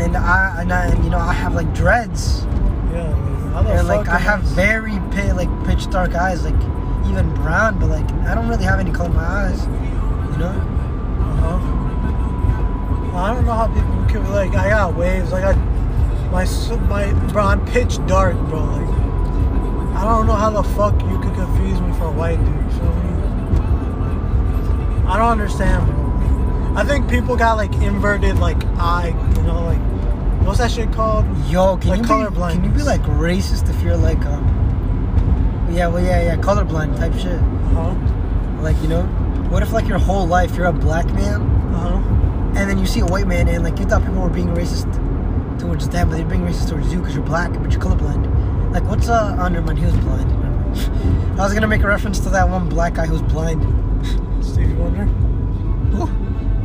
and 0.00 0.16
I 0.16 0.60
and, 0.60 0.72
I, 0.72 0.86
and 0.86 1.04
you 1.04 1.10
know 1.10 1.18
I 1.18 1.32
have 1.32 1.54
like 1.54 1.72
dreads, 1.74 2.44
Yeah. 2.92 3.14
The 3.52 3.78
and 3.78 3.88
like 3.88 4.08
I 4.08 4.18
have 4.18 4.40
very 4.42 4.98
pale, 5.10 5.36
like 5.36 5.50
pitch 5.66 5.90
dark 5.90 6.14
eyes, 6.14 6.42
like 6.44 6.60
even 7.06 7.32
brown, 7.34 7.78
but 7.78 7.88
like 7.88 8.10
I 8.26 8.34
don't 8.34 8.48
really 8.48 8.64
have 8.64 8.80
any 8.80 8.90
color 8.90 9.10
in 9.10 9.14
my 9.14 9.22
eyes, 9.22 9.66
you 10.32 10.38
know. 10.38 10.54
Uh-huh. 11.42 11.82
I 13.16 13.34
don't 13.34 13.44
know 13.44 13.52
how 13.52 13.66
people 13.66 14.06
can 14.08 14.32
like. 14.32 14.54
I 14.54 14.70
got 14.70 14.94
waves. 14.96 15.32
I 15.32 15.40
got 15.42 15.56
my 16.32 16.46
my 16.88 17.12
bro. 17.30 17.44
I'm 17.44 17.64
pitch 17.66 17.98
dark, 18.06 18.36
bro. 18.48 18.64
Like 18.64 18.88
I 19.96 20.04
don't 20.04 20.26
know 20.26 20.34
how 20.34 20.50
the 20.50 20.62
fuck 20.62 20.98
you 21.02 21.18
could 21.20 21.34
confuse 21.34 21.80
me 21.80 21.92
for 21.98 22.06
a 22.06 22.12
white 22.12 22.38
dude. 22.38 22.48
You 22.48 22.70
feel 22.70 22.94
me? 22.94 23.10
I 25.06 25.18
don't 25.18 25.30
understand, 25.30 25.86
bro. 25.86 25.91
I 26.74 26.84
think 26.84 27.08
people 27.10 27.36
got 27.36 27.56
like 27.56 27.72
inverted 27.74 28.38
like 28.38 28.62
eye. 28.78 29.14
You 29.36 29.42
know, 29.42 29.64
like 29.64 29.80
what's 30.46 30.58
that 30.58 30.70
shit 30.70 30.92
called? 30.92 31.26
Yo, 31.48 31.76
can 31.76 31.90
Like 31.90 31.98
you 31.98 32.04
be, 32.04 32.08
colorblind. 32.08 32.52
can 32.54 32.64
you 32.64 32.70
be 32.70 32.82
like 32.82 33.02
racist 33.02 33.68
if 33.68 33.82
you're 33.82 33.96
like 33.96 34.24
um 34.26 35.68
yeah 35.70 35.86
well 35.86 36.02
yeah 36.04 36.20
yeah 36.22 36.36
colorblind 36.36 36.96
type 36.98 37.14
shit 37.14 37.38
Uh 37.40 37.94
huh. 37.94 38.62
like 38.62 38.76
you 38.82 38.88
know 38.88 39.04
what 39.50 39.62
if 39.62 39.72
like 39.72 39.86
your 39.88 39.98
whole 39.98 40.26
life 40.26 40.54
you're 40.56 40.66
a 40.66 40.72
black 40.72 41.06
man. 41.14 41.40
Uh 41.74 41.78
huh. 41.78 42.58
and 42.58 42.68
then 42.68 42.78
you 42.78 42.84
see 42.86 43.00
a 43.00 43.06
white 43.06 43.26
man 43.26 43.48
and 43.48 43.62
like 43.64 43.78
you 43.78 43.86
thought 43.86 44.02
people 44.02 44.20
were 44.20 44.28
being 44.28 44.48
racist 44.48 44.90
towards 45.58 45.88
them 45.88 46.08
but 46.10 46.16
they're 46.16 46.26
being 46.26 46.42
racist 46.42 46.68
towards 46.68 46.92
you 46.92 46.98
because 47.00 47.14
you're 47.14 47.24
black 47.24 47.50
but 47.54 47.70
you're 47.72 47.80
colorblind 47.80 48.72
like 48.72 48.82
what's 48.84 49.08
uh 49.08 49.36
oh, 49.38 49.48
never 49.48 49.66
mind 49.66 49.78
he 49.78 49.84
was 49.86 49.96
blind 49.98 50.30
I 51.40 51.44
was 51.44 51.54
gonna 51.54 51.66
make 51.68 51.82
a 51.82 51.86
reference 51.88 52.18
to 52.20 52.28
that 52.30 52.48
one 52.48 52.68
black 52.68 52.94
guy 52.94 53.06
who 53.06 53.12
was 53.12 53.22
blind 53.22 53.62
Stevie 54.44 54.74
Wonder. 54.74 55.06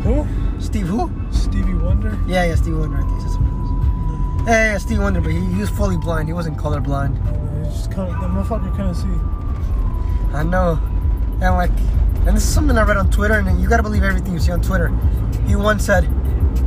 Who? 0.07 0.25
Steve 0.61 0.87
who 0.87 1.11
Stevie 1.31 1.73
Wonder. 1.73 2.17
yeah 2.27 2.43
yeah 2.45 2.55
Stevie 2.55 2.77
Wonder 2.77 2.97
I 2.97 3.01
think 3.01 3.21
that's 3.21 3.35
what 3.37 3.47
it 3.47 3.53
was 3.61 3.69
mm-hmm. 3.69 4.47
yeah 4.47 4.71
yeah 4.71 4.77
Steve 4.77 4.99
Wonder 4.99 5.21
but 5.21 5.31
he, 5.31 5.39
he 5.39 5.59
was 5.59 5.69
fully 5.69 5.97
blind 5.97 6.27
he 6.27 6.33
wasn't 6.33 6.57
colorblind 6.57 7.13
It's 7.65 7.75
just 7.75 7.91
kind 7.91 8.13
of, 8.13 8.21
the 8.21 8.27
motherfucker 8.27 8.71
couldn't 8.75 8.95
see. 8.95 9.17
I 10.33 10.43
know. 10.43 10.79
And 11.41 11.55
like, 11.55 11.71
and 12.27 12.35
this 12.35 12.43
is 12.43 12.53
something 12.53 12.77
I 12.77 12.83
read 12.83 12.97
on 12.97 13.09
Twitter, 13.09 13.35
and 13.35 13.61
you 13.61 13.69
gotta 13.69 13.83
believe 13.83 14.03
everything 14.03 14.33
you 14.33 14.39
see 14.39 14.51
on 14.51 14.61
Twitter. 14.61 14.89
He 15.47 15.55
once 15.55 15.85
said, 15.85 16.03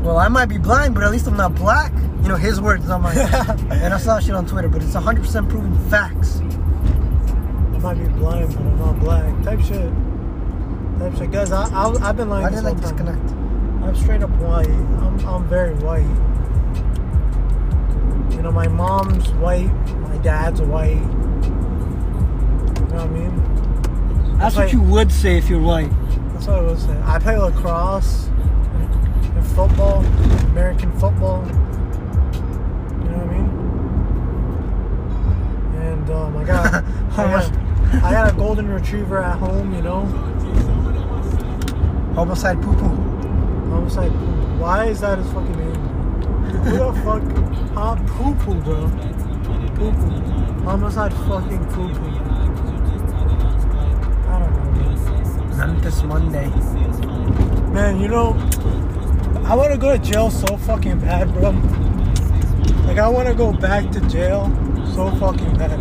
Well, 0.05 0.17
I 0.17 0.29
might 0.29 0.47
be 0.47 0.59
blind, 0.59 0.95
but 0.95 1.05
at 1.05 1.11
least 1.11 1.27
I'm 1.27 1.37
not 1.37 1.55
black. 1.55 1.93
You 2.23 2.29
know, 2.29 2.37
his 2.37 2.61
words, 2.61 2.87
not 2.89 3.01
mine. 3.01 3.19
and 3.71 3.95
I 3.95 3.99
saw 3.99 4.19
shit 4.19 4.35
on 4.35 4.47
Twitter, 4.47 4.69
but 4.69 4.83
it's 4.83 4.95
100% 4.95 5.49
proven 5.49 5.91
facts. 5.91 6.39
I 6.41 7.79
might 7.79 7.95
be 7.95 8.09
blind, 8.09 8.49
but 8.55 8.61
I'm 8.61 8.79
not 8.79 8.99
black. 9.01 9.45
Type 9.45 9.61
shit. 9.61 9.93
Type 11.01 11.17
shit. 11.17 11.31
Guys, 11.31 11.51
I, 11.51 11.65
I, 11.71 12.09
I've 12.09 12.17
been 12.17 12.29
lying 12.29 12.43
Why 12.45 12.51
this 12.51 12.61
did 12.61 12.67
I 12.67 12.71
whole 12.73 12.79
time. 12.79 12.97
disconnect? 12.97 13.31
I'm 13.83 13.97
straight 13.97 14.23
up 14.23 14.31
white. 14.39 14.69
I'm, 14.69 15.19
I'm 15.27 15.49
very 15.49 15.75
white. 15.77 16.07
You 18.37 18.43
know, 18.43 18.53
my 18.53 18.69
mom's 18.69 19.31
white. 19.33 19.73
My 20.01 20.17
dad's 20.19 20.61
white. 20.61 20.91
You 20.91 21.01
know 22.87 22.97
what 22.97 23.01
I 23.01 23.07
mean? 23.09 24.39
That's 24.39 24.57
like- 24.57 24.67
what 24.67 24.73
you 24.75 24.83
would 24.83 25.11
say 25.11 25.39
if 25.39 25.49
you're 25.49 25.61
white. 25.61 25.91
That's 26.35 26.47
what 26.47 26.59
I 26.59 26.63
was 26.63 26.83
saying. 26.83 27.03
I 27.03 27.19
play 27.19 27.37
lacrosse 27.37 28.27
and, 28.29 28.95
and 29.37 29.47
football, 29.49 30.05
American 30.53 30.91
football. 30.99 31.45
You 31.47 31.53
know 33.09 33.19
what 33.19 33.29
I 33.29 33.39
mean? 33.39 33.49
And 35.83 36.11
um, 36.11 36.37
I 36.37 36.45
got, 36.45 36.67
I 37.19 37.25
got, 37.25 37.53
I 38.05 38.11
got 38.13 38.33
a 38.33 38.37
golden 38.37 38.69
retriever 38.69 39.23
at 39.23 39.39
home. 39.39 39.75
You 39.75 39.83
know, 39.83 40.05
Homicide 42.15 42.61
poo 42.61 42.75
poo. 42.75 42.89
homicide. 43.71 44.11
Why 44.59 44.87
is 44.87 45.01
that 45.01 45.19
his 45.19 45.27
fucking 45.33 45.57
name? 45.57 45.75
Who 46.65 46.77
the 46.79 46.93
fuck? 47.05 47.23
Huh? 47.75 47.97
Poo 48.09 48.35
poo, 48.35 48.61
bro. 48.61 48.89
Poo 49.77 49.93
poo. 49.93 50.65
Homicide 50.65 51.15
fucking 51.15 51.65
poo 51.67 51.89
poo. 51.95 52.11
I 54.29 54.39
don't 54.39 54.53
know. 54.55 55.57
man. 55.57 55.73
Memphis 55.75 56.03
Monday. 56.03 56.49
Man, 57.73 58.01
you 58.01 58.09
know, 58.09 58.33
I 59.45 59.55
want 59.55 59.73
to 59.73 59.79
go 59.79 59.97
to 59.97 59.99
jail 60.03 60.31
so 60.31 60.57
fucking 60.57 60.99
bad, 61.01 61.33
bro. 61.33 61.51
Like, 62.87 62.99
I 62.99 63.09
want 63.09 63.29
to 63.29 63.35
go 63.35 63.53
back 63.53 63.91
to 63.93 64.01
jail 64.09 64.51
so 64.95 65.11
fucking 65.17 65.57
bad. 65.57 65.81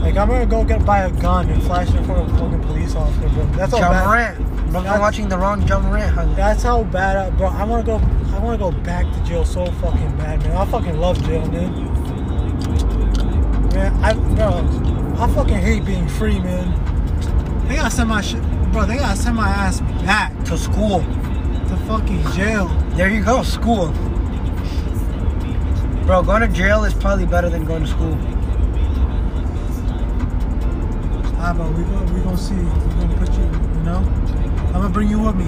Like, 0.00 0.16
I'm 0.16 0.28
gonna 0.28 0.46
go 0.46 0.64
get 0.64 0.84
buy 0.86 1.00
a 1.00 1.10
gun 1.10 1.48
and 1.48 1.62
flash 1.64 1.88
it 1.88 1.96
in 1.96 2.04
front 2.04 2.28
of 2.28 2.34
a 2.34 2.38
fucking 2.38 2.62
police 2.62 2.94
officer, 2.94 3.28
bro. 3.30 3.46
That's 3.56 3.72
all 3.72 3.80
John 3.80 3.92
bad. 3.92 4.53
Bro, 4.74 4.82
I'm 4.86 4.98
watching 5.00 5.28
the 5.28 5.38
wrong 5.38 5.62
Ja 5.68 5.78
Morant. 5.78 6.12
huh? 6.12 6.24
That's 6.34 6.64
how 6.64 6.82
bad, 6.82 7.16
I, 7.16 7.30
bro. 7.30 7.46
I 7.46 7.62
want 7.62 7.86
to 7.86 7.92
go. 7.92 7.98
I 8.34 8.40
want 8.40 8.58
to 8.58 8.64
go 8.64 8.72
back 8.82 9.04
to 9.14 9.22
jail 9.22 9.44
so 9.44 9.66
fucking 9.66 10.16
bad, 10.16 10.42
man. 10.42 10.56
I 10.56 10.64
fucking 10.66 10.98
love 10.98 11.16
jail, 11.24 11.46
man. 11.46 11.70
Man, 13.72 13.92
I 14.02 14.14
bro, 14.34 15.16
I 15.22 15.32
fucking 15.32 15.58
hate 15.58 15.84
being 15.84 16.08
free, 16.08 16.40
man. 16.40 16.66
They 17.68 17.76
gotta 17.76 17.90
send 17.92 18.08
my 18.08 18.20
shit, 18.20 18.42
bro. 18.72 18.84
They 18.84 18.96
gotta 18.96 19.16
send 19.16 19.36
my 19.36 19.46
ass 19.48 19.80
back 20.04 20.32
To 20.46 20.58
school. 20.58 20.98
to 21.68 21.76
fucking 21.86 22.24
jail. 22.32 22.66
There 22.96 23.08
you 23.08 23.22
go, 23.22 23.44
school. 23.44 23.92
Bro, 26.04 26.24
going 26.24 26.40
to 26.42 26.48
jail 26.48 26.82
is 26.82 26.94
probably 26.94 27.26
better 27.26 27.48
than 27.48 27.64
going 27.64 27.82
to 27.84 27.88
school. 27.88 28.18
Ah, 31.38 31.54
but 31.56 31.72
we 31.74 31.84
gonna 31.84 32.12
we 32.12 32.20
gonna 32.22 32.36
see. 32.36 32.54
We 32.56 32.62
gonna 32.64 33.16
put 33.18 33.32
you, 33.34 33.44
you 33.44 33.82
know. 33.84 34.23
I'm 34.74 34.80
gonna 34.82 34.88
bring 34.90 35.08
you 35.08 35.20
with 35.20 35.36
me 35.36 35.46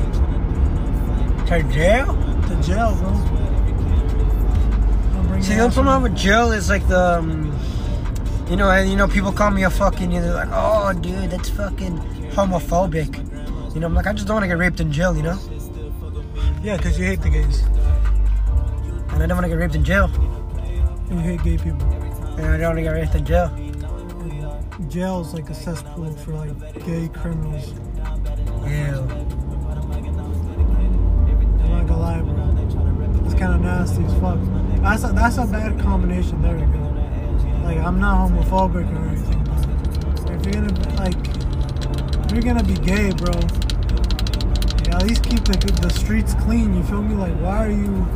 To 1.47 1.62
jail? 1.72 2.07
to 2.49 2.62
jail, 2.62 2.95
bro. 2.95 3.09
I'm 5.33 5.43
See, 5.43 5.55
the 5.55 5.64
out 5.64 5.72
problem 5.72 6.03
with 6.05 6.14
jail 6.16 6.53
is 6.53 6.68
like 6.70 6.87
the, 6.89 7.18
um, 7.18 7.53
you 8.49 8.57
know, 8.57 8.70
and 8.70 8.89
you 8.89 8.97
know, 8.97 9.09
people 9.09 9.33
call 9.33 9.51
me 9.51 9.64
a 9.64 9.70
fucking, 9.70 10.12
you 10.12 10.20
know, 10.20 10.33
like, 10.35 10.49
oh, 10.53 10.93
dude, 10.93 11.31
that's 11.31 11.49
fucking 11.51 11.99
homophobic. 12.31 13.74
You 13.74 13.81
know, 13.81 13.87
I'm 13.89 13.95
like, 13.95 14.07
I 14.07 14.12
just 14.12 14.27
don't 14.27 14.37
want 14.37 14.45
to 14.45 14.49
get 14.49 14.59
raped 14.59 14.81
in 14.81 14.91
jail, 14.93 15.14
you 15.16 15.22
know, 15.22 15.39
Yeah, 16.62 16.79
cause 16.79 16.99
you 16.99 17.05
hate 17.05 17.20
the 17.20 17.29
gays. 17.31 17.62
and 19.11 19.22
I 19.22 19.27
don't 19.27 19.37
want 19.37 19.45
to 19.45 19.49
get 19.49 19.57
raped 19.59 19.74
in 19.74 19.85
jail, 19.85 20.09
You 21.11 21.18
hate 21.18 21.43
gay 21.43 21.57
people. 21.59 21.83
and 22.39 22.47
I 22.47 22.57
don't 22.59 22.68
want 22.68 22.79
to 22.79 22.83
get 22.83 22.91
raped 22.91 23.14
in 23.16 23.24
jail. 23.27 23.51
Jail's 24.89 25.35
like 25.35 25.51
a 25.51 25.55
cesspool 25.55 26.12
for 26.18 26.33
like 26.35 26.85
gay 26.87 27.09
criminals. 27.09 27.74
I'm 28.67 29.07
not 31.71 31.87
gonna 31.87 32.01
lie, 32.01 32.21
bro. 32.21 33.25
It's 33.25 33.35
kind 33.35 33.55
of 33.55 33.61
nasty 33.61 34.05
as 34.05 34.14
fuck. 34.14 34.39
That's 34.83 35.05
a, 35.05 35.09
that's 35.12 35.37
a 35.39 35.47
bad 35.47 35.79
combination. 35.81 36.43
There 36.43 36.57
we 36.57 36.62
go. 36.62 36.79
Like 37.62 37.79
I'm 37.79 38.01
not 38.01 38.29
homophobic 38.29 38.93
or 38.93 39.09
anything. 39.09 39.43
If 40.35 40.45
you're 40.45 40.55
gonna 40.55 40.75
like, 40.97 41.17
if 42.25 42.33
you're 42.33 42.43
gonna 42.43 42.64
be 42.64 42.75
gay, 42.75 43.12
bro, 43.12 43.33
yeah, 44.85 44.97
at 44.97 45.07
least 45.07 45.23
keep 45.23 45.45
the 45.45 45.57
the 45.81 45.91
streets 45.91 46.35
clean. 46.35 46.75
You 46.75 46.83
feel 46.83 47.03
me? 47.03 47.14
Like, 47.14 47.35
why 47.41 47.67
are 47.67 47.71
you 47.71 48.07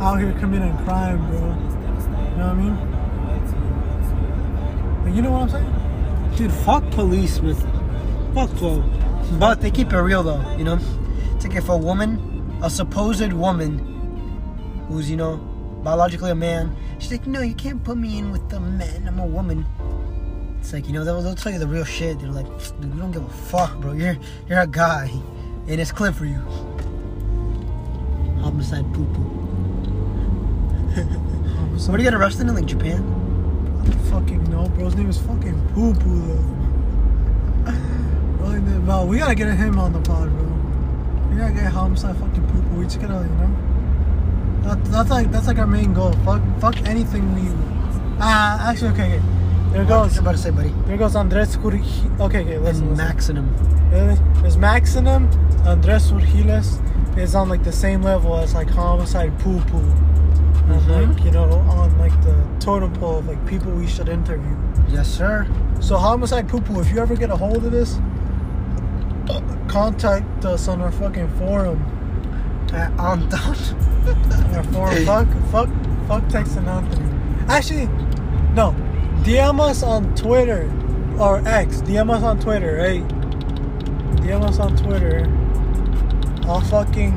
out 0.00 0.20
here 0.20 0.32
committing 0.38 0.76
crime, 0.78 1.26
bro? 1.28 1.40
You 1.40 1.44
know 2.36 2.46
what 2.46 2.54
I 2.54 2.54
mean? 2.54 2.76
Like, 5.04 5.14
you 5.16 5.22
know 5.22 5.32
what 5.32 5.42
I'm 5.42 5.48
saying? 5.50 5.74
Dude, 6.36 6.52
fuck 6.52 6.88
policemen. 6.92 7.56
Fuck 8.34 8.50
them. 8.60 8.97
But 9.32 9.60
they 9.60 9.70
keep 9.70 9.92
it 9.92 9.98
real 9.98 10.22
though, 10.22 10.56
you 10.56 10.64
know? 10.64 10.78
It's 11.34 11.44
like 11.46 11.56
if 11.56 11.68
a 11.68 11.76
woman, 11.76 12.58
a 12.62 12.70
supposed 12.70 13.32
woman, 13.32 13.78
who's, 14.88 15.10
you 15.10 15.16
know, 15.16 15.36
biologically 15.84 16.30
a 16.30 16.34
man, 16.34 16.74
she's 16.98 17.12
like, 17.12 17.26
no, 17.26 17.40
you 17.42 17.54
can't 17.54 17.82
put 17.84 17.98
me 17.98 18.18
in 18.18 18.32
with 18.32 18.48
the 18.48 18.58
men, 18.58 19.06
I'm 19.06 19.18
a 19.18 19.26
woman. 19.26 19.66
It's 20.60 20.72
like, 20.72 20.86
you 20.86 20.92
know, 20.92 21.04
they'll, 21.04 21.22
they'll 21.22 21.34
tell 21.34 21.52
you 21.52 21.58
the 21.58 21.68
real 21.68 21.84
shit. 21.84 22.18
They're 22.18 22.30
like, 22.30 22.46
dude, 22.80 22.94
we 22.94 23.00
don't 23.00 23.12
give 23.12 23.24
a 23.24 23.28
fuck, 23.28 23.78
bro. 23.78 23.92
You're 23.92 24.16
you're 24.48 24.60
a 24.60 24.66
guy. 24.66 25.10
And 25.68 25.80
it's 25.80 25.92
clear 25.92 26.12
for 26.12 26.24
you. 26.24 26.40
Homicide 28.40 28.92
poo 28.92 29.04
poo. 29.06 29.38
What 31.86 31.96
do 31.96 32.02
you 32.02 32.10
get 32.10 32.14
arrested 32.14 32.48
in 32.48 32.54
like 32.54 32.66
Japan? 32.66 33.02
Fucking 34.10 34.50
no, 34.50 34.68
bro. 34.68 34.86
His 34.86 34.96
name 34.96 35.08
is 35.08 35.18
fucking 35.18 35.68
Poo 35.74 35.94
Poo 35.94 36.26
though. 36.26 36.57
Bro, 38.84 39.04
we 39.06 39.18
gotta 39.18 39.34
get 39.34 39.54
him 39.56 39.78
on 39.78 39.92
the 39.92 40.00
pod, 40.00 40.28
bro. 40.30 40.44
We 41.30 41.36
gotta 41.38 41.52
get 41.52 41.72
homicide 41.72 42.16
fucking 42.16 42.46
Poo 42.48 42.62
Poo. 42.62 42.78
We 42.78 42.84
just 42.84 43.00
gotta, 43.00 43.14
you 43.14 43.34
know. 43.36 43.56
That, 44.62 44.84
that's 44.86 45.10
like 45.10 45.30
that's 45.30 45.46
like 45.46 45.58
our 45.58 45.66
main 45.66 45.94
goal. 45.94 46.12
Fuck, 46.24 46.42
fuck 46.60 46.76
anything 46.86 47.34
we. 47.34 47.48
Ah, 48.20 48.70
actually, 48.70 48.90
okay, 48.90 49.16
okay. 49.16 49.22
There 49.72 49.84
What 49.84 49.88
goes. 49.88 50.18
I 50.18 50.20
about 50.20 50.32
to 50.32 50.38
say, 50.38 50.50
buddy? 50.50 50.72
There 50.86 50.96
goes 50.96 51.14
Andres 51.16 51.56
Curi. 51.56 51.82
Okay, 52.20 52.40
okay, 52.42 52.58
listen. 52.58 52.98
And. 52.98 53.92
Really? 53.92 54.18
There's 54.42 54.56
Maximum, 54.56 55.28
Andres 55.66 56.10
Urgiles 56.12 56.80
is 57.18 57.34
on 57.34 57.48
like 57.48 57.64
the 57.64 57.72
same 57.72 58.02
level 58.02 58.36
as 58.36 58.54
like 58.54 58.68
Homicide 58.68 59.38
Poo 59.40 59.60
Poo. 59.62 59.80
Mhm. 60.68 61.08
like, 61.14 61.24
you 61.24 61.30
know, 61.30 61.44
on 61.50 61.96
like 61.98 62.12
the 62.22 62.36
totem 62.60 62.92
pole 62.94 63.18
of 63.18 63.26
like 63.26 63.44
people 63.46 63.72
we 63.72 63.86
should 63.86 64.08
interview. 64.08 64.54
Yes, 64.88 65.08
sir. 65.08 65.46
So 65.80 65.96
Homicide 65.96 66.46
Poo 66.48 66.60
Poo, 66.60 66.80
if 66.80 66.90
you 66.92 66.98
ever 66.98 67.16
get 67.16 67.30
a 67.30 67.36
hold 67.36 67.64
of 67.64 67.72
this, 67.72 67.96
uh, 67.96 68.00
contact 69.68 70.44
us 70.44 70.68
on 70.68 70.80
our 70.80 70.92
fucking 70.92 71.28
forum. 71.38 71.82
Uh, 72.72 72.90
on 72.98 73.32
our 74.54 74.64
forum. 74.64 75.04
fuck, 75.04 75.28
fuck, 75.50 75.68
fuck 76.06 76.28
Tex 76.28 76.56
and 76.56 76.68
Anthony. 76.68 77.08
Actually, 77.48 77.86
no. 78.54 78.74
DM 79.22 79.60
us 79.60 79.82
on 79.82 80.14
Twitter 80.14 80.70
or 81.18 81.46
X. 81.46 81.82
DM 81.82 82.10
us 82.10 82.22
on 82.22 82.38
Twitter, 82.40 82.76
right? 82.76 83.06
DM 84.22 84.42
us 84.42 84.58
on 84.58 84.76
Twitter. 84.76 85.26
I'll 86.48 86.60
fucking 86.62 87.12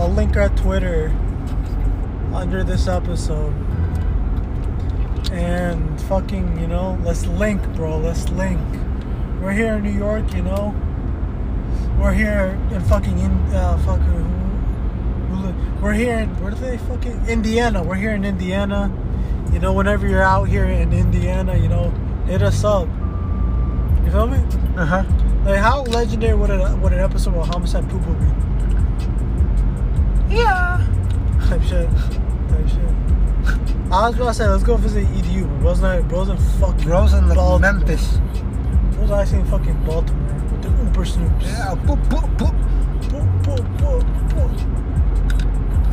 I'll 0.00 0.08
link 0.08 0.36
our 0.36 0.48
Twitter 0.50 1.08
under 2.32 2.64
this 2.64 2.88
episode. 2.88 3.52
And 5.32 6.00
fucking, 6.02 6.58
you 6.58 6.66
know, 6.66 6.98
let's 7.04 7.26
link, 7.26 7.62
bro. 7.74 7.98
Let's 7.98 8.28
link. 8.30 8.60
We're 9.40 9.52
here 9.52 9.74
in 9.74 9.82
New 9.82 9.90
York, 9.92 10.32
you 10.32 10.42
know. 10.42 10.74
We're 12.00 12.14
here 12.14 12.58
in 12.72 12.80
fucking 12.84 13.18
in 13.18 13.30
uh 13.54 13.76
fucking 13.84 14.04
who, 14.04 15.36
who 15.36 15.46
li- 15.46 15.54
we're 15.82 15.92
here 15.92 16.18
in 16.20 16.30
where 16.40 16.50
do 16.50 16.56
they 16.56 16.78
fucking 16.78 17.26
Indiana. 17.28 17.82
We're 17.82 17.96
here 17.96 18.12
in 18.12 18.24
Indiana. 18.24 18.90
You 19.52 19.58
know, 19.58 19.74
whenever 19.74 20.08
you're 20.08 20.22
out 20.22 20.44
here 20.44 20.64
in 20.64 20.94
Indiana, 20.94 21.56
you 21.58 21.68
know, 21.68 21.90
hit 22.26 22.40
us 22.40 22.64
up. 22.64 22.88
You 24.04 24.10
feel 24.10 24.26
me? 24.28 24.38
Uh 24.78 24.86
huh. 24.86 25.04
Like 25.44 25.58
how 25.58 25.82
legendary 25.82 26.34
would 26.34 26.48
a 26.48 26.74
would 26.76 26.92
an 26.94 27.00
episode 27.00 27.34
of 27.34 27.46
Homicide 27.46 27.88
Poo 27.90 27.98
Poo 28.00 28.14
be? 28.14 28.26
Yeah. 30.34 30.86
Type 31.48 31.62
shit. 31.62 31.90
Type 32.48 32.68
shit. 32.68 32.94
I 33.92 34.08
was 34.08 34.16
about 34.16 34.28
to 34.28 34.34
say 34.34 34.46
let's 34.48 34.62
go 34.62 34.76
visit 34.78 35.04
EDU, 35.06 35.42
but 35.48 35.60
bro's 35.60 35.80
not 35.82 36.08
bro's 36.08 36.28
in 36.30 36.38
fucking 36.60 36.84
Bros 36.84 37.12
in 37.12 37.28
like 37.28 37.36
Baltimore. 37.36 37.72
Memphis. 37.74 38.18
Bro's 38.96 39.10
actually 39.10 39.40
in 39.40 39.46
fucking 39.46 39.84
Baltimore 39.84 40.29
Snoops. 41.04 41.42
Yeah. 41.42 41.74
Boop, 41.86 42.02
boop, 42.08 42.36
boop. 42.36 42.54
Boop, 43.10 43.42
boop, 43.44 43.64
boop, 43.78 44.04
boop. 44.30 44.54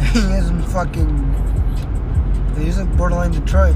He 0.02 0.20
is 0.20 0.50
in 0.50 0.62
fucking. 0.64 1.36
He's 2.58 2.78
like 2.80 2.98
borderline 2.98 3.32
Detroit. 3.32 3.76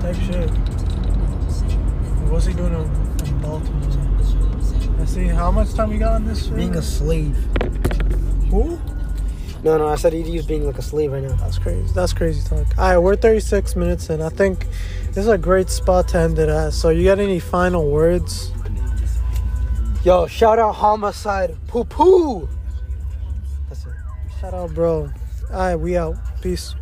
Type 0.00 0.16
shit. 0.16 0.50
What's 2.30 2.46
he 2.46 2.54
doing 2.54 2.72
in, 2.72 2.80
in 3.26 3.40
Baltimore? 3.40 3.82
Let's 4.98 5.12
see 5.12 5.26
how 5.26 5.50
much 5.50 5.74
time 5.74 5.90
we 5.90 5.98
got 5.98 6.14
on 6.14 6.24
this. 6.24 6.46
Being 6.46 6.76
a 6.76 6.82
slave. 6.82 7.36
who? 8.50 8.78
No, 9.64 9.78
no, 9.78 9.86
I 9.88 9.94
said 9.94 10.12
he's 10.12 10.46
being 10.46 10.66
like 10.66 10.78
a 10.78 10.82
slave 10.82 11.12
right 11.12 11.22
now. 11.22 11.34
That's 11.36 11.58
crazy. 11.58 11.92
That's 11.94 12.12
crazy 12.12 12.42
talk. 12.48 12.66
All 12.78 12.88
right, 12.88 12.98
we're 12.98 13.14
36 13.14 13.76
minutes 13.76 14.10
in. 14.10 14.20
I 14.20 14.28
think 14.28 14.66
this 15.08 15.18
is 15.18 15.28
a 15.28 15.38
great 15.38 15.70
spot 15.70 16.08
to 16.08 16.18
end 16.18 16.38
it 16.38 16.48
at. 16.48 16.72
So, 16.72 16.88
you 16.88 17.04
got 17.04 17.20
any 17.20 17.38
final 17.38 17.88
words? 17.90 18.50
Yo, 20.04 20.26
shout 20.26 20.58
out 20.58 20.72
homicide. 20.72 21.56
Poo 21.68 21.84
poo. 21.84 22.48
That's 23.68 23.86
it. 23.86 23.92
Shout 24.40 24.52
out, 24.52 24.74
bro. 24.74 25.08
All 25.52 25.56
right, 25.56 25.76
we 25.76 25.96
out. 25.96 26.16
Peace. 26.40 26.74